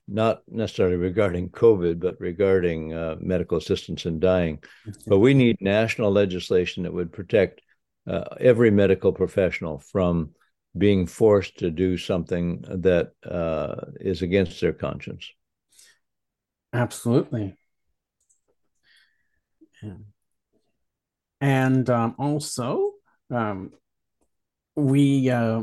not 0.08 0.42
necessarily 0.48 0.96
regarding 0.96 1.50
COVID, 1.50 1.98
but 1.98 2.20
regarding 2.20 2.94
uh, 2.94 3.16
medical 3.18 3.58
assistance 3.58 4.06
in 4.06 4.20
dying. 4.20 4.62
But 5.06 5.18
we 5.18 5.34
need 5.34 5.56
national 5.60 6.12
legislation 6.12 6.84
that 6.84 6.92
would 6.92 7.12
protect 7.12 7.60
uh, 8.06 8.24
every 8.38 8.70
medical 8.70 9.12
professional 9.12 9.78
from 9.78 10.30
being 10.78 11.06
forced 11.06 11.58
to 11.58 11.70
do 11.70 11.96
something 11.96 12.62
that 12.68 13.12
uh, 13.24 13.74
is 14.00 14.22
against 14.22 14.60
their 14.60 14.72
conscience. 14.72 15.28
Absolutely. 16.72 17.56
And 21.40 21.88
um, 21.90 22.14
also, 22.18 22.92
um, 23.30 23.72
we 24.74 25.30
uh, 25.30 25.62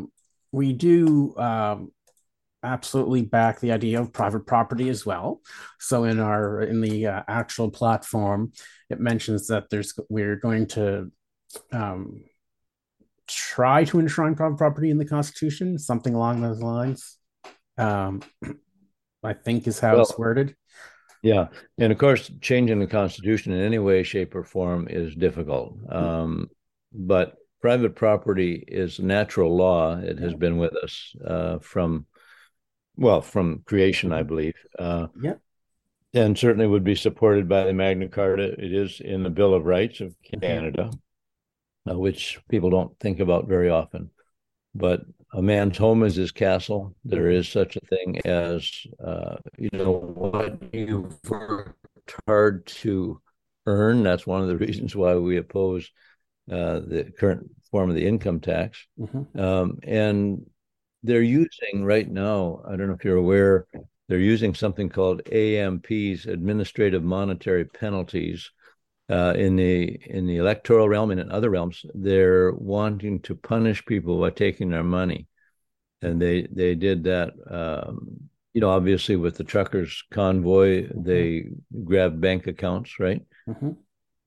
we 0.52 0.74
do 0.74 1.36
um, 1.38 1.92
absolutely 2.64 3.22
back 3.22 3.60
the 3.60 3.72
idea 3.72 4.02
of 4.02 4.14
private 4.14 4.46
property 4.46 4.90
as 4.90 5.06
well. 5.06 5.42
So 5.80 6.06
in 6.06 6.20
our 6.20 6.62
in 6.62 6.82
the 6.82 7.08
uh, 7.08 7.24
actual 7.28 7.70
platform, 7.70 8.54
it 8.90 9.00
mentions 9.00 9.48
that 9.48 9.70
there's 9.70 9.94
we're 10.10 10.38
going 10.38 10.68
to 10.68 11.12
um, 11.72 12.24
try 13.28 13.84
to 13.86 14.00
enshrine 14.00 14.36
private 14.36 14.58
property 14.58 14.90
in 14.90 14.98
the 14.98 15.06
Constitution, 15.06 15.78
something 15.78 16.14
along 16.14 16.42
those 16.42 16.62
lines. 16.62 17.18
Um, 17.78 18.22
I 19.24 19.34
think 19.34 19.68
is 19.68 19.80
how 19.80 19.94
well, 19.94 20.02
it's 20.02 20.18
worded. 20.18 20.56
Yeah, 21.24 21.48
and 21.78 21.92
of 21.92 21.98
course, 21.98 22.30
changing 22.42 22.80
the 22.80 22.88
Constitution 22.88 23.54
in 23.54 23.62
any 23.62 23.80
way, 23.80 24.04
shape, 24.04 24.36
or 24.36 24.44
form 24.44 24.88
is 24.90 25.16
difficult. 25.16 25.78
Um, 25.90 26.50
but 26.92 27.38
private 27.62 27.96
property 27.96 28.62
is 28.68 29.00
natural 29.00 29.56
law. 29.56 29.98
It 29.98 30.20
has 30.20 30.34
been 30.34 30.58
with 30.58 30.76
us 30.76 31.16
uh, 31.26 31.60
from 31.60 32.06
well, 32.98 33.22
from 33.22 33.64
creation, 33.66 34.12
I 34.12 34.24
believe. 34.24 34.56
Uh, 34.78 35.08
yeah. 35.22 35.36
And 36.14 36.38
certainly 36.38 36.68
would 36.68 36.84
be 36.84 36.94
supported 36.94 37.50
by 37.50 37.64
the 37.64 37.74
Magna 37.74 38.08
Carta. 38.08 38.54
It 38.54 38.72
is 38.72 39.00
in 39.00 39.24
the 39.24 39.32
Bill 39.32 39.54
of 39.54 39.66
Rights 39.66 40.00
of 40.00 40.14
Canada, 40.42 40.92
uh, 41.90 41.98
which 41.98 42.40
people 42.50 42.70
don't 42.70 43.00
think 43.00 43.20
about 43.20 43.48
very 43.48 43.70
often. 43.70 44.12
But 44.76 45.02
a 45.34 45.42
man's 45.42 45.78
home 45.78 46.04
is 46.04 46.16
his 46.16 46.32
castle. 46.32 46.96
There 47.04 47.30
is 47.30 47.50
such 47.50 47.76
a 47.76 47.80
thing 47.82 48.22
as, 48.26 48.72
uh, 49.04 49.38
you 49.58 49.70
know, 49.74 49.92
what 49.92 50.58
you've 50.72 51.18
worked 51.30 52.16
hard 52.28 52.66
to 52.68 53.20
earn. 53.66 54.04
That's 54.04 54.28
one 54.28 54.42
of 54.42 54.48
the 54.48 54.58
reasons 54.66 54.96
why 54.96 55.16
we 55.16 55.38
oppose 55.38 55.90
uh, 56.52 56.80
the 56.80 57.12
current 57.18 57.50
form 57.72 57.90
of 57.90 57.96
the 57.96 58.06
income 58.06 58.40
tax. 58.40 58.86
Mm-hmm. 59.00 59.40
Um, 59.40 59.80
and 59.84 60.46
they're 61.02 61.22
using 61.22 61.84
right 61.84 62.10
now, 62.10 62.62
I 62.68 62.76
don't 62.76 62.88
know 62.88 62.94
if 62.94 63.04
you're 63.04 63.18
aware, 63.18 63.66
they're 64.08 64.20
using 64.20 64.54
something 64.54 64.90
called 64.90 65.28
AMPs, 65.32 66.28
administrative 66.28 67.04
monetary 67.04 67.66
penalties. 67.66 68.52
Uh, 69.10 69.34
in 69.36 69.58
the 69.58 70.00
in 70.06 70.26
the 70.26 70.38
electoral 70.38 70.88
realm 70.88 71.12
and 71.12 71.20
in 71.20 71.30
other 71.30 71.50
realms, 71.50 71.86
they're 71.94 72.54
wanting 72.54 73.20
to 73.20 73.36
punish 73.36 73.86
people 73.86 74.20
by 74.20 74.30
taking 74.30 74.70
their 74.70 74.84
money, 74.84 75.28
and 76.02 76.22
they 76.22 76.48
they 76.52 76.74
did 76.74 77.04
that. 77.04 77.34
Um, 77.50 78.30
you 78.54 78.62
know, 78.62 78.70
obviously 78.70 79.16
with 79.16 79.36
the 79.36 79.44
truckers 79.44 80.04
convoy, 80.12 80.84
mm-hmm. 80.84 81.04
they 81.04 81.50
grabbed 81.84 82.22
bank 82.22 82.48
accounts, 82.48 83.00
right? 83.00 83.22
Mm-hmm. 83.48 83.72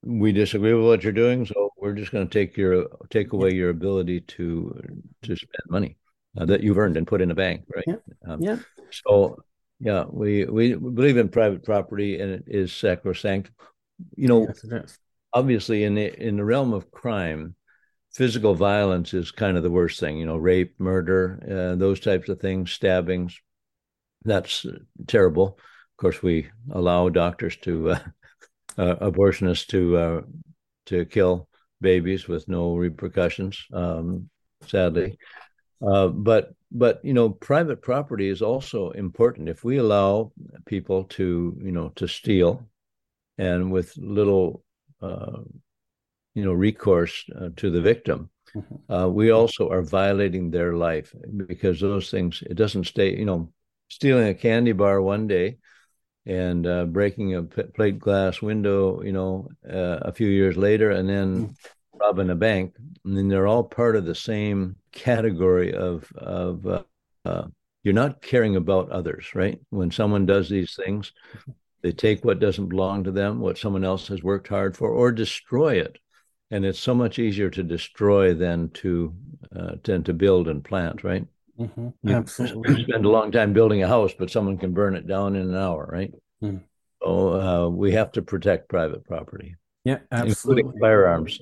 We 0.02 0.32
disagree 0.32 0.74
with 0.74 0.86
what 0.86 1.02
you're 1.02 1.12
doing, 1.12 1.46
so 1.46 1.70
we're 1.78 1.94
just 1.94 2.12
going 2.12 2.28
to 2.28 2.38
take 2.38 2.56
your 2.56 2.86
take 3.08 3.32
away 3.32 3.54
your 3.54 3.70
ability 3.70 4.20
to 4.20 4.78
to 5.22 5.36
spend 5.36 5.70
money 5.70 5.96
uh, 6.38 6.44
that 6.46 6.62
you've 6.62 6.78
earned 6.78 6.96
and 6.96 7.06
put 7.06 7.20
in 7.20 7.30
a 7.30 7.34
bank, 7.34 7.62
right? 7.74 7.84
Yeah. 7.86 7.96
Um, 8.32 8.42
yeah. 8.42 8.58
So, 8.90 9.42
yeah, 9.80 10.04
we, 10.08 10.44
we 10.44 10.74
believe 10.74 11.16
in 11.16 11.28
private 11.28 11.64
property 11.64 12.20
and 12.20 12.30
it 12.30 12.44
is 12.46 12.72
sacrosanct. 12.72 13.50
You 14.14 14.28
know, 14.28 14.48
yes, 14.70 14.98
obviously 15.32 15.84
in 15.84 15.94
the 15.94 16.12
in 16.18 16.36
the 16.36 16.44
realm 16.44 16.72
of 16.72 16.90
crime, 16.90 17.54
physical 18.12 18.54
violence 18.54 19.12
is 19.14 19.30
kind 19.30 19.56
of 19.56 19.62
the 19.62 19.70
worst 19.70 20.00
thing. 20.00 20.16
You 20.18 20.26
know, 20.26 20.36
rape, 20.36 20.74
murder, 20.78 21.38
uh, 21.44 21.76
those 21.76 22.00
types 22.00 22.28
of 22.28 22.40
things, 22.40 22.72
stabbings. 22.72 23.38
That's 24.24 24.66
terrible. 25.06 25.58
Of 25.58 25.96
course, 25.98 26.22
we 26.22 26.48
allow 26.72 27.08
doctors 27.08 27.56
to 27.58 27.90
uh, 27.90 27.98
uh, 28.78 28.96
abortionists 28.96 29.66
to 29.68 29.96
uh, 29.96 30.20
to 30.86 31.04
kill 31.04 31.48
babies 31.80 32.26
with 32.26 32.48
no 32.48 32.76
repercussions. 32.76 33.64
Um, 33.72 34.30
sadly, 34.66 35.18
uh, 35.86 36.08
but 36.08 36.54
but 36.72 37.04
you 37.04 37.12
know, 37.12 37.30
private 37.30 37.82
property 37.82 38.28
is 38.28 38.42
also 38.42 38.90
important. 38.90 39.48
If 39.48 39.64
we 39.64 39.76
allow 39.76 40.32
people 40.64 41.04
to 41.04 41.56
you 41.60 41.72
know 41.72 41.90
to 41.96 42.08
steal, 42.08 42.66
and 43.38 43.70
with 43.70 43.96
little 43.96 44.64
uh, 45.00 45.40
you 46.34 46.44
know 46.44 46.52
recourse 46.52 47.24
uh, 47.40 47.48
to 47.56 47.70
the 47.70 47.80
victim, 47.80 48.30
mm-hmm. 48.54 48.92
uh, 48.92 49.08
we 49.08 49.30
also 49.30 49.68
are 49.70 49.82
violating 49.82 50.50
their 50.50 50.74
life 50.74 51.14
because 51.36 51.80
those 51.80 52.10
things 52.10 52.42
it 52.48 52.54
doesn't 52.54 52.84
stay. 52.84 53.16
You 53.16 53.24
know, 53.24 53.52
stealing 53.88 54.28
a 54.28 54.34
candy 54.34 54.72
bar 54.72 55.00
one 55.00 55.26
day 55.26 55.58
and 56.26 56.66
uh, 56.66 56.84
breaking 56.86 57.34
a 57.34 57.42
p- 57.42 57.62
plate 57.62 57.98
glass 57.98 58.42
window, 58.42 59.00
you 59.02 59.12
know, 59.12 59.48
uh, 59.68 59.98
a 60.02 60.12
few 60.12 60.28
years 60.28 60.56
later, 60.56 60.90
and 60.90 61.08
then 61.08 61.48
mm 61.48 61.54
robbing 62.00 62.30
a 62.30 62.34
bank, 62.34 62.74
and 63.04 63.16
then 63.16 63.28
they're 63.28 63.46
all 63.46 63.64
part 63.64 63.96
of 63.96 64.04
the 64.04 64.14
same 64.14 64.76
category 64.92 65.72
of 65.72 66.10
of 66.16 66.66
uh, 66.66 66.82
uh, 67.24 67.46
you're 67.82 67.94
not 67.94 68.22
caring 68.22 68.56
about 68.56 68.90
others, 68.90 69.34
right? 69.34 69.60
When 69.70 69.90
someone 69.90 70.26
does 70.26 70.48
these 70.48 70.76
things, 70.76 71.12
they 71.86 71.92
take 71.92 72.24
what 72.24 72.40
doesn't 72.40 72.66
belong 72.66 73.04
to 73.04 73.12
them, 73.12 73.38
what 73.38 73.56
someone 73.56 73.84
else 73.84 74.08
has 74.08 74.20
worked 74.20 74.48
hard 74.48 74.76
for, 74.76 74.90
or 74.90 75.12
destroy 75.12 75.74
it. 75.74 75.98
And 76.50 76.64
it's 76.64 76.80
so 76.80 76.96
much 76.96 77.20
easier 77.20 77.48
to 77.50 77.62
destroy 77.62 78.34
than 78.34 78.70
to 78.70 79.14
uh, 79.54 79.76
than 79.84 80.02
to 80.02 80.12
build 80.12 80.48
and 80.48 80.64
plant, 80.64 81.04
right? 81.04 81.24
Mm-hmm. 81.56 82.08
Absolutely. 82.08 82.74
You 82.74 82.82
spend 82.88 83.04
a 83.04 83.08
long 83.08 83.30
time 83.30 83.52
building 83.52 83.84
a 83.84 83.88
house, 83.88 84.12
but 84.18 84.32
someone 84.32 84.58
can 84.58 84.72
burn 84.72 84.96
it 84.96 85.06
down 85.06 85.36
in 85.36 85.42
an 85.48 85.54
hour, 85.54 85.88
right? 85.88 86.12
Mm. 86.42 86.62
So 87.04 87.40
uh, 87.40 87.68
we 87.68 87.92
have 87.92 88.10
to 88.12 88.22
protect 88.22 88.68
private 88.68 89.04
property. 89.04 89.54
Yeah, 89.84 89.98
absolutely. 90.10 90.62
Including 90.62 90.80
firearms. 90.80 91.38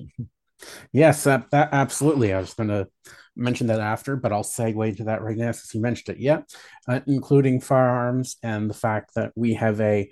Yes, 0.91 1.23
that, 1.23 1.49
that 1.49 1.69
absolutely. 1.71 2.33
I 2.33 2.39
was 2.39 2.53
going 2.53 2.69
to 2.69 2.87
mention 3.35 3.65
that 3.67 3.79
after, 3.79 4.15
but 4.15 4.31
I'll 4.31 4.43
segue 4.43 4.97
to 4.97 5.05
that 5.05 5.23
right 5.23 5.37
now 5.37 5.51
since 5.53 5.73
you 5.73 5.81
mentioned 5.81 6.17
it. 6.17 6.21
Yeah, 6.21 6.41
uh, 6.87 6.99
including 7.07 7.61
firearms 7.61 8.37
and 8.43 8.69
the 8.69 8.75
fact 8.75 9.15
that 9.15 9.33
we 9.35 9.55
have 9.55 9.81
a, 9.81 10.09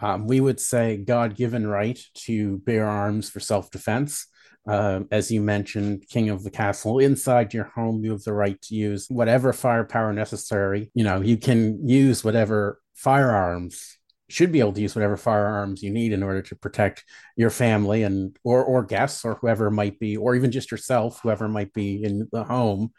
um, 0.00 0.26
we 0.26 0.40
would 0.40 0.60
say, 0.60 0.96
God 0.96 1.36
given 1.36 1.66
right 1.66 1.98
to 2.26 2.58
bear 2.58 2.86
arms 2.86 3.30
for 3.30 3.40
self 3.40 3.70
defense. 3.70 4.26
Uh, 4.68 5.00
as 5.12 5.30
you 5.30 5.40
mentioned, 5.40 6.04
king 6.08 6.28
of 6.28 6.42
the 6.42 6.50
castle, 6.50 6.98
inside 6.98 7.54
your 7.54 7.70
home, 7.76 8.04
you 8.04 8.10
have 8.10 8.24
the 8.24 8.32
right 8.32 8.60
to 8.62 8.74
use 8.74 9.06
whatever 9.08 9.52
firepower 9.52 10.12
necessary. 10.12 10.90
You 10.92 11.04
know, 11.04 11.20
you 11.20 11.36
can 11.36 11.88
use 11.88 12.24
whatever 12.24 12.80
firearms 12.94 13.96
should 14.28 14.50
be 14.50 14.60
able 14.60 14.72
to 14.72 14.80
use 14.80 14.94
whatever 14.94 15.16
firearms 15.16 15.82
you 15.82 15.90
need 15.90 16.12
in 16.12 16.22
order 16.22 16.42
to 16.42 16.56
protect 16.56 17.04
your 17.36 17.50
family 17.50 18.02
and 18.02 18.36
or 18.42 18.64
or 18.64 18.82
guests 18.82 19.24
or 19.24 19.34
whoever 19.36 19.70
might 19.70 19.98
be 19.98 20.16
or 20.16 20.34
even 20.34 20.50
just 20.50 20.70
yourself 20.70 21.20
whoever 21.22 21.48
might 21.48 21.72
be 21.72 22.02
in 22.02 22.28
the 22.32 22.42
home 22.42 22.90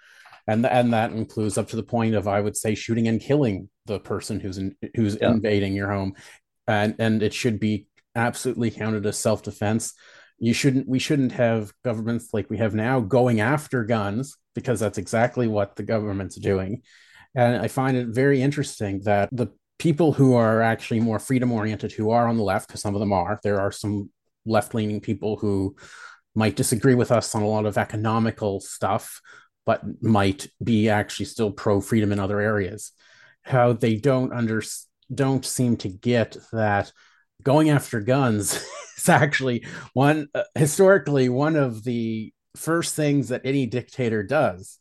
and 0.47 0.65
and 0.65 0.93
that 0.93 1.11
includes 1.11 1.57
up 1.57 1.67
to 1.67 1.75
the 1.75 1.83
point 1.83 2.15
of 2.15 2.27
i 2.27 2.39
would 2.39 2.55
say 2.55 2.75
shooting 2.75 3.07
and 3.07 3.19
killing 3.19 3.69
the 3.85 3.99
person 3.99 4.39
who's 4.39 4.57
in, 4.57 4.75
who's 4.95 5.17
yeah. 5.19 5.31
invading 5.31 5.73
your 5.73 5.91
home 5.91 6.13
and 6.68 6.95
and 6.99 7.24
it 7.24 7.34
should 7.34 7.59
be 7.59 7.88
absolutely 8.15 8.72
counted 8.72 9.05
as 9.05 9.18
self-defense. 9.18 9.93
You 10.39 10.53
shouldn't 10.53 10.88
we 10.88 10.99
shouldn't 10.99 11.34
have 11.34 11.72
governments 11.84 12.30
like 12.34 12.49
we 12.49 12.57
have 12.57 12.76
now 12.76 12.99
going 12.99 13.39
after 13.39 13.84
guns 13.84 14.38
because 14.55 14.80
that's 14.80 14.97
exactly 14.97 15.47
what 15.47 15.76
the 15.76 15.84
government's 15.84 16.36
doing. 16.36 16.82
And 17.36 17.57
i 17.57 17.68
find 17.68 17.95
it 17.97 18.07
very 18.07 18.41
interesting 18.41 19.01
that 19.01 19.30
the 19.32 19.47
people 19.80 20.11
who 20.13 20.34
are 20.34 20.61
actually 20.61 20.99
more 20.99 21.20
freedom 21.20 21.51
oriented 21.51 21.91
who 21.91 22.09
are 22.09 22.28
on 22.28 22.38
the 22.38 22.43
left 22.43 22.68
because 22.68 22.82
some 22.82 22.95
of 22.95 22.99
them 22.99 23.13
are 23.13 23.39
there 23.43 23.59
are 23.59 23.72
some 23.72 24.09
left 24.45 24.74
leaning 24.74 24.99
people 24.99 25.38
who 25.38 25.76
might 26.34 26.55
disagree 26.55 26.95
with 26.95 27.11
us 27.11 27.36
on 27.36 27.43
a 27.43 27.47
lot 27.47 27.65
of 27.65 27.78
economical 27.78 28.59
stuff 28.59 29.22
but 29.68 29.84
might 30.01 30.47
be 30.63 30.89
actually 30.89 31.26
still 31.26 31.51
pro 31.51 31.82
freedom 31.82 32.13
in 32.13 32.20
other 32.20 32.39
areas. 32.39 32.93
How 33.43 33.74
they 33.74 33.97
don't 33.97 34.32
under 34.32 34.63
don't 35.13 35.45
seem 35.45 35.77
to 35.77 35.89
get 35.89 36.37
that 36.51 36.91
going 37.43 37.69
after 37.69 38.01
guns 38.01 38.53
is 38.97 39.09
actually 39.09 39.65
one 39.93 40.27
uh, 40.33 40.43
historically 40.55 41.29
one 41.29 41.55
of 41.55 41.83
the 41.83 42.33
first 42.55 42.95
things 42.95 43.29
that 43.29 43.41
any 43.45 43.65
dictator 43.65 44.23
does 44.23 44.79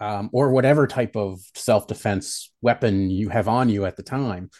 um, 0.00 0.30
or 0.32 0.50
whatever 0.50 0.86
type 0.86 1.16
of 1.16 1.40
self-defense 1.54 2.52
weapon 2.60 3.10
you 3.10 3.28
have 3.28 3.48
on 3.48 3.68
you 3.68 3.84
at 3.86 3.96
the 3.96 4.02
time. 4.02 4.50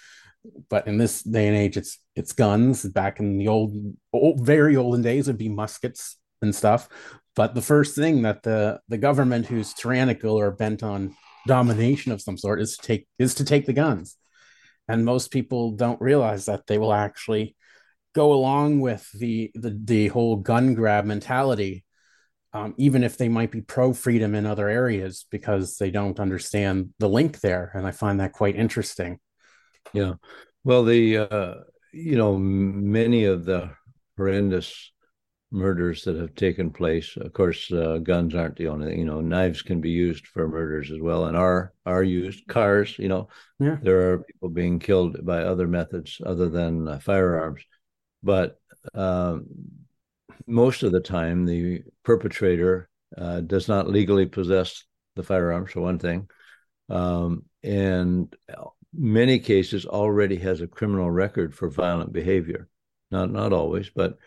But 0.68 0.86
in 0.86 0.97
this 0.97 1.22
day 1.22 1.49
and 1.49 1.57
age 1.57 1.76
it's 1.76 1.99
it's 2.14 2.32
guns. 2.32 2.84
Back 2.84 3.18
in 3.18 3.36
the 3.36 3.49
old, 3.49 3.74
old 4.12 4.47
very 4.47 4.76
olden 4.76 5.03
days 5.03 5.26
would 5.26 5.38
be 5.38 5.49
muskets 5.49 6.16
and 6.40 6.55
stuff. 6.55 6.88
But 7.34 7.55
the 7.55 7.62
first 7.62 7.97
thing 7.97 8.22
that 8.22 8.44
the 8.44 8.80
the 8.88 8.99
government 8.99 9.47
who's 9.47 9.74
tyrannical 9.74 10.38
or 10.38 10.53
bent 10.53 10.82
on 10.82 11.16
domination 11.49 12.12
of 12.12 12.22
some 12.22 12.38
sort 12.38 12.61
is 12.61 12.76
to 12.76 12.86
take 12.86 13.09
is 13.18 13.34
to 13.34 13.44
take 13.44 13.66
the 13.66 13.72
guns 13.72 14.16
and 14.89 15.05
most 15.05 15.30
people 15.30 15.72
don't 15.72 16.01
realize 16.01 16.47
that 16.47 16.66
they 16.66 16.78
will 16.78 16.93
actually 16.93 17.57
go 18.14 18.32
along 18.32 18.80
with 18.80 19.11
the 19.12 19.51
the, 19.55 19.78
the 19.84 20.09
whole 20.09 20.37
gun 20.37 20.74
grab 20.74 21.05
mentality 21.05 21.84
um, 22.57 22.74
even 22.78 23.05
if 23.05 23.18
they 23.18 23.28
might 23.28 23.51
be 23.51 23.61
pro 23.61 23.93
freedom 23.93 24.34
in 24.34 24.47
other 24.47 24.66
areas 24.66 25.26
because 25.30 25.76
they 25.76 25.91
don't 25.91 26.18
understand 26.18 26.95
the 26.99 27.09
link 27.09 27.41
there. 27.41 27.70
And 27.74 27.87
I 27.87 27.91
find 27.91 28.20
that 28.20 28.32
quite 28.32 28.57
interesting. 28.57 29.18
Yeah. 29.93 30.14
Well, 30.64 30.82
the, 30.82 31.18
uh, 31.18 31.55
you 31.93 32.16
know, 32.16 32.39
many 32.39 33.24
of 33.24 33.45
the 33.45 33.72
horrendous 34.16 34.91
murders 35.51 36.05
that 36.05 36.16
have 36.16 36.34
taken 36.34 36.70
place, 36.70 37.16
of 37.16 37.32
course, 37.32 37.70
uh, 37.72 37.99
guns 37.99 38.34
aren't 38.34 38.57
the 38.57 38.68
only 38.68 38.88
thing, 38.88 38.99
you 38.99 39.05
know, 39.05 39.20
knives 39.20 39.62
can 39.62 39.80
be 39.80 39.90
used 39.90 40.26
for 40.26 40.49
murders 40.49 40.90
as 40.90 41.01
well 41.01 41.26
and 41.26 41.36
are, 41.36 41.72
are 41.84 42.03
used. 42.03 42.47
Cars, 42.49 42.99
you 42.99 43.09
know, 43.09 43.28
yeah. 43.59 43.76
there 43.82 44.12
are 44.12 44.18
people 44.24 44.49
being 44.49 44.78
killed 44.78 45.24
by 45.24 45.42
other 45.42 45.68
methods 45.68 46.20
other 46.24 46.49
than 46.49 46.88
uh, 46.88 46.99
firearms. 46.99 47.62
But, 48.22 48.59
um, 48.94 49.47
most 50.47 50.82
of 50.82 50.92
the 50.92 51.01
time, 51.01 51.44
the 51.44 51.82
perpetrator 52.05 52.88
uh, 53.16 53.40
does 53.40 53.68
not 53.68 53.88
legally 53.88 54.26
possess 54.26 54.84
the 55.16 55.22
firearm, 55.22 55.66
for 55.66 55.80
one 55.80 55.99
thing, 55.99 56.28
um, 56.88 57.44
and 57.62 58.34
many 58.94 59.38
cases 59.38 59.86
already 59.86 60.36
has 60.36 60.61
a 60.61 60.66
criminal 60.66 61.11
record 61.11 61.55
for 61.55 61.68
violent 61.68 62.12
behavior. 62.12 62.68
Not 63.11 63.32
not 63.32 63.53
always, 63.53 63.90
but 63.90 64.18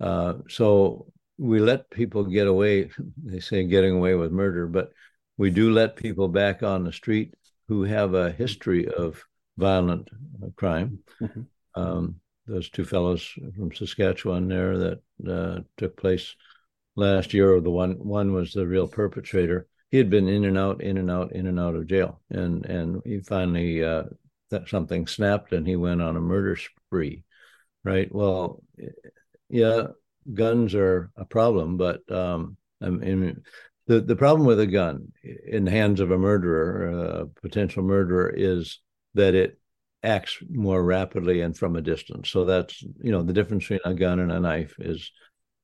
uh, 0.00 0.34
so 0.48 1.06
we 1.38 1.60
let 1.60 1.90
people 1.90 2.24
get 2.24 2.46
away. 2.46 2.90
They 3.24 3.40
say 3.40 3.64
getting 3.64 3.94
away 3.94 4.14
with 4.14 4.32
murder, 4.32 4.66
but 4.66 4.92
we 5.36 5.50
do 5.50 5.72
let 5.72 5.96
people 5.96 6.28
back 6.28 6.62
on 6.62 6.84
the 6.84 6.92
street 6.92 7.34
who 7.68 7.84
have 7.84 8.14
a 8.14 8.32
history 8.32 8.88
of 8.88 9.22
violent 9.56 10.08
crime. 10.56 11.00
Mm-hmm. 11.20 11.42
Um, 11.74 12.16
those 12.46 12.70
two 12.70 12.84
fellows 12.84 13.30
from 13.56 13.74
Saskatchewan 13.74 14.48
there 14.48 14.78
that 14.78 15.00
uh, 15.28 15.60
took 15.76 15.96
place 15.96 16.34
last 16.96 17.34
year. 17.34 17.54
Or 17.54 17.60
the 17.60 17.70
one 17.70 17.92
one 17.98 18.32
was 18.32 18.52
the 18.52 18.66
real 18.66 18.88
perpetrator. 18.88 19.68
He 19.90 19.98
had 19.98 20.10
been 20.10 20.28
in 20.28 20.44
and 20.44 20.58
out, 20.58 20.82
in 20.82 20.98
and 20.98 21.10
out, 21.10 21.32
in 21.32 21.46
and 21.46 21.60
out 21.60 21.74
of 21.74 21.86
jail, 21.86 22.20
and 22.30 22.64
and 22.66 23.02
he 23.04 23.20
finally 23.20 23.84
uh, 23.84 24.04
that 24.50 24.68
something 24.68 25.06
snapped, 25.06 25.52
and 25.52 25.66
he 25.66 25.76
went 25.76 26.02
on 26.02 26.16
a 26.16 26.20
murder 26.20 26.56
spree. 26.56 27.22
Right. 27.84 28.12
Well, 28.12 28.62
yeah, 29.48 29.88
guns 30.32 30.74
are 30.74 31.10
a 31.16 31.24
problem, 31.24 31.76
but 31.76 32.00
um, 32.10 32.56
I 32.80 32.90
mean, 32.90 33.42
the 33.86 34.00
the 34.00 34.16
problem 34.16 34.46
with 34.46 34.60
a 34.60 34.66
gun 34.66 35.12
in 35.46 35.64
the 35.64 35.70
hands 35.70 36.00
of 36.00 36.10
a 36.10 36.18
murderer, 36.18 36.88
a 36.88 37.26
potential 37.26 37.82
murderer, 37.82 38.32
is 38.34 38.80
that 39.14 39.34
it 39.34 39.58
acts 40.02 40.38
more 40.48 40.82
rapidly 40.84 41.40
and 41.40 41.56
from 41.56 41.76
a 41.76 41.82
distance. 41.82 42.30
So 42.30 42.44
that's 42.44 42.82
you 42.82 43.10
know 43.10 43.22
the 43.22 43.32
difference 43.32 43.64
between 43.64 43.80
a 43.84 43.94
gun 43.94 44.20
and 44.20 44.30
a 44.30 44.40
knife 44.40 44.74
is 44.78 45.10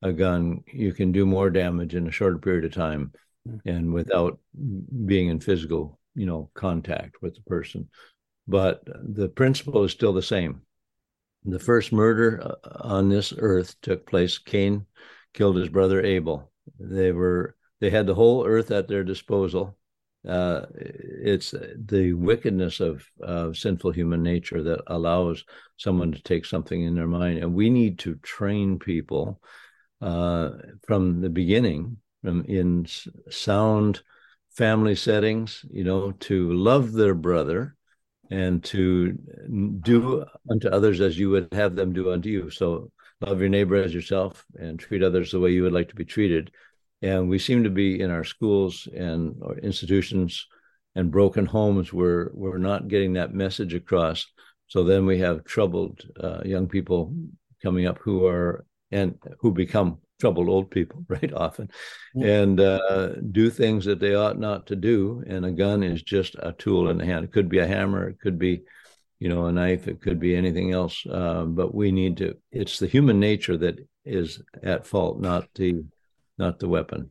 a 0.03 0.13
gun 0.13 0.63
you 0.73 0.93
can 0.93 1.13
do 1.13 1.25
more 1.25 1.51
damage 1.51 1.95
in 1.95 2.07
a 2.07 2.11
shorter 2.11 2.39
period 2.39 2.65
of 2.65 2.73
time 2.73 3.13
mm. 3.49 3.61
and 3.65 3.93
without 3.93 4.39
being 5.07 5.29
in 5.29 5.41
physical 5.41 5.99
you 6.15 6.27
know 6.27 6.51
contact 6.55 7.17
with 7.23 7.35
the 7.35 7.43
person. 7.43 7.89
But 8.47 8.83
the 8.87 9.29
principle 9.29 9.85
is 9.85 9.93
still 9.93 10.13
the 10.13 10.23
same. 10.23 10.63
The 11.45 11.59
first 11.59 11.93
murder 11.93 12.41
uh, 12.43 12.79
on 12.81 13.09
this 13.09 13.33
earth 13.37 13.77
took 13.83 14.07
place. 14.07 14.39
Cain 14.39 14.87
killed 15.33 15.57
his 15.57 15.69
brother 15.69 16.03
Abel. 16.03 16.51
They 16.79 17.13
were 17.13 17.57
they 17.81 17.91
had 17.91 18.07
the 18.07 18.15
whole 18.15 18.47
earth 18.47 18.71
at 18.71 18.89
their 18.89 19.05
disposal 19.05 19.77
uh, 20.29 20.65
it's 20.73 21.55
the 21.77 22.15
wickedness 22.15 22.81
of 22.81 23.07
uh, 23.23 23.53
sinful 23.53 23.91
human 23.93 24.23
nature 24.23 24.63
that 24.63 24.81
allows 24.87 25.45
someone 25.77 26.13
to 26.13 26.23
take 26.23 26.47
something 26.47 26.83
in 26.83 26.95
their 26.95 27.07
mind, 27.07 27.39
and 27.39 27.55
we 27.55 27.69
need 27.69 27.99
to 27.99 28.15
train 28.17 28.79
people 28.79 29.41
uh, 30.01 30.51
from 30.87 31.21
the 31.21 31.29
beginning, 31.29 31.99
from 32.23 32.45
in 32.47 32.87
sound 33.29 34.01
family 34.57 34.95
settings, 34.95 35.65
you 35.71 35.85
know, 35.85 36.13
to 36.13 36.53
love 36.55 36.93
their 36.93 37.15
brother 37.15 37.77
and 38.31 38.65
to 38.65 39.13
do 39.83 40.25
unto 40.51 40.69
others 40.69 41.01
as 41.01 41.19
you 41.19 41.31
would 41.31 41.49
have 41.53 41.77
them 41.77 41.93
do 41.93 42.13
unto 42.13 42.29
you. 42.29 42.51
So 42.51 42.91
love 43.21 43.41
your 43.41 43.49
neighbor 43.49 43.77
as 43.77 43.95
yourself 43.95 44.45
and 44.57 44.79
treat 44.79 45.03
others 45.03 45.31
the 45.31 45.41
way 45.41 45.51
you 45.51 45.63
would 45.63 45.73
like 45.73 45.89
to 45.89 45.95
be 45.95 46.05
treated 46.05 46.51
and 47.05 47.29
we 47.29 47.39
seem 47.39 47.65
to 47.65 47.71
be 47.71 48.01
in 48.01 48.11
our 48.11 48.25
schools 48.25 48.89
and 48.97 49.37
our 49.45 49.59
institutions 49.59 50.47
and 50.95 51.11
broken 51.11 51.45
homes 51.45 51.93
we're 51.93 52.31
we're 52.33 52.59
not 52.59 52.89
getting 52.89 53.13
that 53.13 53.35
message 53.35 53.75
across 53.75 54.27
so 54.69 54.85
then 54.85 55.05
we 55.05 55.19
have 55.19 55.45
troubled 55.45 56.01
uh, 56.23 56.41
young 56.45 56.67
people 56.67 57.15
coming 57.63 57.87
up 57.87 57.99
who 57.99 58.27
are 58.27 58.65
and 58.91 59.19
who 59.41 59.53
become 59.53 59.99
troubled 60.25 60.49
old 60.49 60.71
people 60.71 61.05
right 61.09 61.33
often 61.33 61.69
and 62.15 62.61
uh, 62.61 63.09
do 63.33 63.51
things 63.51 63.85
that 63.85 64.01
they 64.01 64.15
ought 64.15 64.39
not 64.39 64.67
to 64.67 64.77
do 64.77 65.23
and 65.27 65.45
a 65.45 65.51
gun 65.51 65.83
is 65.83 66.03
just 66.03 66.35
a 66.39 66.53
tool 66.53 66.89
in 66.89 66.99
the 66.99 67.05
hand 67.05 67.25
it 67.25 67.33
could 67.33 67.49
be 67.49 67.59
a 67.59 67.67
hammer 67.67 68.09
it 68.09 68.19
could 68.21 68.39
be 68.39 68.63
you 69.19 69.29
know 69.29 69.47
a 69.47 69.53
knife 69.53 69.87
it 69.87 70.01
could 70.01 70.19
be 70.19 70.35
anything 70.35 70.73
else 70.73 71.05
uh, 71.11 71.45
but 71.45 71.75
we 71.75 71.93
need 71.93 72.17
to 72.17 72.37
it's 72.51 72.79
the 72.79 72.87
human 72.87 73.21
nature 73.21 73.57
that 73.57 73.79
is 74.05 74.43
at 74.63 74.87
fault 74.87 75.21
not 75.21 75.47
the 75.55 75.85
not 76.39 76.59
the 76.59 76.69
weapon. 76.69 77.11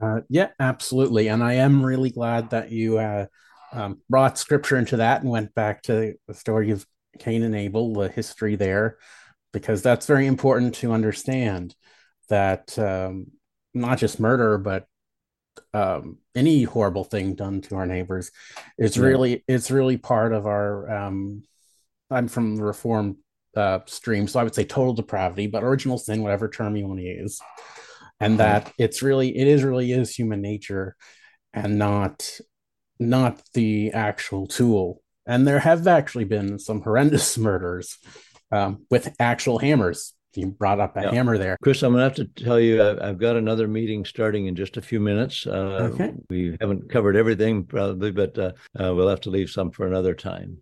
Uh, 0.00 0.20
yeah, 0.28 0.48
absolutely. 0.60 1.28
And 1.28 1.42
I 1.42 1.54
am 1.54 1.84
really 1.84 2.10
glad 2.10 2.50
that 2.50 2.70
you 2.70 2.98
uh, 2.98 3.26
um, 3.72 4.00
brought 4.10 4.38
scripture 4.38 4.76
into 4.76 4.98
that 4.98 5.22
and 5.22 5.30
went 5.30 5.54
back 5.54 5.82
to 5.82 6.14
the 6.26 6.34
story 6.34 6.70
of 6.70 6.86
Cain 7.18 7.42
and 7.42 7.54
Abel, 7.54 7.94
the 7.94 8.08
history 8.08 8.56
there, 8.56 8.98
because 9.52 9.82
that's 9.82 10.06
very 10.06 10.26
important 10.26 10.74
to 10.76 10.92
understand 10.92 11.74
that 12.28 12.78
um, 12.78 13.28
not 13.72 13.98
just 13.98 14.20
murder, 14.20 14.58
but 14.58 14.86
um, 15.72 16.18
any 16.34 16.64
horrible 16.64 17.04
thing 17.04 17.34
done 17.34 17.60
to 17.62 17.76
our 17.76 17.86
neighbors 17.86 18.30
is 18.78 18.96
yeah. 18.96 19.04
really 19.04 19.44
it's 19.48 19.70
really 19.70 19.96
part 19.96 20.32
of 20.32 20.46
our. 20.46 20.90
Um, 20.90 21.42
I'm 22.10 22.28
from 22.28 22.56
the 22.56 22.64
Reformed 22.64 23.16
uh, 23.56 23.80
stream. 23.86 24.28
So 24.28 24.40
I 24.40 24.44
would 24.44 24.54
say 24.54 24.64
total 24.64 24.94
depravity, 24.94 25.46
but 25.46 25.64
original 25.64 25.98
sin, 25.98 26.22
whatever 26.22 26.48
term 26.48 26.76
you 26.76 26.86
want 26.86 27.00
to 27.00 27.06
use, 27.06 27.40
and 28.20 28.38
that 28.38 28.72
it's 28.78 29.02
really 29.02 29.36
it 29.36 29.46
is 29.46 29.62
really 29.62 29.92
is 29.92 30.14
human 30.14 30.40
nature, 30.40 30.96
and 31.52 31.78
not 31.78 32.28
not 32.98 33.40
the 33.54 33.92
actual 33.92 34.46
tool. 34.46 35.02
And 35.26 35.46
there 35.46 35.58
have 35.58 35.86
actually 35.86 36.24
been 36.24 36.58
some 36.58 36.82
horrendous 36.82 37.38
murders 37.38 37.98
um, 38.52 38.86
with 38.90 39.14
actual 39.18 39.58
hammers 39.58 40.12
you 40.36 40.48
brought 40.48 40.80
up 40.80 40.96
a 40.96 41.02
yeah. 41.02 41.12
hammer 41.12 41.38
there. 41.38 41.56
Chris, 41.62 41.82
I'm 41.82 41.92
going 41.92 42.00
to 42.00 42.04
have 42.04 42.36
to 42.36 42.44
tell 42.44 42.60
you, 42.60 42.82
I've 42.82 43.18
got 43.18 43.36
another 43.36 43.68
meeting 43.68 44.04
starting 44.04 44.46
in 44.46 44.56
just 44.56 44.76
a 44.76 44.82
few 44.82 45.00
minutes. 45.00 45.46
Uh, 45.46 45.90
okay. 45.92 46.12
We 46.28 46.56
haven't 46.60 46.90
covered 46.90 47.16
everything 47.16 47.64
probably, 47.64 48.10
but 48.10 48.38
uh, 48.38 48.52
uh, 48.78 48.94
we'll 48.94 49.08
have 49.08 49.20
to 49.22 49.30
leave 49.30 49.50
some 49.50 49.70
for 49.70 49.86
another 49.86 50.14
time. 50.14 50.58